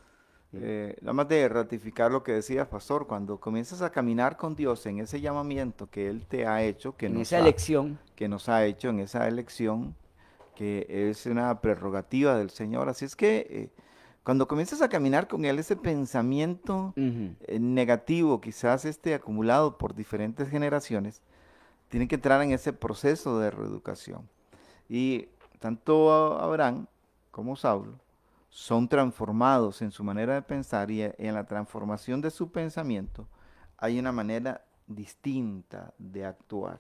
Eh, 0.56 0.96
nada 1.02 1.14
más 1.14 1.28
de 1.28 1.48
ratificar 1.50 2.12
lo 2.12 2.24
que 2.24 2.32
decía 2.32 2.68
Pastor, 2.68 3.06
cuando 3.06 3.40
comienzas 3.40 3.84
a 3.84 3.92
caminar 3.92 4.36
con 4.38 4.56
Dios 4.56 4.84
en 4.88 5.00
ese 5.00 5.22
llamamiento 5.22 5.88
que 5.90 6.08
Él 6.10 6.26
te 6.28 6.48
ha 6.48 6.64
hecho, 6.64 6.96
que, 6.98 7.06
en 7.08 7.14
nos 7.14 7.22
esa 7.24 7.38
ha, 7.38 7.40
elección. 7.40 8.00
que 8.16 8.28
nos 8.28 8.50
ha 8.50 8.66
hecho 8.66 8.90
en 8.90 9.00
esa 9.00 9.28
elección, 9.28 9.96
que 10.56 10.86
es 11.10 11.26
una 11.26 11.62
prerrogativa 11.62 12.38
del 12.38 12.50
Señor. 12.50 12.90
Así 12.90 13.06
es 13.06 13.16
que 13.16 13.48
eh, 13.50 13.70
cuando 14.24 14.48
comienzas 14.48 14.82
a 14.82 14.90
caminar 14.90 15.28
con 15.28 15.46
Él, 15.46 15.60
ese 15.60 15.76
pensamiento 15.76 16.94
eh, 17.42 17.60
negativo, 17.60 18.40
quizás 18.42 18.86
este 18.86 19.14
acumulado 19.14 19.78
por 19.78 19.94
diferentes 19.96 20.50
generaciones, 20.50 21.22
tiene 21.90 22.08
que 22.08 22.16
entrar 22.16 22.42
en 22.42 22.52
ese 22.52 22.74
proceso 22.74 23.40
de 23.40 23.52
reeducación. 23.52 24.28
Y 24.90 25.28
tanto 25.60 26.12
Abraham 26.40 26.88
como 27.32 27.56
Saulo 27.56 28.00
son 28.50 28.88
transformados 28.88 29.82
en 29.82 29.92
su 29.92 30.04
manera 30.04 30.36
de 30.36 30.42
pensar 30.44 30.92
y 30.92 31.02
e- 31.02 31.16
en 31.18 31.34
la 31.34 31.46
transformación 31.46 32.22
de 32.22 32.30
su 32.32 32.52
pensamiento 32.52 33.28
hay 33.78 33.98
una 34.00 34.12
manera 34.12 34.64
distinta 34.88 35.94
de 35.98 36.26
actuar. 36.26 36.80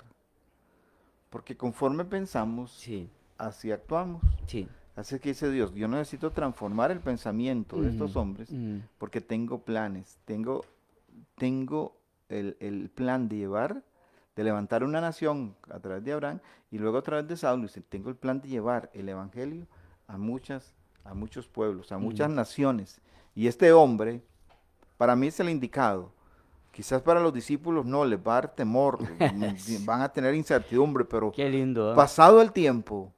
Porque 1.29 1.57
conforme 1.57 2.05
pensamos, 2.05 2.71
Sí, 2.73 3.09
así 3.37 3.71
actuamos. 3.71 4.21
sí. 4.47 4.67
Así 4.95 5.17
que 5.19 5.29
dice 5.29 5.49
Dios, 5.49 5.73
yo 5.73 5.87
necesito 5.87 6.31
transformar 6.31 6.91
el 6.91 6.99
pensamiento 6.99 7.81
de 7.81 7.89
estos 7.89 8.11
Ujú, 8.11 8.19
hombres 8.19 8.49
ujú. 8.51 8.81
porque 8.99 9.21
tengo 9.21 9.63
planes, 9.63 10.19
tengo, 10.25 10.63
tengo 11.35 11.97
el, 12.29 12.55
el 12.59 12.89
plan 12.89 13.27
de 13.27 13.37
llevar, 13.37 13.81
de 14.35 14.43
levantar 14.43 14.83
una 14.83 15.01
nación 15.01 15.55
a 15.71 15.79
través 15.79 16.03
de 16.03 16.13
Abraham 16.13 16.39
y 16.69 16.77
luego 16.77 16.99
a 16.99 17.01
través 17.01 17.27
de 17.27 17.35
Saulo, 17.37 17.63
dice, 17.63 17.81
tengo 17.81 18.09
el 18.09 18.15
plan 18.15 18.39
de 18.39 18.49
llevar 18.49 18.91
el 18.93 19.09
evangelio 19.09 19.65
a 20.07 20.17
muchas, 20.19 20.75
a 21.03 21.15
muchos 21.15 21.47
pueblos, 21.47 21.91
a 21.91 21.97
muchas 21.97 22.29
naciones. 22.29 23.01
Y 23.33 23.47
este 23.47 23.71
hombre, 23.73 24.21
para 24.97 25.15
mí 25.15 25.27
es 25.27 25.39
el 25.39 25.49
indicado. 25.49 26.11
Quizás 26.71 27.01
para 27.01 27.19
los 27.19 27.33
discípulos 27.33 27.83
no, 27.85 28.05
les 28.05 28.19
va 28.19 28.33
a 28.33 28.41
dar 28.41 28.55
temor, 28.55 28.99
mm, 29.01 29.53
van 29.85 30.01
a 30.01 30.09
tener 30.09 30.35
incertidumbre, 30.35 31.03
pero 31.05 31.31
Qué 31.31 31.49
lindo. 31.49 31.91
¿ah? 31.91 31.95
pasado 31.95 32.41
el 32.41 32.51
tiempo, 32.51 33.11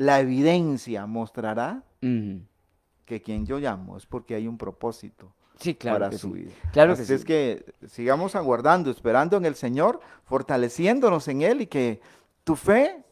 la 0.00 0.18
evidencia 0.20 1.04
mostrará 1.04 1.82
que 2.00 3.20
quien 3.20 3.44
yo 3.44 3.58
llamo 3.58 3.98
es 3.98 4.06
porque 4.06 4.34
hay 4.34 4.48
un 4.48 4.56
propósito 4.56 5.30
Sí, 5.58 5.74
claro 5.74 5.96
para 5.98 6.08
que 6.10 6.16
su 6.16 6.28
sí. 6.28 6.32
vida. 6.32 6.52
Claro 6.72 6.96
que 6.96 7.02
Así 7.02 7.12
es 7.12 7.20
sí. 7.20 7.26
que 7.26 7.74
sigamos 7.86 8.34
aguardando, 8.34 8.90
esperando 8.90 9.36
en 9.36 9.44
el 9.44 9.54
Señor, 9.56 10.00
fortaleciéndonos 10.24 11.28
en 11.28 11.42
Él 11.42 11.60
y 11.60 11.66
que 11.66 12.00
tu 12.44 12.56
fe, 12.56 13.04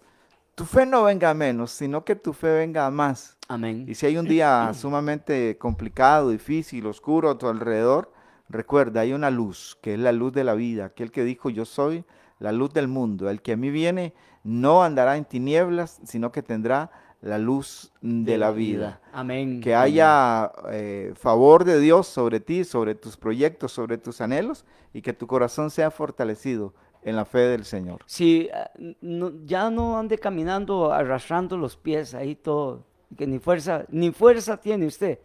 tu 0.55 0.65
fe 0.65 0.87
no 0.87 1.03
venga 1.05 1.35
menos, 1.35 1.73
sino 1.73 2.07
que 2.07 2.17
tu 2.17 2.33
fe 2.33 2.49
venga 2.57 2.91
más. 2.91 3.37
Amén. 3.49 3.85
Y 3.87 3.95
si 3.95 4.07
hay 4.07 4.17
un 4.17 4.27
día 4.27 4.73
sumamente 4.75 5.59
complicado, 5.59 6.31
difícil, 6.31 6.87
oscuro 6.87 7.29
a 7.29 7.37
tu 7.37 7.49
alrededor, 7.49 8.15
recuerda, 8.49 9.03
hay 9.03 9.13
una 9.13 9.29
luz, 9.31 9.77
que 9.83 9.93
es 9.93 10.01
la 10.01 10.13
luz 10.13 10.33
de 10.33 10.45
la 10.45 10.55
vida, 10.55 10.87
aquel 10.87 11.11
que 11.13 11.25
dijo, 11.25 11.51
yo 11.51 11.67
soy 11.67 12.07
la 12.39 12.53
luz 12.53 12.73
del 12.73 12.89
mundo, 12.89 13.29
el 13.31 13.43
que 13.43 13.53
a 13.53 13.57
mí 13.57 13.71
viene 13.71 14.15
no 14.45 14.83
andará 14.83 15.17
en 15.17 15.25
tinieblas, 15.25 16.01
sino 16.05 16.33
que 16.33 16.43
tendrá 16.43 16.91
la 17.21 17.39
luz 17.39 17.93
de, 18.01 18.39
la 18.39 18.53
vida. 18.53 19.01
Amén. 19.13 19.61
Que 19.61 19.75
haya 19.75 20.53
eh, 20.71 21.13
favor 21.17 21.65
de 21.65 21.81
Dios 21.81 22.07
sobre 22.07 22.39
ti, 22.41 22.65
sobre 22.65 22.95
tus 22.95 23.17
proyectos, 23.17 23.73
sobre 23.73 23.99
tus 23.99 24.21
anhelos 24.21 24.65
y 24.93 25.03
que 25.03 25.13
tu 25.13 25.27
corazón 25.27 25.71
sea 25.71 25.91
fortalecido 25.91 26.75
en 27.03 27.17
la 27.17 27.25
fe 27.25 27.41
del 27.41 27.65
Señor. 27.65 28.01
Si 28.07 28.49
ah, 28.55 28.71
no- 29.01 29.33
ya 29.45 29.71
no 29.71 29.99
ande 29.99 30.19
caminando 30.19 30.93
arrastrando 30.93 31.57
los 31.57 31.77
pies 31.77 32.15
ahí 32.15 32.37
todo, 32.37 32.85
que 33.17 33.27
ni 33.27 33.39
fuerza, 33.39 33.85
ni 33.89 34.13
fuerza 34.13 34.59
tiene 34.59 34.87
usted 34.87 35.19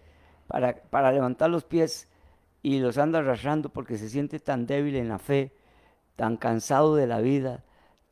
para, 0.48 0.76
para 0.76 1.12
levantar 1.12 1.50
los 1.50 1.64
pies 1.64 2.08
y 2.64 2.80
los 2.80 2.98
anda 2.98 3.20
arrastrando 3.20 3.70
porque 3.70 3.98
se 3.98 4.10
siente 4.10 4.40
tan 4.40 4.66
débil 4.66 4.96
en 4.96 5.10
la 5.10 5.20
fe, 5.20 5.52
tan 6.16 6.38
cansado 6.38 6.96
de 6.96 7.08
la 7.08 7.22
vida, 7.22 7.64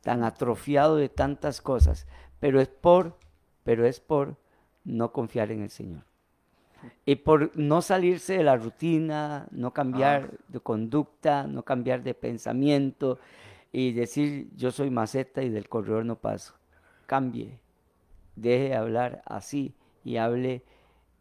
tan 0.02 0.24
atrofiado 0.24 0.96
de 0.96 1.08
tantas 1.08 1.60
cosas, 1.60 2.06
pero 2.40 2.60
es 2.60 2.68
por, 2.68 3.16
pero 3.64 3.86
es 3.86 4.00
por 4.00 4.36
no 4.84 5.12
confiar 5.12 5.52
en 5.52 5.62
el 5.62 5.70
Señor. 5.70 6.04
Y 7.06 7.16
por 7.16 7.56
no 7.56 7.80
salirse 7.80 8.38
de 8.38 8.44
la 8.44 8.56
rutina, 8.56 9.46
no 9.52 9.72
cambiar 9.72 10.32
de 10.48 10.60
conducta, 10.60 11.46
no 11.46 11.62
cambiar 11.62 12.02
de 12.02 12.14
pensamiento 12.14 13.18
y 13.70 13.92
decir 13.92 14.50
yo 14.56 14.70
soy 14.70 14.90
maceta 14.90 15.42
y 15.42 15.48
del 15.48 15.68
corredor 15.68 16.04
no 16.04 16.16
paso. 16.16 16.54
Cambie, 17.06 17.60
deje 18.34 18.70
de 18.70 18.74
hablar 18.74 19.22
así 19.26 19.74
y 20.04 20.16
hable 20.16 20.64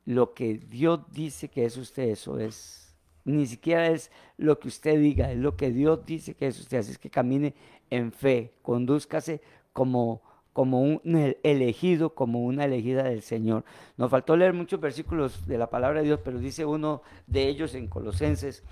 lo 0.06 0.34
que 0.34 0.58
Dios 0.58 1.02
dice 1.12 1.50
que 1.50 1.66
es 1.66 1.78
usted, 1.78 2.10
eso 2.10 2.40
es. 2.40 2.81
Ni 3.26 3.46
siquiera 3.46 3.88
es 3.88 4.12
lo 4.38 4.60
que 4.60 4.68
usted 4.68 5.00
diga, 5.00 5.32
es 5.32 5.38
lo 5.38 5.56
que 5.56 5.72
Dios 5.72 6.06
dice 6.06 6.34
que 6.34 6.48
es 6.48 6.60
usted. 6.60 6.80
Así 6.80 6.92
es 6.92 6.98
que 6.98 7.10
camine 7.10 7.54
en 7.90 8.12
fe, 8.12 8.54
condúzcase 8.62 9.42
como, 9.74 10.22
como 10.54 10.82
un 10.82 11.02
el- 11.16 11.38
elegido, 11.44 12.16
como 12.16 12.44
una 12.44 12.66
elegida 12.66 13.04
del 13.04 13.22
Señor. 13.22 13.64
Nos 13.98 14.10
faltó 14.10 14.36
leer 14.36 14.54
muchos 14.54 14.80
versículos 14.80 15.46
de 15.46 15.58
la 15.58 15.70
palabra 15.70 16.00
de 16.00 16.08
Dios, 16.08 16.20
pero 16.24 16.40
dice 16.40 16.66
uno 16.66 17.02
de 17.28 17.48
ellos 17.48 17.76
en 17.76 17.88
Colosenses, 17.88 18.64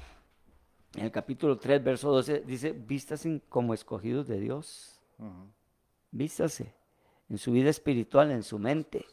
en 0.95 1.06
el 1.06 1.12
capítulo 1.12 1.58
3, 1.60 1.84
verso 1.84 2.12
12, 2.12 2.41
dice, 2.47 2.72
vístase 2.72 3.41
como 3.50 3.74
escogidos 3.76 4.28
de 4.28 4.39
Dios. 4.39 5.00
Vístase 6.12 6.74
en 7.30 7.38
su 7.38 7.52
vida 7.52 7.70
espiritual, 7.70 8.32
en 8.32 8.41
su 8.41 8.58
mente. 8.58 9.06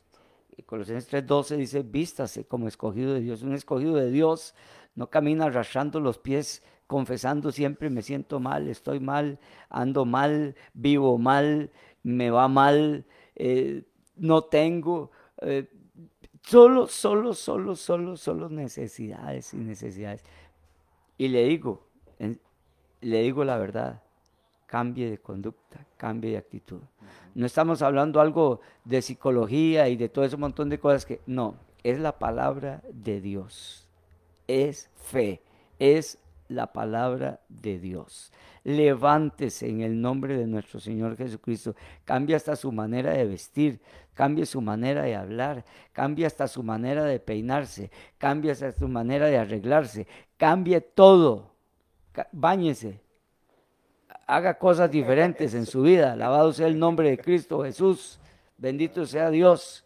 Colosenses 0.64 1.08
3:12 1.08 1.56
dice, 1.56 1.82
vístase 1.82 2.44
como 2.46 2.68
escogido 2.68 3.14
de 3.14 3.20
Dios. 3.20 3.42
Un 3.42 3.54
escogido 3.54 3.94
de 3.94 4.10
Dios 4.10 4.54
no 4.94 5.10
camina 5.10 5.46
arrastrando 5.46 6.00
los 6.00 6.18
pies, 6.18 6.62
confesando 6.86 7.52
siempre, 7.52 7.90
me 7.90 8.02
siento 8.02 8.40
mal, 8.40 8.68
estoy 8.68 9.00
mal, 9.00 9.38
ando 9.68 10.04
mal, 10.04 10.54
vivo 10.72 11.18
mal, 11.18 11.70
me 12.02 12.30
va 12.30 12.48
mal, 12.48 13.04
eh, 13.34 13.84
no 14.16 14.44
tengo. 14.44 15.10
eh, 15.42 15.68
solo, 16.42 16.86
solo, 16.86 17.34
solo, 17.34 17.74
solo, 17.74 18.16
solo 18.16 18.48
necesidades 18.48 19.52
y 19.52 19.58
necesidades. 19.58 20.24
Y 21.18 21.28
le 21.28 21.44
digo, 21.44 21.88
le 23.00 23.22
digo 23.22 23.44
la 23.44 23.58
verdad, 23.58 24.02
cambie 24.66 25.10
de 25.10 25.18
conducta, 25.18 25.86
cambie 25.96 26.32
de 26.32 26.38
actitud. 26.38 26.80
No 27.34 27.46
estamos 27.46 27.82
hablando 27.82 28.20
algo 28.20 28.60
de 28.84 29.02
psicología 29.02 29.88
y 29.88 29.96
de 29.96 30.08
todo 30.08 30.24
ese 30.24 30.36
montón 30.36 30.68
de 30.68 30.78
cosas 30.78 31.06
que 31.06 31.20
no, 31.26 31.56
es 31.82 31.98
la 31.98 32.18
palabra 32.18 32.82
de 32.92 33.20
Dios. 33.20 33.88
Es 34.48 34.90
fe, 34.96 35.42
es 35.78 36.18
la 36.48 36.72
palabra 36.72 37.40
de 37.48 37.78
Dios. 37.78 38.32
Levántese 38.64 39.68
en 39.68 39.80
el 39.80 40.00
nombre 40.00 40.36
de 40.36 40.46
nuestro 40.46 40.80
Señor 40.80 41.16
Jesucristo. 41.16 41.74
Cambie 42.04 42.34
hasta 42.34 42.56
su 42.56 42.72
manera 42.72 43.12
de 43.12 43.24
vestir, 43.24 43.80
cambie 44.14 44.46
su 44.46 44.60
manera 44.60 45.02
de 45.02 45.14
hablar, 45.14 45.64
cambie 45.92 46.26
hasta 46.26 46.48
su 46.48 46.62
manera 46.62 47.04
de 47.04 47.20
peinarse, 47.20 47.90
cambie 48.18 48.50
hasta 48.50 48.72
su 48.72 48.88
manera 48.88 49.26
de 49.26 49.38
arreglarse, 49.38 50.06
cambie 50.36 50.80
todo. 50.80 51.52
Báñese, 52.32 53.00
haga 54.26 54.58
cosas 54.58 54.90
diferentes 54.90 55.54
en 55.54 55.66
su 55.66 55.82
vida. 55.82 56.12
Alabado 56.12 56.52
sea 56.52 56.66
el 56.66 56.78
nombre 56.78 57.10
de 57.10 57.18
Cristo 57.18 57.62
Jesús. 57.62 58.18
Bendito 58.58 59.06
sea 59.06 59.30
Dios. 59.30 59.84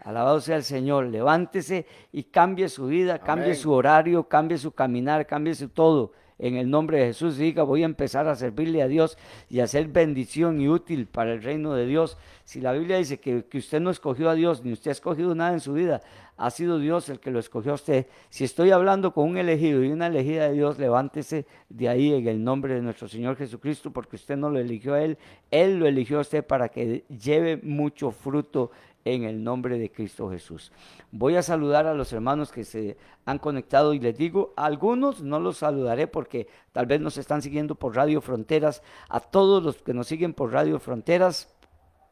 Alabado 0.00 0.40
sea 0.40 0.56
el 0.56 0.64
Señor. 0.64 1.06
Levántese 1.06 1.86
y 2.12 2.24
cambie 2.24 2.68
su 2.68 2.86
vida, 2.86 3.18
cambie 3.18 3.46
Amén. 3.46 3.56
su 3.56 3.72
horario, 3.72 4.24
cambie 4.24 4.58
su 4.58 4.72
caminar, 4.72 5.26
cambie 5.26 5.54
su 5.54 5.68
todo. 5.68 6.12
En 6.42 6.56
el 6.56 6.68
nombre 6.68 6.98
de 6.98 7.06
Jesús 7.06 7.36
diga, 7.36 7.62
voy 7.62 7.84
a 7.84 7.86
empezar 7.86 8.26
a 8.26 8.34
servirle 8.34 8.82
a 8.82 8.88
Dios 8.88 9.16
y 9.48 9.60
a 9.60 9.68
ser 9.68 9.86
bendición 9.86 10.60
y 10.60 10.68
útil 10.68 11.06
para 11.06 11.32
el 11.32 11.40
reino 11.40 11.72
de 11.74 11.86
Dios. 11.86 12.18
Si 12.44 12.60
la 12.60 12.72
Biblia 12.72 12.96
dice 12.96 13.20
que, 13.20 13.44
que 13.44 13.58
usted 13.58 13.80
no 13.80 13.90
escogió 13.90 14.28
a 14.28 14.34
Dios, 14.34 14.64
ni 14.64 14.72
usted 14.72 14.90
ha 14.90 14.92
escogido 14.92 15.36
nada 15.36 15.52
en 15.52 15.60
su 15.60 15.72
vida, 15.72 16.00
ha 16.36 16.50
sido 16.50 16.80
Dios 16.80 17.08
el 17.10 17.20
que 17.20 17.30
lo 17.30 17.38
escogió 17.38 17.70
a 17.70 17.74
usted. 17.76 18.06
Si 18.28 18.42
estoy 18.42 18.72
hablando 18.72 19.14
con 19.14 19.28
un 19.30 19.36
elegido 19.36 19.84
y 19.84 19.92
una 19.92 20.08
elegida 20.08 20.48
de 20.48 20.54
Dios, 20.54 20.80
levántese 20.80 21.46
de 21.68 21.88
ahí 21.88 22.12
en 22.12 22.26
el 22.26 22.42
nombre 22.42 22.74
de 22.74 22.82
nuestro 22.82 23.06
Señor 23.06 23.36
Jesucristo, 23.36 23.92
porque 23.92 24.16
usted 24.16 24.36
no 24.36 24.50
lo 24.50 24.58
eligió 24.58 24.94
a 24.94 25.02
Él, 25.04 25.18
Él 25.52 25.78
lo 25.78 25.86
eligió 25.86 26.18
a 26.18 26.22
usted 26.22 26.44
para 26.44 26.70
que 26.70 27.04
lleve 27.08 27.58
mucho 27.58 28.10
fruto 28.10 28.72
en 29.04 29.24
el 29.24 29.42
nombre 29.42 29.78
de 29.78 29.90
Cristo 29.90 30.30
Jesús. 30.30 30.72
Voy 31.10 31.36
a 31.36 31.42
saludar 31.42 31.86
a 31.86 31.94
los 31.94 32.12
hermanos 32.12 32.52
que 32.52 32.64
se 32.64 32.96
han 33.24 33.38
conectado 33.38 33.94
y 33.94 34.00
les 34.00 34.16
digo, 34.16 34.52
a 34.56 34.66
algunos 34.66 35.22
no 35.22 35.40
los 35.40 35.58
saludaré 35.58 36.06
porque 36.06 36.46
tal 36.72 36.86
vez 36.86 37.00
nos 37.00 37.16
están 37.16 37.42
siguiendo 37.42 37.74
por 37.74 37.96
Radio 37.96 38.20
Fronteras, 38.20 38.82
a 39.08 39.20
todos 39.20 39.62
los 39.62 39.76
que 39.82 39.94
nos 39.94 40.06
siguen 40.06 40.34
por 40.34 40.52
Radio 40.52 40.78
Fronteras, 40.78 41.52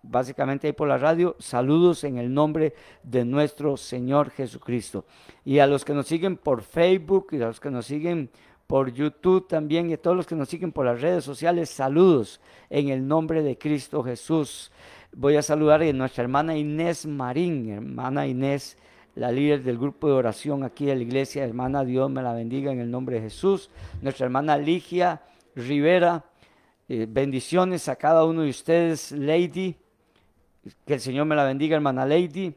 básicamente 0.03 0.67
ahí 0.67 0.73
por 0.73 0.89
la 0.89 0.99
radio, 0.99 1.37
saludos 1.39 2.05
en 2.05 2.19
el 2.19 2.33
nombre 2.33 2.75
de 3.03 3.25
nuestro 3.25 3.77
Señor 3.77 4.31
Jesucristo. 4.31 5.05
Y 5.45 5.59
a 5.59 5.67
los 5.67 5.85
que 5.85 5.95
nos 5.95 6.07
siguen 6.07 6.37
por 6.37 6.63
Facebook 6.63 7.29
y 7.33 7.37
a 7.37 7.47
los 7.47 7.61
que 7.61 7.71
nos 7.71 7.87
siguen 7.87 8.31
por 8.67 8.93
YouTube 8.93 9.49
también 9.49 9.91
y 9.91 9.95
a 9.95 10.01
todos 10.01 10.17
los 10.17 10.27
que 10.29 10.37
nos 10.37 10.49
siguen 10.49 10.71
por 10.71 10.87
las 10.87 11.01
redes 11.01 11.25
sociales, 11.25 11.71
saludos 11.71 12.41
en 12.71 12.89
el 12.89 13.07
nombre 13.07 13.43
de 13.43 13.59
Cristo 13.59 14.03
Jesús. 14.05 14.71
Voy 15.13 15.35
a 15.37 15.43
saludar 15.43 15.83
a 15.83 15.93
nuestra 15.93 16.23
hermana 16.23 16.57
Inés 16.57 17.05
Marín, 17.05 17.69
hermana 17.69 18.29
Inés, 18.29 18.77
la 19.17 19.33
líder 19.33 19.65
del 19.65 19.77
grupo 19.77 20.07
de 20.07 20.13
oración 20.13 20.63
aquí 20.63 20.87
de 20.87 20.95
la 20.95 21.03
iglesia, 21.03 21.45
hermana 21.45 21.85
Dios 21.85 22.09
me 22.09 22.23
la 22.23 22.33
bendiga 22.33 22.71
en 22.71 22.79
el 22.79 22.91
nombre 22.93 23.17
de 23.17 23.23
Jesús. 23.23 23.71
Nuestra 24.03 24.27
hermana 24.27 24.57
Ligia 24.57 25.21
Rivera, 25.57 26.25
eh, 26.89 27.07
bendiciones 27.11 27.89
a 27.89 27.97
cada 27.97 28.25
uno 28.25 28.43
de 28.43 28.51
ustedes, 28.51 29.11
Lady. 29.11 29.75
Que 30.87 30.95
el 30.95 31.01
Señor 31.01 31.27
me 31.27 31.35
la 31.35 31.43
bendiga, 31.43 31.75
hermana 31.75 32.07
Lady. 32.07 32.55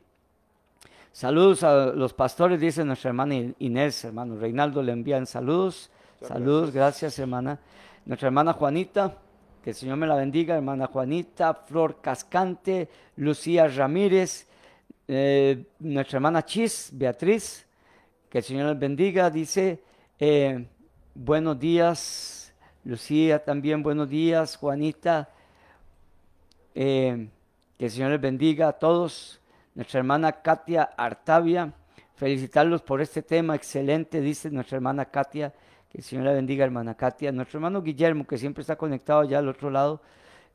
Saludos 1.11 1.63
a 1.63 1.87
los 1.87 2.13
pastores, 2.13 2.59
dice 2.59 2.85
nuestra 2.85 3.09
hermana 3.09 3.33
Inés, 3.57 4.05
hermano 4.05 4.37
Reinaldo, 4.37 4.83
le 4.83 4.91
envían 4.91 5.25
saludos. 5.25 5.89
saludos, 6.21 6.71
gracias. 6.71 7.17
hermana. 7.17 7.59
Nuestra 8.05 8.27
hermana 8.27 8.53
Juanita, 8.53 9.17
que 9.63 9.69
el 9.69 9.75
Señor 9.77 9.95
me 9.95 10.05
la 10.05 10.15
bendiga, 10.15 10.55
hermana 10.55 10.87
Juanita, 10.87 11.53
Flor 11.53 12.01
Cascante, 12.01 12.89
Lucía 13.15 13.65
Ramírez, 13.69 14.45
eh, 15.07 15.67
nuestra 15.79 16.17
hermana 16.17 16.43
Chis, 16.43 16.89
Beatriz, 16.91 17.65
que 18.29 18.39
el 18.39 18.43
Señor 18.43 18.67
les 18.71 18.79
bendiga, 18.79 19.29
dice, 19.29 19.81
eh, 20.19 20.67
buenos 21.15 21.57
días, 21.57 22.53
Lucía 22.83 23.41
también, 23.41 23.81
buenos 23.81 24.09
días, 24.09 24.57
Juanita, 24.57 25.29
eh, 26.75 27.29
que 27.77 27.85
el 27.85 27.91
Señor 27.91 28.11
les 28.11 28.21
bendiga 28.21 28.67
a 28.67 28.73
todos. 28.73 29.39
Nuestra 29.75 29.99
hermana 29.99 30.41
Katia 30.41 30.83
Artavia, 30.83 31.71
felicitarlos 32.15 32.81
por 32.81 32.99
este 32.99 33.21
tema 33.21 33.55
excelente, 33.55 34.19
dice 34.19 34.51
nuestra 34.51 34.75
hermana 34.75 35.05
Katia. 35.05 35.53
Que 35.93 35.99
el 35.99 36.03
Señor 36.03 36.25
la 36.25 36.31
bendiga, 36.31 36.65
hermana 36.65 36.97
Katia. 36.97 37.31
Nuestro 37.31 37.59
hermano 37.59 37.83
Guillermo, 37.83 38.25
que 38.25 38.39
siempre 38.39 38.61
está 38.61 38.75
conectado 38.75 39.19
allá 39.19 39.37
al 39.37 39.47
otro 39.47 39.69
lado 39.69 40.01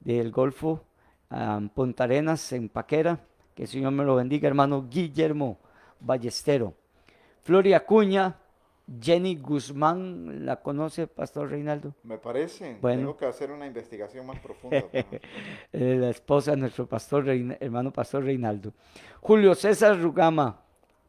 del 0.01 0.33
Golfo, 0.33 0.83
a 1.31 1.61
Punta 1.73 2.05
Arenas, 2.05 2.53
en 2.53 2.69
Paquera. 2.69 3.21
Que 3.55 3.63
el 3.63 3.69
Señor 3.69 3.93
me 3.93 4.03
lo 4.03 4.17
bendiga, 4.17 4.49
hermano 4.49 4.89
Guillermo 4.91 5.61
Ballestero. 6.01 6.75
Floria 7.43 7.87
Cuña, 7.87 8.35
Jenny 9.01 9.37
Guzmán, 9.37 10.45
¿la 10.45 10.57
conoce, 10.57 11.07
Pastor 11.07 11.51
Reinaldo? 11.51 11.95
Me 12.03 12.19
parece. 12.19 12.77
Bueno. 12.81 13.03
Tengo 13.03 13.17
que 13.17 13.27
hacer 13.27 13.53
una 13.53 13.65
investigación 13.65 14.27
más 14.27 14.41
profunda. 14.41 14.87
La 15.71 16.11
esposa 16.11 16.51
de 16.51 16.57
nuestro 16.57 16.89
pastor, 16.89 17.29
hermano 17.29 17.93
Pastor 17.93 18.25
Reinaldo. 18.25 18.73
Julio 19.21 19.55
César 19.55 20.01
Rugama, 20.01 20.61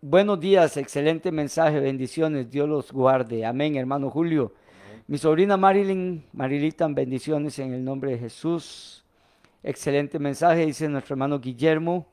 buenos 0.02 0.40
días, 0.40 0.78
excelente 0.78 1.32
mensaje, 1.32 1.80
bendiciones, 1.80 2.50
Dios 2.50 2.70
los 2.70 2.92
guarde. 2.92 3.46
Amén, 3.46 3.76
hermano 3.76 4.10
Julio. 4.10 4.54
Mi 5.08 5.18
sobrina 5.18 5.58
Marilyn, 5.58 6.24
Marilita, 6.34 6.88
bendiciones 6.88 7.60
en 7.60 7.74
el 7.74 7.84
nombre 7.84 8.12
de 8.12 8.20
Jesús. 8.20 9.04
Excelente 9.64 10.20
mensaje, 10.20 10.66
dice 10.66 10.88
nuestro 10.88 11.14
hermano 11.14 11.40
Guillermo. 11.40 12.08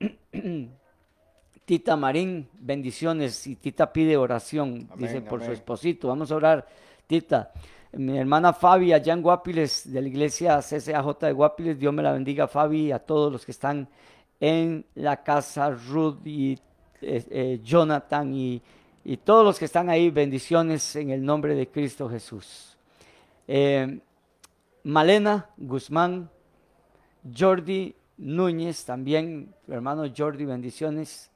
Tita 1.64 1.96
Marín, 1.96 2.48
bendiciones. 2.54 3.46
Y 3.46 3.56
Tita 3.56 3.92
pide 3.92 4.16
oración, 4.16 4.88
dice 4.96 5.20
por 5.20 5.44
su 5.44 5.52
esposito. 5.52 6.08
Vamos 6.08 6.32
a 6.32 6.36
orar, 6.36 6.66
Tita. 7.06 7.52
Mi 7.92 8.18
hermana 8.18 8.52
Fabi, 8.52 8.92
allá 8.92 9.12
en 9.12 9.22
Guapiles, 9.22 9.90
de 9.90 10.02
la 10.02 10.08
iglesia 10.08 10.60
CCAJ 10.60 11.18
de 11.20 11.32
Guapiles, 11.32 11.78
Dios 11.78 11.92
me 11.92 12.02
la 12.02 12.12
bendiga, 12.12 12.48
Fabi, 12.48 12.92
a 12.92 12.98
todos 12.98 13.32
los 13.32 13.44
que 13.44 13.52
están 13.52 13.88
en 14.40 14.84
la 14.94 15.22
casa, 15.22 15.70
Ruth 15.70 16.26
y 16.26 16.58
eh, 17.00 17.60
Jonathan 17.62 18.34
y, 18.34 18.62
todos 19.24 19.44
los 19.44 19.58
que 19.58 19.64
están 19.64 19.88
ahí, 19.88 20.10
bendiciones 20.10 20.94
en 20.96 21.10
el 21.10 21.24
nombre 21.24 21.54
de 21.54 21.68
Cristo 21.68 22.10
Jesús. 22.10 22.76
Eh, 23.46 24.00
Malena 24.82 25.48
Guzmán, 25.56 26.30
Jordi 27.36 27.94
Núñez, 28.18 28.84
también, 28.84 29.54
hermano 29.66 30.04
Jordi, 30.14 30.44
bendiciones. 30.44 31.30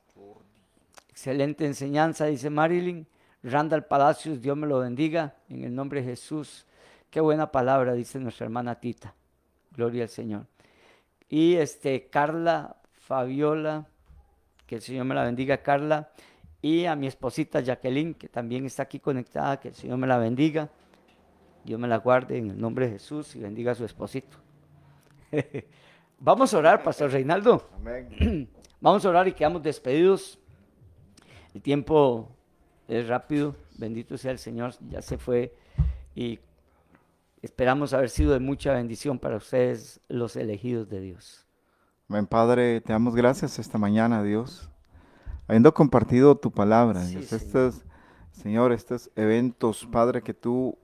Excelente 1.08 1.64
enseñanza, 1.64 2.26
dice 2.26 2.50
Marilyn. 2.50 3.06
Randall 3.42 3.84
Palacios, 3.84 4.40
Dios 4.40 4.56
me 4.56 4.66
lo 4.66 4.78
bendiga 4.80 5.34
en 5.48 5.64
el 5.64 5.74
nombre 5.74 6.00
de 6.00 6.10
Jesús. 6.10 6.66
Qué 7.10 7.20
buena 7.20 7.50
palabra, 7.50 7.94
dice 7.94 8.18
nuestra 8.18 8.44
hermana 8.44 8.76
Tita. 8.76 9.14
Gloria 9.74 10.04
al 10.04 10.08
Señor. 10.08 10.46
Y 11.28 11.54
este, 11.54 12.08
Carla 12.08 12.76
Fabiola, 12.92 13.86
que 14.72 14.76
el 14.76 14.80
Señor 14.80 15.04
me 15.04 15.14
la 15.14 15.24
bendiga, 15.24 15.58
Carla. 15.58 16.08
Y 16.62 16.86
a 16.86 16.96
mi 16.96 17.06
esposita 17.06 17.60
Jacqueline, 17.60 18.14
que 18.14 18.26
también 18.26 18.64
está 18.64 18.84
aquí 18.84 19.00
conectada, 19.00 19.60
que 19.60 19.68
el 19.68 19.74
Señor 19.74 19.98
me 19.98 20.06
la 20.06 20.16
bendiga. 20.16 20.70
Dios 21.62 21.78
me 21.78 21.86
la 21.86 21.98
guarde 21.98 22.38
en 22.38 22.52
el 22.52 22.58
nombre 22.58 22.86
de 22.86 22.92
Jesús 22.92 23.36
y 23.36 23.40
bendiga 23.40 23.72
a 23.72 23.74
su 23.74 23.84
esposito. 23.84 24.38
Vamos 26.18 26.54
a 26.54 26.58
orar, 26.58 26.82
Pastor 26.82 27.10
Reinaldo. 27.10 27.68
Amén. 27.74 28.48
Vamos 28.80 29.04
a 29.04 29.10
orar 29.10 29.28
y 29.28 29.32
quedamos 29.32 29.62
despedidos. 29.62 30.38
El 31.52 31.60
tiempo 31.60 32.30
es 32.88 33.06
rápido, 33.06 33.54
bendito 33.76 34.16
sea 34.16 34.30
el 34.30 34.38
Señor, 34.38 34.72
ya 34.88 35.02
se 35.02 35.18
fue 35.18 35.54
y 36.14 36.40
esperamos 37.42 37.92
haber 37.92 38.08
sido 38.08 38.32
de 38.32 38.40
mucha 38.40 38.72
bendición 38.72 39.18
para 39.18 39.36
ustedes, 39.36 40.00
los 40.08 40.34
elegidos 40.34 40.88
de 40.88 41.00
Dios. 41.02 41.41
Padre, 42.28 42.80
te 42.82 42.92
damos 42.92 43.14
gracias 43.14 43.58
esta 43.58 43.78
mañana, 43.78 44.22
Dios, 44.22 44.68
habiendo 45.48 45.72
compartido 45.72 46.36
tu 46.36 46.50
palabra, 46.50 47.04
Dios, 47.06 47.32
estos, 47.32 47.84
Señor, 48.32 48.72
estos 48.72 49.10
eventos, 49.16 49.88
Padre, 49.90 50.22
que 50.22 50.34
tú 50.34 50.76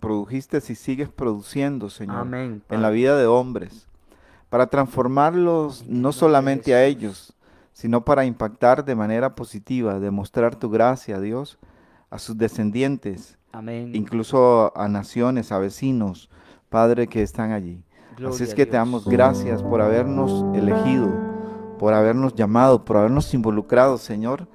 produjiste 0.00 0.58
y 0.58 0.74
sigues 0.74 1.08
produciendo, 1.08 1.90
Señor, 1.90 2.32
en 2.32 2.82
la 2.82 2.90
vida 2.90 3.16
de 3.16 3.26
hombres, 3.26 3.88
para 4.48 4.68
transformarlos 4.68 5.86
no 5.88 6.12
solamente 6.12 6.74
a 6.74 6.84
ellos, 6.84 7.34
sino 7.72 8.04
para 8.04 8.24
impactar 8.24 8.84
de 8.84 8.94
manera 8.94 9.34
positiva, 9.34 9.98
demostrar 9.98 10.54
tu 10.54 10.70
gracia, 10.70 11.20
Dios, 11.20 11.58
a 12.10 12.18
sus 12.18 12.38
descendientes, 12.38 13.38
Amén. 13.50 13.94
incluso 13.94 14.72
a 14.76 14.88
naciones, 14.88 15.50
a 15.50 15.58
vecinos, 15.58 16.30
Padre, 16.68 17.08
que 17.08 17.22
están 17.22 17.50
allí. 17.50 17.82
Así 18.24 18.44
es 18.44 18.54
que 18.54 18.64
te 18.64 18.76
damos 18.76 19.04
gracias 19.06 19.62
por 19.62 19.82
habernos 19.82 20.44
elegido, 20.54 21.08
por 21.78 21.92
habernos 21.92 22.34
llamado, 22.34 22.84
por 22.84 22.96
habernos 22.96 23.32
involucrado, 23.34 23.98
Señor, 23.98 24.48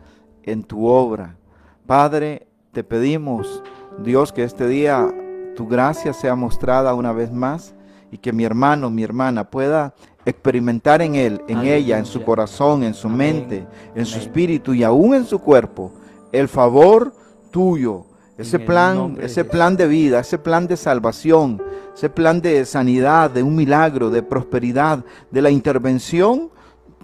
en 0.43 0.63
tu 0.63 0.87
obra. 0.87 1.37
Padre, 1.85 2.47
te 2.71 2.83
pedimos, 2.83 3.61
Dios, 4.03 4.31
que 4.33 4.43
este 4.43 4.67
día 4.67 5.13
tu 5.55 5.67
gracia 5.67 6.13
sea 6.13 6.35
mostrada 6.35 6.93
una 6.95 7.11
vez 7.11 7.31
más 7.31 7.75
y 8.11 8.17
que 8.17 8.33
mi 8.33 8.43
hermano, 8.43 8.89
mi 8.89 9.03
hermana 9.03 9.49
pueda 9.49 9.93
experimentar 10.25 11.01
en 11.01 11.15
él, 11.15 11.41
en 11.47 11.59
ella, 11.59 11.99
en 11.99 12.05
su 12.05 12.23
corazón, 12.23 12.83
en 12.83 12.93
su 12.93 13.09
mente, 13.09 13.67
en 13.95 14.05
su 14.05 14.19
espíritu 14.19 14.73
y 14.73 14.83
aún 14.83 15.13
en 15.13 15.25
su 15.25 15.39
cuerpo 15.39 15.91
el 16.31 16.47
favor 16.47 17.13
tuyo, 17.51 18.05
ese 18.41 18.59
plan, 18.59 19.17
ese 19.21 19.45
plan 19.45 19.75
de 19.75 19.87
vida, 19.87 20.19
ese 20.19 20.37
plan 20.37 20.67
de 20.67 20.77
salvación, 20.77 21.61
ese 21.93 22.09
plan 22.09 22.41
de 22.41 22.65
sanidad, 22.65 23.31
de 23.31 23.43
un 23.43 23.55
milagro, 23.55 24.09
de 24.09 24.23
prosperidad, 24.23 25.03
de 25.29 25.41
la 25.41 25.49
intervención 25.49 26.49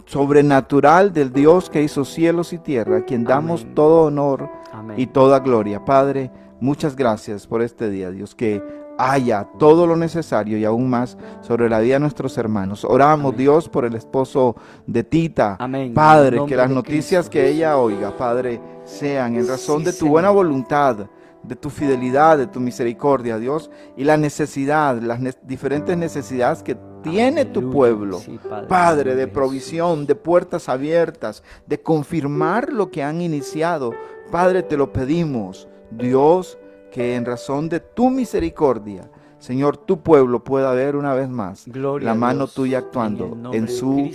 sobrenatural 0.06 1.14
del 1.14 1.32
Dios 1.32 1.70
que 1.70 1.84
hizo 1.84 2.06
cielos 2.06 2.54
y 2.54 2.58
tierra, 2.58 2.98
a 2.98 3.06
quien 3.06 3.24
damos 3.24 3.68
todo 3.76 4.06
honor 4.06 4.50
y 4.96 5.08
toda 5.08 5.40
gloria. 5.40 5.84
Padre, 5.84 6.32
muchas 6.60 6.96
gracias 6.96 7.46
por 7.46 7.62
este 7.62 7.90
día, 7.90 8.10
Dios, 8.10 8.34
que 8.34 8.64
haya 8.98 9.48
todo 9.60 9.86
lo 9.86 9.96
necesario 9.96 10.58
y 10.58 10.66
aún 10.66 10.90
más 10.90 11.18
sobre 11.42 11.70
la 11.70 11.80
vida 11.80 11.96
de 11.96 12.00
nuestros 12.00 12.38
hermanos. 12.38 12.84
Oramos, 12.84 13.36
Dios, 13.38 13.70
por 13.70 13.86
el 13.86 13.96
esposo 13.96 14.56
de 14.88 15.04
Tita. 15.04 15.58
Amén. 15.60 15.94
Padre, 15.94 16.40
que 16.48 16.56
las 16.56 16.70
noticias 16.70 17.30
que 17.30 17.48
ella 17.48 17.78
oiga, 17.78 18.16
Padre, 18.18 18.60
sean 18.86 19.36
en 19.36 19.48
razón 19.48 19.84
de 19.84 19.94
tu 19.94 20.08
buena 20.08 20.30
voluntad, 20.30 21.08
de 21.48 21.56
tu 21.56 21.70
fidelidad, 21.70 22.38
de 22.38 22.48
tu 22.48 22.60
misericordia, 22.60 23.38
Dios, 23.38 23.72
y 23.96 24.04
la 24.04 24.18
necesidad, 24.18 25.02
las 25.02 25.20
diferentes 25.44 25.98
necesidades 25.98 26.62
que 26.62 26.78
tiene 27.02 27.46
tu 27.46 27.72
pueblo, 27.72 28.20
padre, 28.68 29.16
de 29.16 29.28
provisión, 29.28 30.06
de 30.06 30.16
puertas 30.16 30.68
abiertas, 30.68 31.44
de 31.66 31.82
confirmar 31.82 32.72
lo 32.72 32.92
que 32.92 33.04
han 33.04 33.22
iniciado. 33.22 33.94
Padre, 34.32 34.64
te 34.64 34.76
lo 34.76 34.92
pedimos. 34.92 35.68
Dios, 35.90 36.58
que 36.92 37.16
en 37.16 37.26
razón 37.26 37.70
de 37.70 37.80
tu 37.80 38.10
misericordia, 38.10 39.10
Señor, 39.40 39.78
tu 39.78 40.02
pueblo 40.02 40.44
pueda 40.44 40.72
ver 40.74 40.96
una 40.96 41.14
vez 41.14 41.30
más 41.30 41.68
la 41.68 42.16
mano 42.16 42.48
tuya 42.48 42.80
actuando 42.80 43.54
en, 43.54 43.68
su 43.68 44.10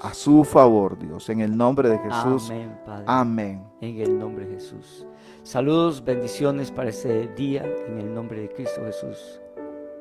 a 0.00 0.14
su 0.14 0.44
favor, 0.44 0.96
Dios, 0.98 1.28
en 1.28 1.40
el 1.40 1.56
nombre 1.56 1.88
de 1.88 1.98
Jesús. 1.98 2.50
Amén, 2.50 2.78
Padre. 2.86 3.04
Amén. 3.06 3.64
En 3.80 3.98
el 3.98 4.18
nombre 4.18 4.46
de 4.46 4.54
Jesús. 4.54 5.06
Saludos, 5.44 6.02
bendiciones 6.02 6.70
para 6.70 6.88
este 6.88 7.28
día 7.36 7.62
en 7.86 7.98
el 7.98 8.14
nombre 8.14 8.40
de 8.40 8.48
Cristo 8.48 8.80
Jesús. 8.86 9.18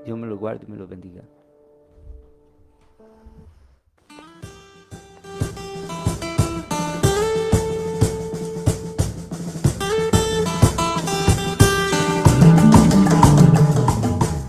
Dios 0.05 0.17
me 0.17 0.25
lo 0.25 0.37
guarde 0.37 0.65
y 0.65 0.71
me 0.71 0.77
lo 0.77 0.87
bendiga. 0.87 1.21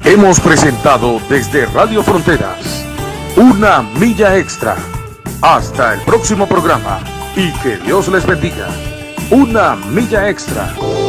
Hemos 0.04 0.38
presentado 0.38 1.18
desde 1.28 1.66
Radio 1.66 2.04
Fronteras 2.04 2.86
una 3.36 3.82
milla 3.82 4.38
extra. 4.38 4.76
Hasta 5.42 5.94
el 5.94 6.00
próximo 6.02 6.46
programa 6.46 7.00
y 7.34 7.52
que 7.64 7.78
Dios 7.78 8.06
les 8.06 8.24
bendiga. 8.24 8.93
Una 9.34 9.74
milla 9.74 10.28
extra. 10.28 11.03